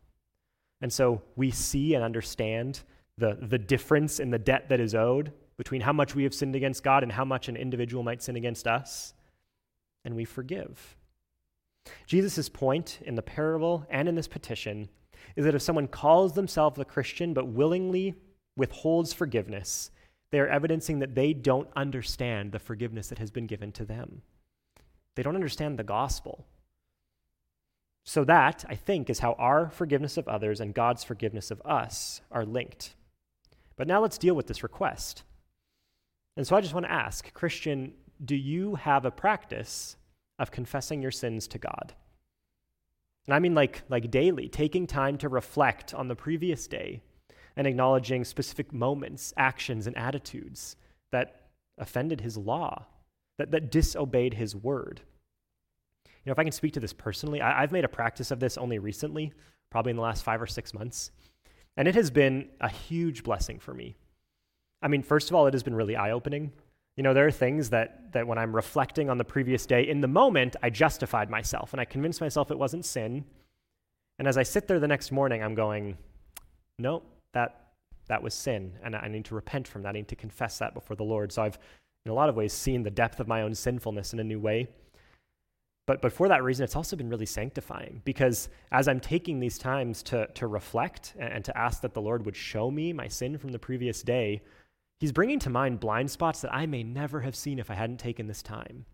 And 0.82 0.92
so 0.92 1.22
we 1.36 1.52
see 1.52 1.94
and 1.94 2.04
understand 2.04 2.82
the, 3.18 3.38
the 3.42 3.58
difference 3.58 4.20
in 4.20 4.32
the 4.32 4.40
debt 4.40 4.70
that 4.70 4.80
is 4.80 4.96
owed 4.96 5.34
between 5.58 5.82
how 5.82 5.94
much 5.94 6.16
we 6.16 6.24
have 6.24 6.34
sinned 6.34 6.56
against 6.56 6.84
God 6.84 7.04
and 7.04 7.12
how 7.12 7.26
much 7.26 7.50
an 7.50 7.58
individual 7.58 8.02
might 8.02 8.24
sin 8.24 8.38
against 8.38 8.66
us, 8.66 9.14
and 10.06 10.16
we 10.16 10.24
forgive. 10.24 10.96
Jesus' 12.08 12.48
point 12.48 13.00
in 13.06 13.16
the 13.16 13.22
parable 13.22 13.86
and 13.90 14.08
in 14.08 14.16
this 14.16 14.28
petition 14.28 14.90
is 15.36 15.44
that 15.46 15.56
if 15.56 15.62
someone 15.62 15.88
calls 15.88 16.34
themselves 16.34 16.80
a 16.80 16.86
Christian 16.86 17.34
but 17.34 17.48
willingly 17.48 18.16
withholds 18.56 19.12
forgiveness, 19.12 19.92
they 20.32 20.40
are 20.40 20.48
evidencing 20.48 21.00
that 21.00 21.16
they 21.16 21.34
don't 21.34 21.70
understand 21.76 22.52
the 22.52 22.60
forgiveness 22.60 23.10
that 23.10 23.20
has 23.20 23.32
been 23.32 23.48
given 23.48 23.72
to 23.74 23.86
them. 23.86 24.22
They 25.16 25.24
don't 25.24 25.36
understand 25.36 25.78
the 25.78 25.84
gospel. 25.84 26.46
So, 28.06 28.24
that, 28.24 28.66
I 28.68 28.76
think, 28.76 29.10
is 29.10 29.20
how 29.20 29.34
our 29.34 29.70
forgiveness 29.70 30.18
of 30.18 30.28
others 30.28 30.62
and 30.62 30.74
God's 30.74 31.04
forgiveness 31.04 31.52
of 31.52 31.62
us 31.64 32.22
are 32.32 32.46
linked. 32.46 32.96
But 33.76 33.88
now 33.88 34.02
let's 34.02 34.18
deal 34.18 34.36
with 34.36 34.48
this 34.48 34.64
request. 34.64 35.24
And 36.36 36.48
so 36.48 36.56
I 36.56 36.62
just 36.62 36.74
want 36.74 36.86
to 36.86 36.92
ask 36.92 37.34
Christian, 37.34 37.94
do 38.24 38.36
you 38.36 38.76
have 38.76 39.06
a 39.06 39.12
practice 39.12 39.96
of 40.38 40.52
confessing 40.52 41.02
your 41.02 41.12
sins 41.12 41.48
to 41.50 41.58
God? 41.58 41.94
And 43.26 43.34
I 43.34 43.40
mean 43.40 43.54
like, 43.54 43.84
like 43.90 44.10
daily, 44.10 44.50
taking 44.50 44.88
time 44.88 45.18
to 45.20 45.30
reflect 45.30 45.94
on 45.94 46.08
the 46.08 46.16
previous 46.16 46.68
day 46.68 47.02
and 47.56 47.68
acknowledging 47.68 48.24
specific 48.24 48.74
moments, 48.74 49.34
actions, 49.38 49.88
and 49.88 49.98
attitudes 49.98 50.76
that 51.12 51.42
offended 51.78 52.22
his 52.22 52.38
law, 52.38 52.86
that, 53.38 53.52
that 53.52 53.72
disobeyed 53.72 54.36
his 54.36 54.56
word. 54.56 55.02
You 56.06 56.30
know, 56.30 56.32
if 56.34 56.40
I 56.40 56.44
can 56.44 56.52
speak 56.52 56.74
to 56.74 56.80
this 56.80 56.94
personally, 56.94 57.42
I, 57.42 57.64
I've 57.64 57.72
made 57.72 57.86
a 57.86 57.90
practice 57.90 58.32
of 58.32 58.40
this 58.40 58.58
only 58.58 58.80
recently, 58.80 59.34
probably 59.70 59.92
in 59.92 59.96
the 59.96 60.04
last 60.04 60.24
five 60.24 60.42
or 60.42 60.48
six 60.48 60.74
months. 60.74 61.12
And 61.78 61.88
it 61.88 61.96
has 61.96 62.12
been 62.12 62.50
a 62.60 62.70
huge 62.70 63.24
blessing 63.24 63.60
for 63.60 63.74
me. 63.74 63.96
I 64.82 64.88
mean, 64.88 65.02
first 65.02 65.30
of 65.30 65.36
all, 65.36 65.48
it 65.48 65.54
has 65.54 65.64
been 65.64 65.76
really 65.76 65.96
eye 65.96 66.12
opening. 66.12 66.52
You 66.98 67.04
know, 67.04 67.14
there 67.14 67.26
are 67.26 67.32
things 67.32 67.70
that, 67.70 68.12
that 68.12 68.28
when 68.28 68.38
I'm 68.38 68.54
reflecting 68.54 69.10
on 69.10 69.18
the 69.18 69.24
previous 69.24 69.66
day, 69.66 69.88
in 69.88 70.02
the 70.02 70.08
moment, 70.08 70.58
I 70.62 70.70
justified 70.70 71.30
myself 71.30 71.72
and 71.72 71.80
I 71.80 71.86
convinced 71.86 72.20
myself 72.20 72.52
it 72.52 72.60
wasn't 72.60 72.86
sin. 72.86 73.24
And 74.18 74.28
as 74.28 74.38
I 74.38 74.44
sit 74.44 74.68
there 74.68 74.80
the 74.80 74.88
next 74.88 75.12
morning, 75.12 75.42
I'm 75.42 75.56
going, 75.56 75.98
no, 76.78 77.04
that, 77.34 77.72
that 78.08 78.22
was 78.22 78.34
sin. 78.34 78.74
And 78.84 78.96
I 78.96 79.08
need 79.08 79.26
to 79.26 79.36
repent 79.36 79.68
from 79.68 79.84
that. 79.84 79.90
I 79.90 80.00
need 80.00 80.08
to 80.10 80.16
confess 80.16 80.58
that 80.60 80.74
before 80.74 80.96
the 80.96 81.04
Lord. 81.04 81.32
So 81.32 81.44
I've, 81.44 81.60
in 82.06 82.12
a 82.12 82.16
lot 82.16 82.30
of 82.30 82.36
ways, 82.36 82.54
seen 82.54 82.84
the 82.84 82.92
depth 82.92 83.20
of 83.20 83.28
my 83.28 83.42
own 83.42 83.54
sinfulness 83.54 84.14
in 84.14 84.20
a 84.20 84.24
new 84.24 84.40
way. 84.40 84.68
But, 85.86 86.04
but 86.04 86.14
for 86.14 86.28
that 86.28 86.44
reason, 86.44 86.64
it's 86.64 86.76
also 86.76 86.96
been 86.96 87.10
really 87.10 87.26
sanctifying 87.26 88.04
because 88.06 88.50
as 88.72 88.88
I'm 88.88 89.00
taking 89.00 89.40
these 89.40 89.58
times 89.58 90.04
to, 90.04 90.28
to 90.36 90.46
reflect 90.46 91.16
and, 91.18 91.44
to 91.44 91.58
ask 91.58 91.82
that 91.82 91.96
the 91.96 92.02
Lord 92.02 92.26
would 92.26 92.36
show 92.36 92.70
me 92.70 92.94
my 92.94 93.08
sin 93.08 93.40
from 93.40 93.52
the 93.52 93.58
previous 93.58 94.04
day, 94.04 94.42
He's 95.00 95.12
bringing 95.12 95.40
to 95.40 95.50
mind 95.50 95.80
blind 95.80 96.12
spots 96.12 96.42
that 96.42 96.54
I 96.54 96.66
may 96.66 96.84
never 96.84 97.22
have 97.22 97.36
seen 97.36 97.58
if 97.58 97.72
I 97.72 97.74
hadn't 97.74 97.98
taken 97.98 98.28
this 98.28 98.44
time. 98.44 98.86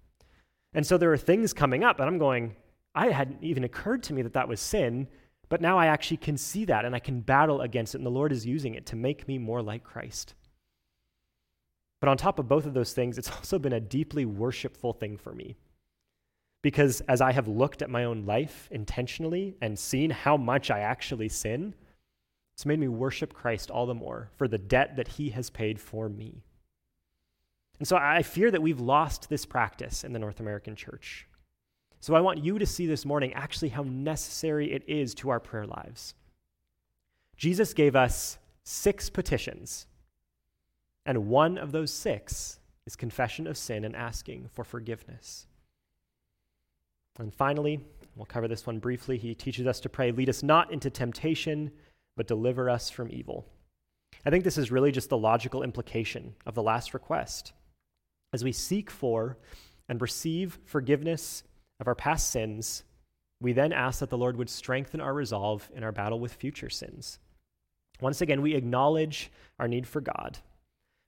And 0.73 0.86
so 0.86 0.97
there 0.97 1.11
are 1.11 1.17
things 1.17 1.51
coming 1.51 1.83
up, 1.83 1.99
and 1.99 2.07
I'm 2.07 2.19
going, 2.19 2.55
I 2.93 3.07
hadn't 3.07 3.43
even 3.43 3.63
occurred 3.63 4.03
to 4.03 4.13
me 4.13 4.21
that 4.21 4.33
that 4.33 4.47
was 4.47 4.61
sin, 4.61 5.07
but 5.49 5.61
now 5.61 5.77
I 5.77 5.87
actually 5.87 6.17
can 6.17 6.37
see 6.37 6.65
that 6.65 6.85
and 6.85 6.95
I 6.95 6.99
can 6.99 7.21
battle 7.21 7.61
against 7.61 7.95
it, 7.95 7.99
and 7.99 8.05
the 8.05 8.11
Lord 8.11 8.31
is 8.31 8.45
using 8.45 8.75
it 8.75 8.85
to 8.87 8.95
make 8.95 9.27
me 9.27 9.37
more 9.37 9.61
like 9.61 9.83
Christ. 9.83 10.33
But 11.99 12.09
on 12.09 12.17
top 12.17 12.39
of 12.39 12.47
both 12.47 12.65
of 12.65 12.73
those 12.73 12.93
things, 12.93 13.17
it's 13.17 13.31
also 13.35 13.59
been 13.59 13.73
a 13.73 13.79
deeply 13.79 14.25
worshipful 14.25 14.93
thing 14.93 15.17
for 15.17 15.33
me. 15.33 15.55
Because 16.61 17.01
as 17.01 17.21
I 17.21 17.31
have 17.31 17.47
looked 17.47 17.81
at 17.81 17.89
my 17.89 18.05
own 18.05 18.25
life 18.25 18.67
intentionally 18.71 19.55
and 19.61 19.77
seen 19.77 20.09
how 20.09 20.35
much 20.35 20.71
I 20.71 20.79
actually 20.79 21.29
sin, 21.29 21.75
it's 22.55 22.65
made 22.65 22.79
me 22.79 22.87
worship 22.87 23.33
Christ 23.33 23.69
all 23.69 23.85
the 23.85 23.93
more 23.93 24.29
for 24.37 24.47
the 24.47 24.57
debt 24.57 24.95
that 24.95 25.09
he 25.09 25.29
has 25.29 25.49
paid 25.49 25.79
for 25.79 26.09
me. 26.09 26.41
And 27.79 27.87
so 27.87 27.97
I 27.97 28.23
fear 28.23 28.49
that 28.51 28.61
we've 28.61 28.79
lost 28.79 29.29
this 29.29 29.45
practice 29.45 30.03
in 30.03 30.13
the 30.13 30.19
North 30.19 30.39
American 30.39 30.75
church. 30.75 31.27
So 32.05 32.13
I 32.13 32.21
want 32.21 32.43
you 32.43 32.59
to 32.59 32.67
see 32.67 32.85
this 32.85 33.03
morning 33.03 33.33
actually 33.33 33.69
how 33.69 33.81
necessary 33.81 34.71
it 34.71 34.83
is 34.87 35.15
to 35.15 35.29
our 35.29 35.39
prayer 35.39 35.65
lives. 35.65 36.13
Jesus 37.35 37.73
gave 37.73 37.95
us 37.95 38.37
six 38.63 39.09
petitions, 39.09 39.87
and 41.07 41.29
one 41.29 41.57
of 41.57 41.71
those 41.71 41.89
six 41.91 42.59
is 42.85 42.95
confession 42.95 43.47
of 43.47 43.57
sin 43.57 43.83
and 43.83 43.95
asking 43.95 44.49
for 44.53 44.63
forgiveness. 44.63 45.47
And 47.17 47.33
finally, 47.33 47.83
we'll 48.15 48.27
cover 48.27 48.47
this 48.47 48.67
one 48.67 48.77
briefly. 48.77 49.17
He 49.17 49.33
teaches 49.33 49.65
us 49.65 49.79
to 49.79 49.89
pray, 49.89 50.11
Lead 50.11 50.29
us 50.29 50.43
not 50.43 50.71
into 50.71 50.91
temptation 50.91 51.71
but 52.15 52.27
deliver 52.27 52.69
us 52.69 52.91
from 52.91 53.09
evil. 53.09 53.47
I 54.27 54.29
think 54.29 54.43
this 54.43 54.59
is 54.59 54.69
really 54.69 54.91
just 54.91 55.09
the 55.09 55.17
logical 55.17 55.63
implication 55.63 56.35
of 56.45 56.53
the 56.53 56.61
last 56.61 56.93
request. 56.93 57.53
As 58.31 58.43
we 58.43 58.51
seek 58.51 58.91
for 58.91 59.39
and 59.89 59.99
receive 59.99 60.59
forgiveness 60.65 61.41
of 61.80 61.88
our 61.88 61.95
past 61.95 62.30
sins, 62.32 62.84
we 63.41 63.53
then 63.53 63.73
ask 63.73 63.99
that 63.99 64.09
the 64.09 64.17
Lord 64.17 64.38
would 64.38 64.49
strengthen 64.49 65.01
our 65.01 65.13
resolve 65.13 65.69
in 65.76 65.84
our 65.84 65.91
battle 65.91 66.19
with 66.19 66.34
future 66.34 66.69
sins. 66.69 67.19
Once 68.01 68.21
again, 68.21 68.41
we 68.41 68.55
acknowledge 68.55 69.32
our 69.59 69.67
need 69.67 69.88
for 69.88 70.01
God, 70.01 70.39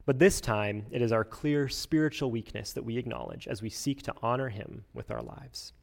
but 0.05 0.19
this 0.19 0.39
time 0.39 0.85
it 0.91 1.01
is 1.01 1.11
our 1.11 1.23
clear 1.23 1.67
spiritual 1.67 2.31
weakness 2.31 2.73
that 2.73 2.85
we 2.85 2.97
acknowledge 2.97 3.47
as 3.47 3.61
we 3.61 3.69
seek 3.69 4.03
to 4.03 4.13
honor 4.21 4.49
Him 4.49 4.85
with 4.93 5.11
our 5.11 5.21
lives. 5.21 5.73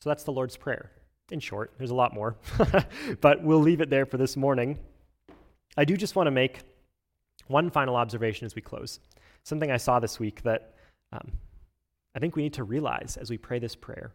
So 0.00 0.10
that's 0.10 0.24
the 0.24 0.32
Lord's 0.32 0.56
Prayer 0.56 0.90
in 1.30 1.40
short. 1.40 1.74
There's 1.78 1.90
a 1.90 1.94
lot 1.94 2.14
more, 2.14 2.36
but 3.20 3.42
we'll 3.42 3.60
leave 3.60 3.80
it 3.80 3.90
there 3.90 4.06
for 4.06 4.16
this 4.16 4.36
morning. 4.36 4.78
I 5.76 5.84
do 5.84 5.96
just 5.96 6.16
want 6.16 6.26
to 6.26 6.32
make 6.32 6.60
One 7.46 7.70
final 7.70 7.96
observation 7.96 8.44
as 8.46 8.54
we 8.54 8.62
close. 8.62 9.00
Something 9.44 9.70
I 9.70 9.78
saw 9.78 10.00
this 10.00 10.20
week 10.20 10.42
that 10.42 10.74
um, 11.12 11.32
I 12.14 12.18
think 12.18 12.36
we 12.36 12.42
need 12.42 12.54
to 12.54 12.64
realize 12.64 13.18
as 13.20 13.30
we 13.30 13.38
pray 13.38 13.58
this 13.58 13.74
prayer. 13.74 14.12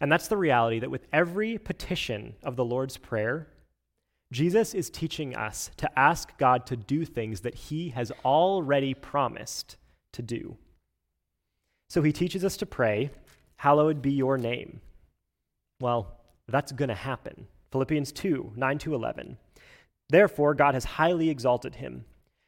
And 0.00 0.12
that's 0.12 0.28
the 0.28 0.36
reality 0.36 0.78
that 0.80 0.90
with 0.90 1.06
every 1.12 1.58
petition 1.58 2.34
of 2.42 2.56
the 2.56 2.64
Lord's 2.64 2.96
Prayer, 2.96 3.48
Jesus 4.32 4.74
is 4.74 4.90
teaching 4.90 5.36
us 5.36 5.70
to 5.76 5.98
ask 5.98 6.36
God 6.38 6.66
to 6.66 6.76
do 6.76 7.04
things 7.04 7.40
that 7.40 7.54
he 7.54 7.90
has 7.90 8.12
already 8.24 8.92
promised 8.92 9.76
to 10.12 10.22
do. 10.22 10.56
So 11.88 12.02
he 12.02 12.12
teaches 12.12 12.44
us 12.44 12.56
to 12.58 12.66
pray, 12.66 13.10
Hallowed 13.56 14.02
be 14.02 14.12
your 14.12 14.36
name. 14.36 14.80
Well, 15.80 16.18
that's 16.48 16.72
going 16.72 16.88
to 16.88 16.94
happen. 16.94 17.46
Philippians 17.72 18.12
2 18.12 18.52
9 18.56 18.78
to 18.78 18.94
11. 18.94 19.38
Therefore, 20.08 20.54
God 20.54 20.74
has 20.74 20.84
highly 20.84 21.30
exalted 21.30 21.76
him 21.76 22.04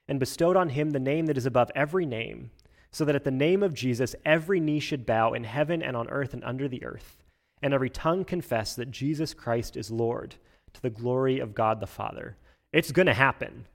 and 0.06 0.20
bestowed 0.20 0.56
on 0.56 0.70
him 0.70 0.90
the 0.90 1.00
name 1.00 1.26
that 1.26 1.38
is 1.38 1.46
above 1.46 1.70
every 1.74 2.06
name, 2.06 2.50
so 2.90 3.04
that 3.04 3.14
at 3.14 3.24
the 3.24 3.30
name 3.30 3.62
of 3.62 3.74
Jesus 3.74 4.14
every 4.24 4.60
knee 4.60 4.80
should 4.80 5.06
bow 5.06 5.32
in 5.32 5.44
heaven 5.44 5.82
and 5.82 5.96
on 5.96 6.08
earth 6.08 6.34
and 6.34 6.44
under 6.44 6.68
the 6.68 6.84
earth, 6.84 7.16
and 7.62 7.74
every 7.74 7.90
tongue 7.90 8.24
confess 8.24 8.74
that 8.74 8.90
Jesus 8.90 9.34
Christ 9.34 9.76
is 9.76 9.90
Lord, 9.90 10.36
to 10.72 10.82
the 10.82 10.90
glory 10.90 11.38
of 11.38 11.54
God 11.54 11.80
the 11.80 11.86
Father. 11.86 12.36
It's 12.72 12.92
going 12.92 13.06
to 13.06 13.14
happen, 13.14 13.66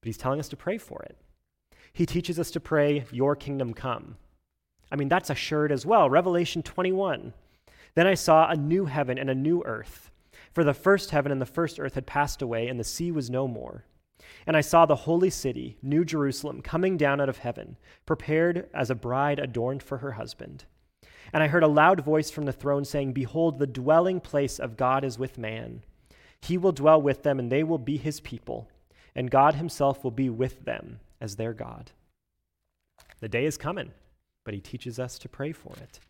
but 0.00 0.06
he's 0.06 0.18
telling 0.18 0.40
us 0.40 0.48
to 0.50 0.56
pray 0.56 0.78
for 0.78 1.02
it. 1.02 1.16
He 1.92 2.06
teaches 2.06 2.38
us 2.38 2.50
to 2.52 2.60
pray, 2.60 3.06
Your 3.10 3.34
kingdom 3.34 3.74
come. 3.74 4.16
I 4.90 4.96
mean, 4.96 5.08
that's 5.08 5.30
assured 5.30 5.72
as 5.72 5.84
well. 5.84 6.08
Revelation 6.08 6.62
21. 6.62 7.32
Then 7.94 8.06
I 8.06 8.14
saw 8.14 8.48
a 8.48 8.56
new 8.56 8.86
heaven 8.86 9.18
and 9.18 9.28
a 9.28 9.34
new 9.34 9.62
earth, 9.64 10.10
for 10.52 10.64
the 10.64 10.74
first 10.74 11.10
heaven 11.10 11.32
and 11.32 11.40
the 11.40 11.46
first 11.46 11.80
earth 11.80 11.94
had 11.94 12.06
passed 12.06 12.42
away, 12.42 12.68
and 12.68 12.78
the 12.78 12.84
sea 12.84 13.10
was 13.10 13.28
no 13.30 13.48
more. 13.48 13.84
And 14.46 14.56
I 14.56 14.60
saw 14.60 14.86
the 14.86 14.96
holy 14.96 15.30
city, 15.30 15.76
New 15.82 16.04
Jerusalem, 16.04 16.62
coming 16.62 16.96
down 16.96 17.20
out 17.20 17.28
of 17.28 17.38
heaven, 17.38 17.76
prepared 18.06 18.68
as 18.74 18.90
a 18.90 18.94
bride 18.94 19.38
adorned 19.38 19.82
for 19.82 19.98
her 19.98 20.12
husband. 20.12 20.64
And 21.32 21.42
I 21.42 21.48
heard 21.48 21.62
a 21.62 21.68
loud 21.68 22.00
voice 22.00 22.30
from 22.30 22.44
the 22.46 22.52
throne 22.52 22.84
saying, 22.84 23.12
Behold, 23.12 23.58
the 23.58 23.66
dwelling 23.66 24.20
place 24.20 24.58
of 24.58 24.76
God 24.76 25.04
is 25.04 25.18
with 25.18 25.38
man. 25.38 25.82
He 26.40 26.56
will 26.56 26.72
dwell 26.72 27.00
with 27.00 27.22
them, 27.22 27.38
and 27.38 27.50
they 27.50 27.62
will 27.62 27.78
be 27.78 27.96
his 27.96 28.20
people, 28.20 28.68
and 29.14 29.30
God 29.30 29.54
himself 29.54 30.02
will 30.02 30.10
be 30.10 30.30
with 30.30 30.64
them 30.64 31.00
as 31.20 31.36
their 31.36 31.52
God. 31.52 31.92
The 33.20 33.28
day 33.28 33.44
is 33.44 33.58
coming, 33.58 33.90
but 34.44 34.54
he 34.54 34.60
teaches 34.60 34.98
us 34.98 35.18
to 35.18 35.28
pray 35.28 35.52
for 35.52 35.74
it 35.76 36.00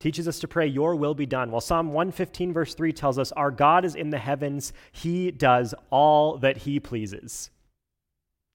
teaches 0.00 0.26
us 0.26 0.40
to 0.40 0.48
pray, 0.48 0.66
Your 0.66 0.96
will 0.96 1.14
be 1.14 1.26
done. 1.26 1.50
While 1.50 1.60
Psalm 1.60 1.88
115, 1.88 2.52
verse 2.52 2.74
3 2.74 2.92
tells 2.92 3.18
us, 3.18 3.30
Our 3.32 3.50
God 3.50 3.84
is 3.84 3.94
in 3.94 4.10
the 4.10 4.18
heavens, 4.18 4.72
He 4.90 5.30
does 5.30 5.74
all 5.90 6.38
that 6.38 6.58
He 6.58 6.80
pleases. 6.80 7.50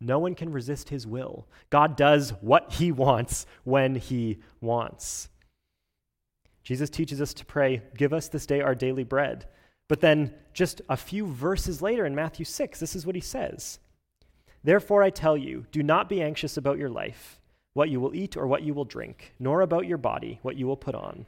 No 0.02 0.20
one 0.20 0.36
can 0.36 0.52
resist 0.52 0.90
His 0.90 1.08
will. 1.08 1.48
God 1.70 1.96
does 1.96 2.32
what 2.42 2.74
He 2.74 2.92
wants 2.92 3.46
when 3.64 3.96
He 3.96 4.40
wants. 4.60 5.30
Jesus 6.64 6.90
teaches 6.90 7.22
us 7.22 7.34
to 7.36 7.46
pray, 7.46 7.82
Give 7.96 8.12
us 8.12 8.28
this 8.28 8.46
day 8.46 8.60
our 8.60 8.76
daily 8.76 9.04
bread. 9.04 9.48
But 9.88 10.02
then, 10.02 10.34
just 10.52 10.82
a 10.90 10.98
few 10.98 11.28
verses 11.28 11.82
later 11.82 12.08
in 12.08 12.16
Matthew 12.16 12.44
6, 12.44 12.80
this 12.80 12.96
is 12.96 13.06
what 13.06 13.16
He 13.16 13.22
says 13.22 13.80
Therefore, 14.64 15.04
I 15.04 15.12
tell 15.12 15.38
you, 15.38 15.68
do 15.72 15.84
not 15.84 16.10
be 16.10 16.24
anxious 16.24 16.58
about 16.58 16.80
your 16.80 16.90
life, 16.90 17.40
what 17.76 17.90
you 17.90 18.00
will 18.00 18.16
eat 18.16 18.36
or 18.36 18.48
what 18.48 18.64
you 18.64 18.74
will 18.74 18.84
drink, 18.84 19.34
nor 19.38 19.62
about 19.62 19.86
your 19.86 20.00
body, 20.00 20.40
what 20.42 20.56
you 20.56 20.66
will 20.66 20.76
put 20.76 20.96
on. 20.96 21.28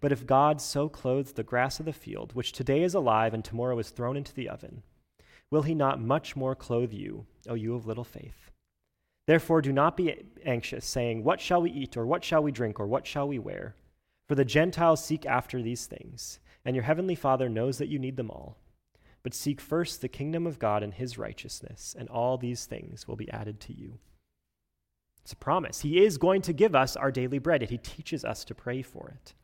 But 0.00 0.12
if 0.12 0.26
God 0.26 0.60
so 0.60 0.88
clothes 0.88 1.32
the 1.32 1.42
grass 1.42 1.80
of 1.80 1.86
the 1.86 1.92
field, 1.92 2.34
which 2.34 2.52
today 2.52 2.82
is 2.82 2.94
alive 2.94 3.34
and 3.34 3.44
tomorrow 3.44 3.78
is 3.78 3.90
thrown 3.90 4.16
into 4.16 4.32
the 4.32 4.48
oven, 4.48 4.82
will 5.50 5.62
he 5.62 5.74
not 5.74 6.00
much 6.00 6.36
more 6.36 6.54
clothe 6.54 6.92
you, 6.92 7.26
O 7.48 7.54
you 7.54 7.74
of 7.74 7.86
little 7.86 8.04
faith? 8.04 8.50
Therefore, 9.26 9.60
do 9.60 9.72
not 9.72 9.96
be 9.96 10.24
anxious, 10.44 10.86
saying, 10.86 11.24
What 11.24 11.40
shall 11.40 11.60
we 11.60 11.70
eat, 11.70 11.96
or 11.96 12.06
what 12.06 12.24
shall 12.24 12.42
we 12.42 12.52
drink, 12.52 12.78
or 12.78 12.86
what 12.86 13.06
shall 13.06 13.28
we 13.28 13.38
wear? 13.38 13.74
For 14.26 14.34
the 14.34 14.44
Gentiles 14.44 15.04
seek 15.04 15.26
after 15.26 15.60
these 15.60 15.86
things, 15.86 16.38
and 16.64 16.76
your 16.76 16.84
heavenly 16.84 17.14
Father 17.14 17.48
knows 17.48 17.78
that 17.78 17.88
you 17.88 17.98
need 17.98 18.16
them 18.16 18.30
all. 18.30 18.56
But 19.22 19.34
seek 19.34 19.60
first 19.60 20.00
the 20.00 20.08
kingdom 20.08 20.46
of 20.46 20.58
God 20.58 20.82
and 20.82 20.94
his 20.94 21.18
righteousness, 21.18 21.94
and 21.98 22.08
all 22.08 22.38
these 22.38 22.66
things 22.66 23.08
will 23.08 23.16
be 23.16 23.30
added 23.30 23.58
to 23.60 23.74
you. 23.74 23.98
It's 25.22 25.32
a 25.32 25.36
promise. 25.36 25.80
He 25.80 26.02
is 26.02 26.18
going 26.18 26.40
to 26.42 26.52
give 26.52 26.74
us 26.74 26.96
our 26.96 27.10
daily 27.10 27.38
bread, 27.38 27.62
and 27.62 27.70
he 27.70 27.78
teaches 27.78 28.24
us 28.24 28.44
to 28.44 28.54
pray 28.54 28.80
for 28.80 29.08
it 29.08 29.34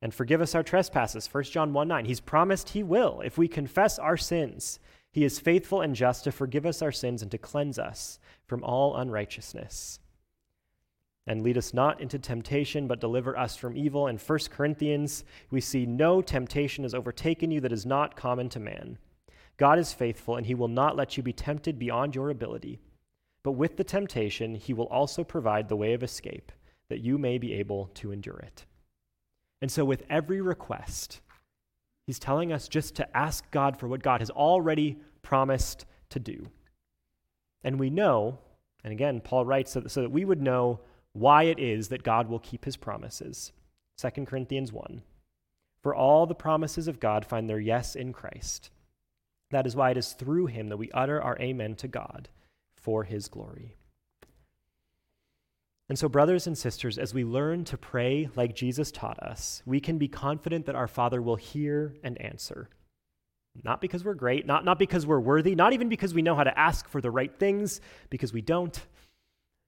and 0.00 0.14
forgive 0.14 0.40
us 0.40 0.54
our 0.54 0.62
trespasses. 0.62 1.28
1 1.32 1.44
John 1.44 1.72
1 1.72 1.88
9. 1.88 2.04
He's 2.04 2.20
promised 2.20 2.70
he 2.70 2.82
will. 2.82 3.20
If 3.24 3.36
we 3.36 3.48
confess 3.48 3.98
our 3.98 4.16
sins, 4.16 4.78
he 5.10 5.24
is 5.24 5.40
faithful 5.40 5.80
and 5.80 5.94
just 5.94 6.24
to 6.24 6.32
forgive 6.32 6.66
us 6.66 6.82
our 6.82 6.92
sins 6.92 7.22
and 7.22 7.30
to 7.30 7.38
cleanse 7.38 7.78
us 7.78 8.18
from 8.46 8.62
all 8.62 8.96
unrighteousness. 8.96 10.00
And 11.26 11.42
lead 11.42 11.58
us 11.58 11.74
not 11.74 12.00
into 12.00 12.18
temptation, 12.18 12.86
but 12.86 13.00
deliver 13.00 13.36
us 13.36 13.56
from 13.56 13.76
evil. 13.76 14.06
In 14.06 14.16
1 14.16 14.38
Corinthians, 14.50 15.24
we 15.50 15.60
see 15.60 15.84
no 15.84 16.22
temptation 16.22 16.84
has 16.84 16.94
overtaken 16.94 17.50
you 17.50 17.60
that 17.60 17.72
is 17.72 17.84
not 17.84 18.16
common 18.16 18.48
to 18.50 18.60
man. 18.60 18.98
God 19.58 19.78
is 19.78 19.92
faithful, 19.92 20.36
and 20.36 20.46
he 20.46 20.54
will 20.54 20.68
not 20.68 20.96
let 20.96 21.16
you 21.16 21.22
be 21.22 21.32
tempted 21.32 21.78
beyond 21.78 22.14
your 22.14 22.30
ability. 22.30 22.80
But 23.42 23.52
with 23.52 23.76
the 23.76 23.84
temptation, 23.84 24.54
he 24.54 24.72
will 24.72 24.86
also 24.86 25.22
provide 25.22 25.68
the 25.68 25.76
way 25.76 25.92
of 25.92 26.02
escape, 26.02 26.50
that 26.88 27.00
you 27.00 27.18
may 27.18 27.36
be 27.36 27.52
able 27.54 27.90
to 27.94 28.12
endure 28.12 28.38
it. 28.38 28.64
And 29.60 29.70
so, 29.70 29.84
with 29.84 30.04
every 30.08 30.40
request, 30.40 31.20
he's 32.06 32.18
telling 32.18 32.52
us 32.52 32.68
just 32.68 32.94
to 32.96 33.16
ask 33.16 33.50
God 33.50 33.76
for 33.76 33.88
what 33.88 34.02
God 34.02 34.20
has 34.20 34.30
already 34.30 34.98
promised 35.22 35.84
to 36.10 36.18
do. 36.18 36.46
And 37.64 37.78
we 37.78 37.90
know, 37.90 38.38
and 38.84 38.92
again, 38.92 39.20
Paul 39.20 39.44
writes 39.44 39.72
so 39.72 39.80
that, 39.80 39.90
so 39.90 40.02
that 40.02 40.10
we 40.10 40.24
would 40.24 40.40
know 40.40 40.80
why 41.12 41.44
it 41.44 41.58
is 41.58 41.88
that 41.88 42.02
God 42.02 42.28
will 42.28 42.38
keep 42.38 42.64
his 42.64 42.76
promises. 42.76 43.52
2 43.98 44.24
Corinthians 44.24 44.72
1. 44.72 45.02
For 45.82 45.94
all 45.94 46.26
the 46.26 46.34
promises 46.34 46.88
of 46.88 47.00
God 47.00 47.24
find 47.24 47.48
their 47.48 47.60
yes 47.60 47.96
in 47.96 48.12
Christ. 48.12 48.70
That 49.50 49.66
is 49.66 49.74
why 49.74 49.90
it 49.90 49.96
is 49.96 50.12
through 50.12 50.46
him 50.46 50.68
that 50.68 50.76
we 50.76 50.90
utter 50.92 51.20
our 51.20 51.38
amen 51.40 51.76
to 51.76 51.88
God 51.88 52.28
for 52.76 53.04
his 53.04 53.28
glory. 53.28 53.77
And 55.88 55.98
so, 55.98 56.08
brothers 56.08 56.46
and 56.46 56.56
sisters, 56.56 56.98
as 56.98 57.14
we 57.14 57.24
learn 57.24 57.64
to 57.64 57.78
pray 57.78 58.28
like 58.36 58.54
Jesus 58.54 58.90
taught 58.90 59.18
us, 59.20 59.62
we 59.64 59.80
can 59.80 59.96
be 59.96 60.08
confident 60.08 60.66
that 60.66 60.74
our 60.74 60.88
Father 60.88 61.22
will 61.22 61.36
hear 61.36 61.94
and 62.02 62.20
answer. 62.20 62.68
Not 63.64 63.80
because 63.80 64.04
we're 64.04 64.14
great, 64.14 64.46
not, 64.46 64.64
not 64.64 64.78
because 64.78 65.06
we're 65.06 65.18
worthy, 65.18 65.54
not 65.54 65.72
even 65.72 65.88
because 65.88 66.14
we 66.14 66.22
know 66.22 66.36
how 66.36 66.44
to 66.44 66.58
ask 66.58 66.88
for 66.88 67.00
the 67.00 67.10
right 67.10 67.34
things, 67.38 67.80
because 68.10 68.32
we 68.32 68.42
don't, 68.42 68.78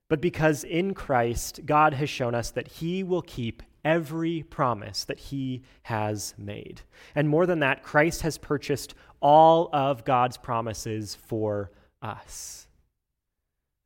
but 0.08 0.20
because 0.20 0.64
in 0.64 0.92
Christ, 0.92 1.60
God 1.64 1.94
has 1.94 2.10
shown 2.10 2.34
us 2.34 2.50
that 2.50 2.68
He 2.68 3.02
will 3.02 3.22
keep 3.22 3.62
every 3.84 4.42
promise 4.42 5.04
that 5.04 5.18
He 5.18 5.62
has 5.84 6.34
made. 6.36 6.82
And 7.14 7.28
more 7.28 7.46
than 7.46 7.60
that, 7.60 7.82
Christ 7.82 8.22
has 8.22 8.36
purchased 8.36 8.94
all 9.20 9.70
of 9.72 10.04
God's 10.04 10.36
promises 10.36 11.14
for 11.14 11.70
us. 12.02 12.66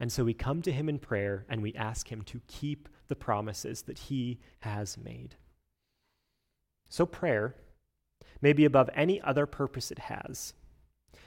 And 0.01 0.11
so 0.11 0.25
we 0.25 0.35
come 0.35 0.61
to 0.63 0.73
him 0.73 0.89
in 0.89 0.99
prayer 0.99 1.47
and 1.49 1.63
we 1.63 1.75
ask 1.75 2.11
him 2.11 2.23
to 2.23 2.41
keep 2.49 2.89
the 3.09 3.17
promises 3.17 3.83
that 3.83 3.99
he 3.99 4.41
has 4.61 4.99
made. 4.99 5.37
So, 6.89 7.07
prayer, 7.07 7.55
maybe 8.41 8.65
above 8.65 8.91
any 8.95 9.21
other 9.21 9.47
purpose 9.47 9.91
it 9.91 9.99
has, 10.01 10.55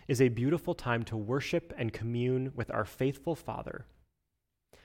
is 0.08 0.22
a 0.22 0.30
beautiful 0.30 0.74
time 0.74 1.04
to 1.04 1.18
worship 1.18 1.74
and 1.78 1.92
commune 1.92 2.52
with 2.56 2.72
our 2.72 2.86
faithful 2.86 3.36
Father, 3.36 3.86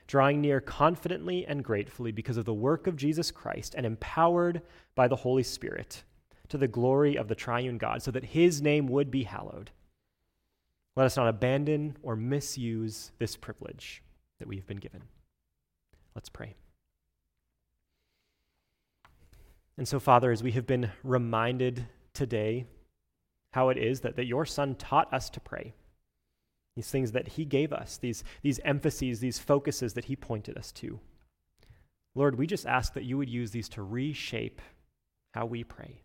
drawing 0.07 0.41
near 0.41 0.59
confidently 0.59 1.45
and 1.45 1.63
gratefully 1.63 2.11
because 2.11 2.37
of 2.37 2.45
the 2.45 2.53
work 2.53 2.87
of 2.87 2.97
Jesus 2.97 3.31
Christ 3.31 3.75
and 3.75 3.85
empowered 3.85 4.61
by 4.95 5.07
the 5.07 5.15
Holy 5.15 5.43
Spirit 5.43 6.03
to 6.49 6.57
the 6.57 6.67
glory 6.67 7.17
of 7.17 7.27
the 7.27 7.35
triune 7.35 7.77
God, 7.77 8.01
so 8.01 8.11
that 8.11 8.25
his 8.25 8.61
name 8.61 8.87
would 8.87 9.09
be 9.09 9.23
hallowed. 9.23 9.71
Let 10.95 11.05
us 11.05 11.17
not 11.17 11.27
abandon 11.27 11.97
or 12.03 12.15
misuse 12.15 13.11
this 13.17 13.35
privilege 13.35 14.03
that 14.39 14.47
we've 14.47 14.67
been 14.67 14.77
given. 14.77 15.01
Let's 16.15 16.29
pray. 16.29 16.55
And 19.77 19.87
so, 19.87 19.99
Father, 19.99 20.31
as 20.31 20.43
we 20.43 20.51
have 20.51 20.67
been 20.67 20.91
reminded 21.03 21.87
today 22.13 22.65
how 23.51 23.69
it 23.69 23.77
is 23.77 24.01
that, 24.01 24.15
that 24.17 24.25
your 24.25 24.45
Son 24.45 24.75
taught 24.75 25.11
us 25.11 25.29
to 25.31 25.39
pray, 25.39 25.73
these 26.75 26.89
things 26.89 27.11
that 27.13 27.27
He 27.29 27.45
gave 27.45 27.73
us, 27.73 27.97
these, 27.97 28.23
these 28.43 28.59
emphases, 28.63 29.19
these 29.19 29.39
focuses 29.39 29.93
that 29.93 30.05
He 30.05 30.15
pointed 30.15 30.57
us 30.57 30.71
to. 30.73 30.99
Lord, 32.15 32.37
we 32.37 32.45
just 32.45 32.67
ask 32.67 32.93
that 32.93 33.03
you 33.03 33.17
would 33.17 33.29
use 33.29 33.49
these 33.49 33.69
to 33.69 33.81
reshape 33.81 34.61
how 35.33 35.47
we 35.47 35.63
pray, 35.63 36.01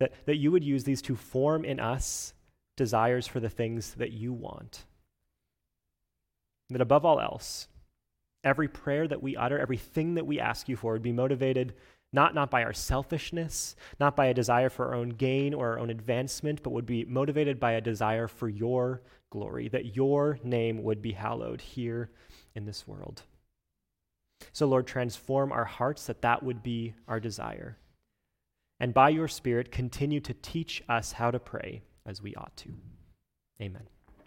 that, 0.00 0.12
that 0.26 0.36
you 0.36 0.50
would 0.50 0.64
use 0.64 0.82
these 0.82 1.02
to 1.02 1.14
form 1.14 1.64
in 1.64 1.78
us 1.78 2.34
desires 2.76 3.26
for 3.26 3.40
the 3.40 3.48
things 3.48 3.94
that 3.94 4.12
you 4.12 4.32
want. 4.32 4.84
That 6.70 6.80
above 6.80 7.04
all 7.04 7.20
else, 7.20 7.68
every 8.42 8.68
prayer 8.68 9.06
that 9.08 9.22
we 9.22 9.36
utter, 9.36 9.58
everything 9.58 10.14
that 10.14 10.26
we 10.26 10.40
ask 10.40 10.68
you 10.68 10.76
for 10.76 10.92
would 10.92 11.02
be 11.02 11.12
motivated 11.12 11.74
not, 12.14 12.32
not 12.32 12.48
by 12.48 12.62
our 12.62 12.72
selfishness, 12.72 13.74
not 13.98 14.14
by 14.14 14.26
a 14.26 14.34
desire 14.34 14.70
for 14.70 14.86
our 14.86 14.94
own 14.94 15.08
gain 15.10 15.52
or 15.52 15.72
our 15.72 15.78
own 15.80 15.90
advancement, 15.90 16.62
but 16.62 16.70
would 16.70 16.86
be 16.86 17.04
motivated 17.04 17.58
by 17.58 17.72
a 17.72 17.80
desire 17.80 18.28
for 18.28 18.48
your 18.48 19.02
glory, 19.30 19.68
that 19.68 19.96
your 19.96 20.38
name 20.44 20.84
would 20.84 21.02
be 21.02 21.10
hallowed 21.10 21.60
here 21.60 22.10
in 22.54 22.66
this 22.66 22.86
world. 22.86 23.22
So, 24.52 24.66
Lord, 24.66 24.86
transform 24.86 25.50
our 25.50 25.64
hearts 25.64 26.06
that 26.06 26.22
that 26.22 26.44
would 26.44 26.62
be 26.62 26.94
our 27.08 27.18
desire. 27.18 27.78
And 28.78 28.94
by 28.94 29.08
your 29.08 29.28
Spirit, 29.28 29.72
continue 29.72 30.20
to 30.20 30.34
teach 30.34 30.84
us 30.88 31.12
how 31.12 31.32
to 31.32 31.40
pray 31.40 31.82
as 32.06 32.22
we 32.22 32.34
ought 32.34 32.56
to. 32.58 32.74
Amen. 33.60 33.93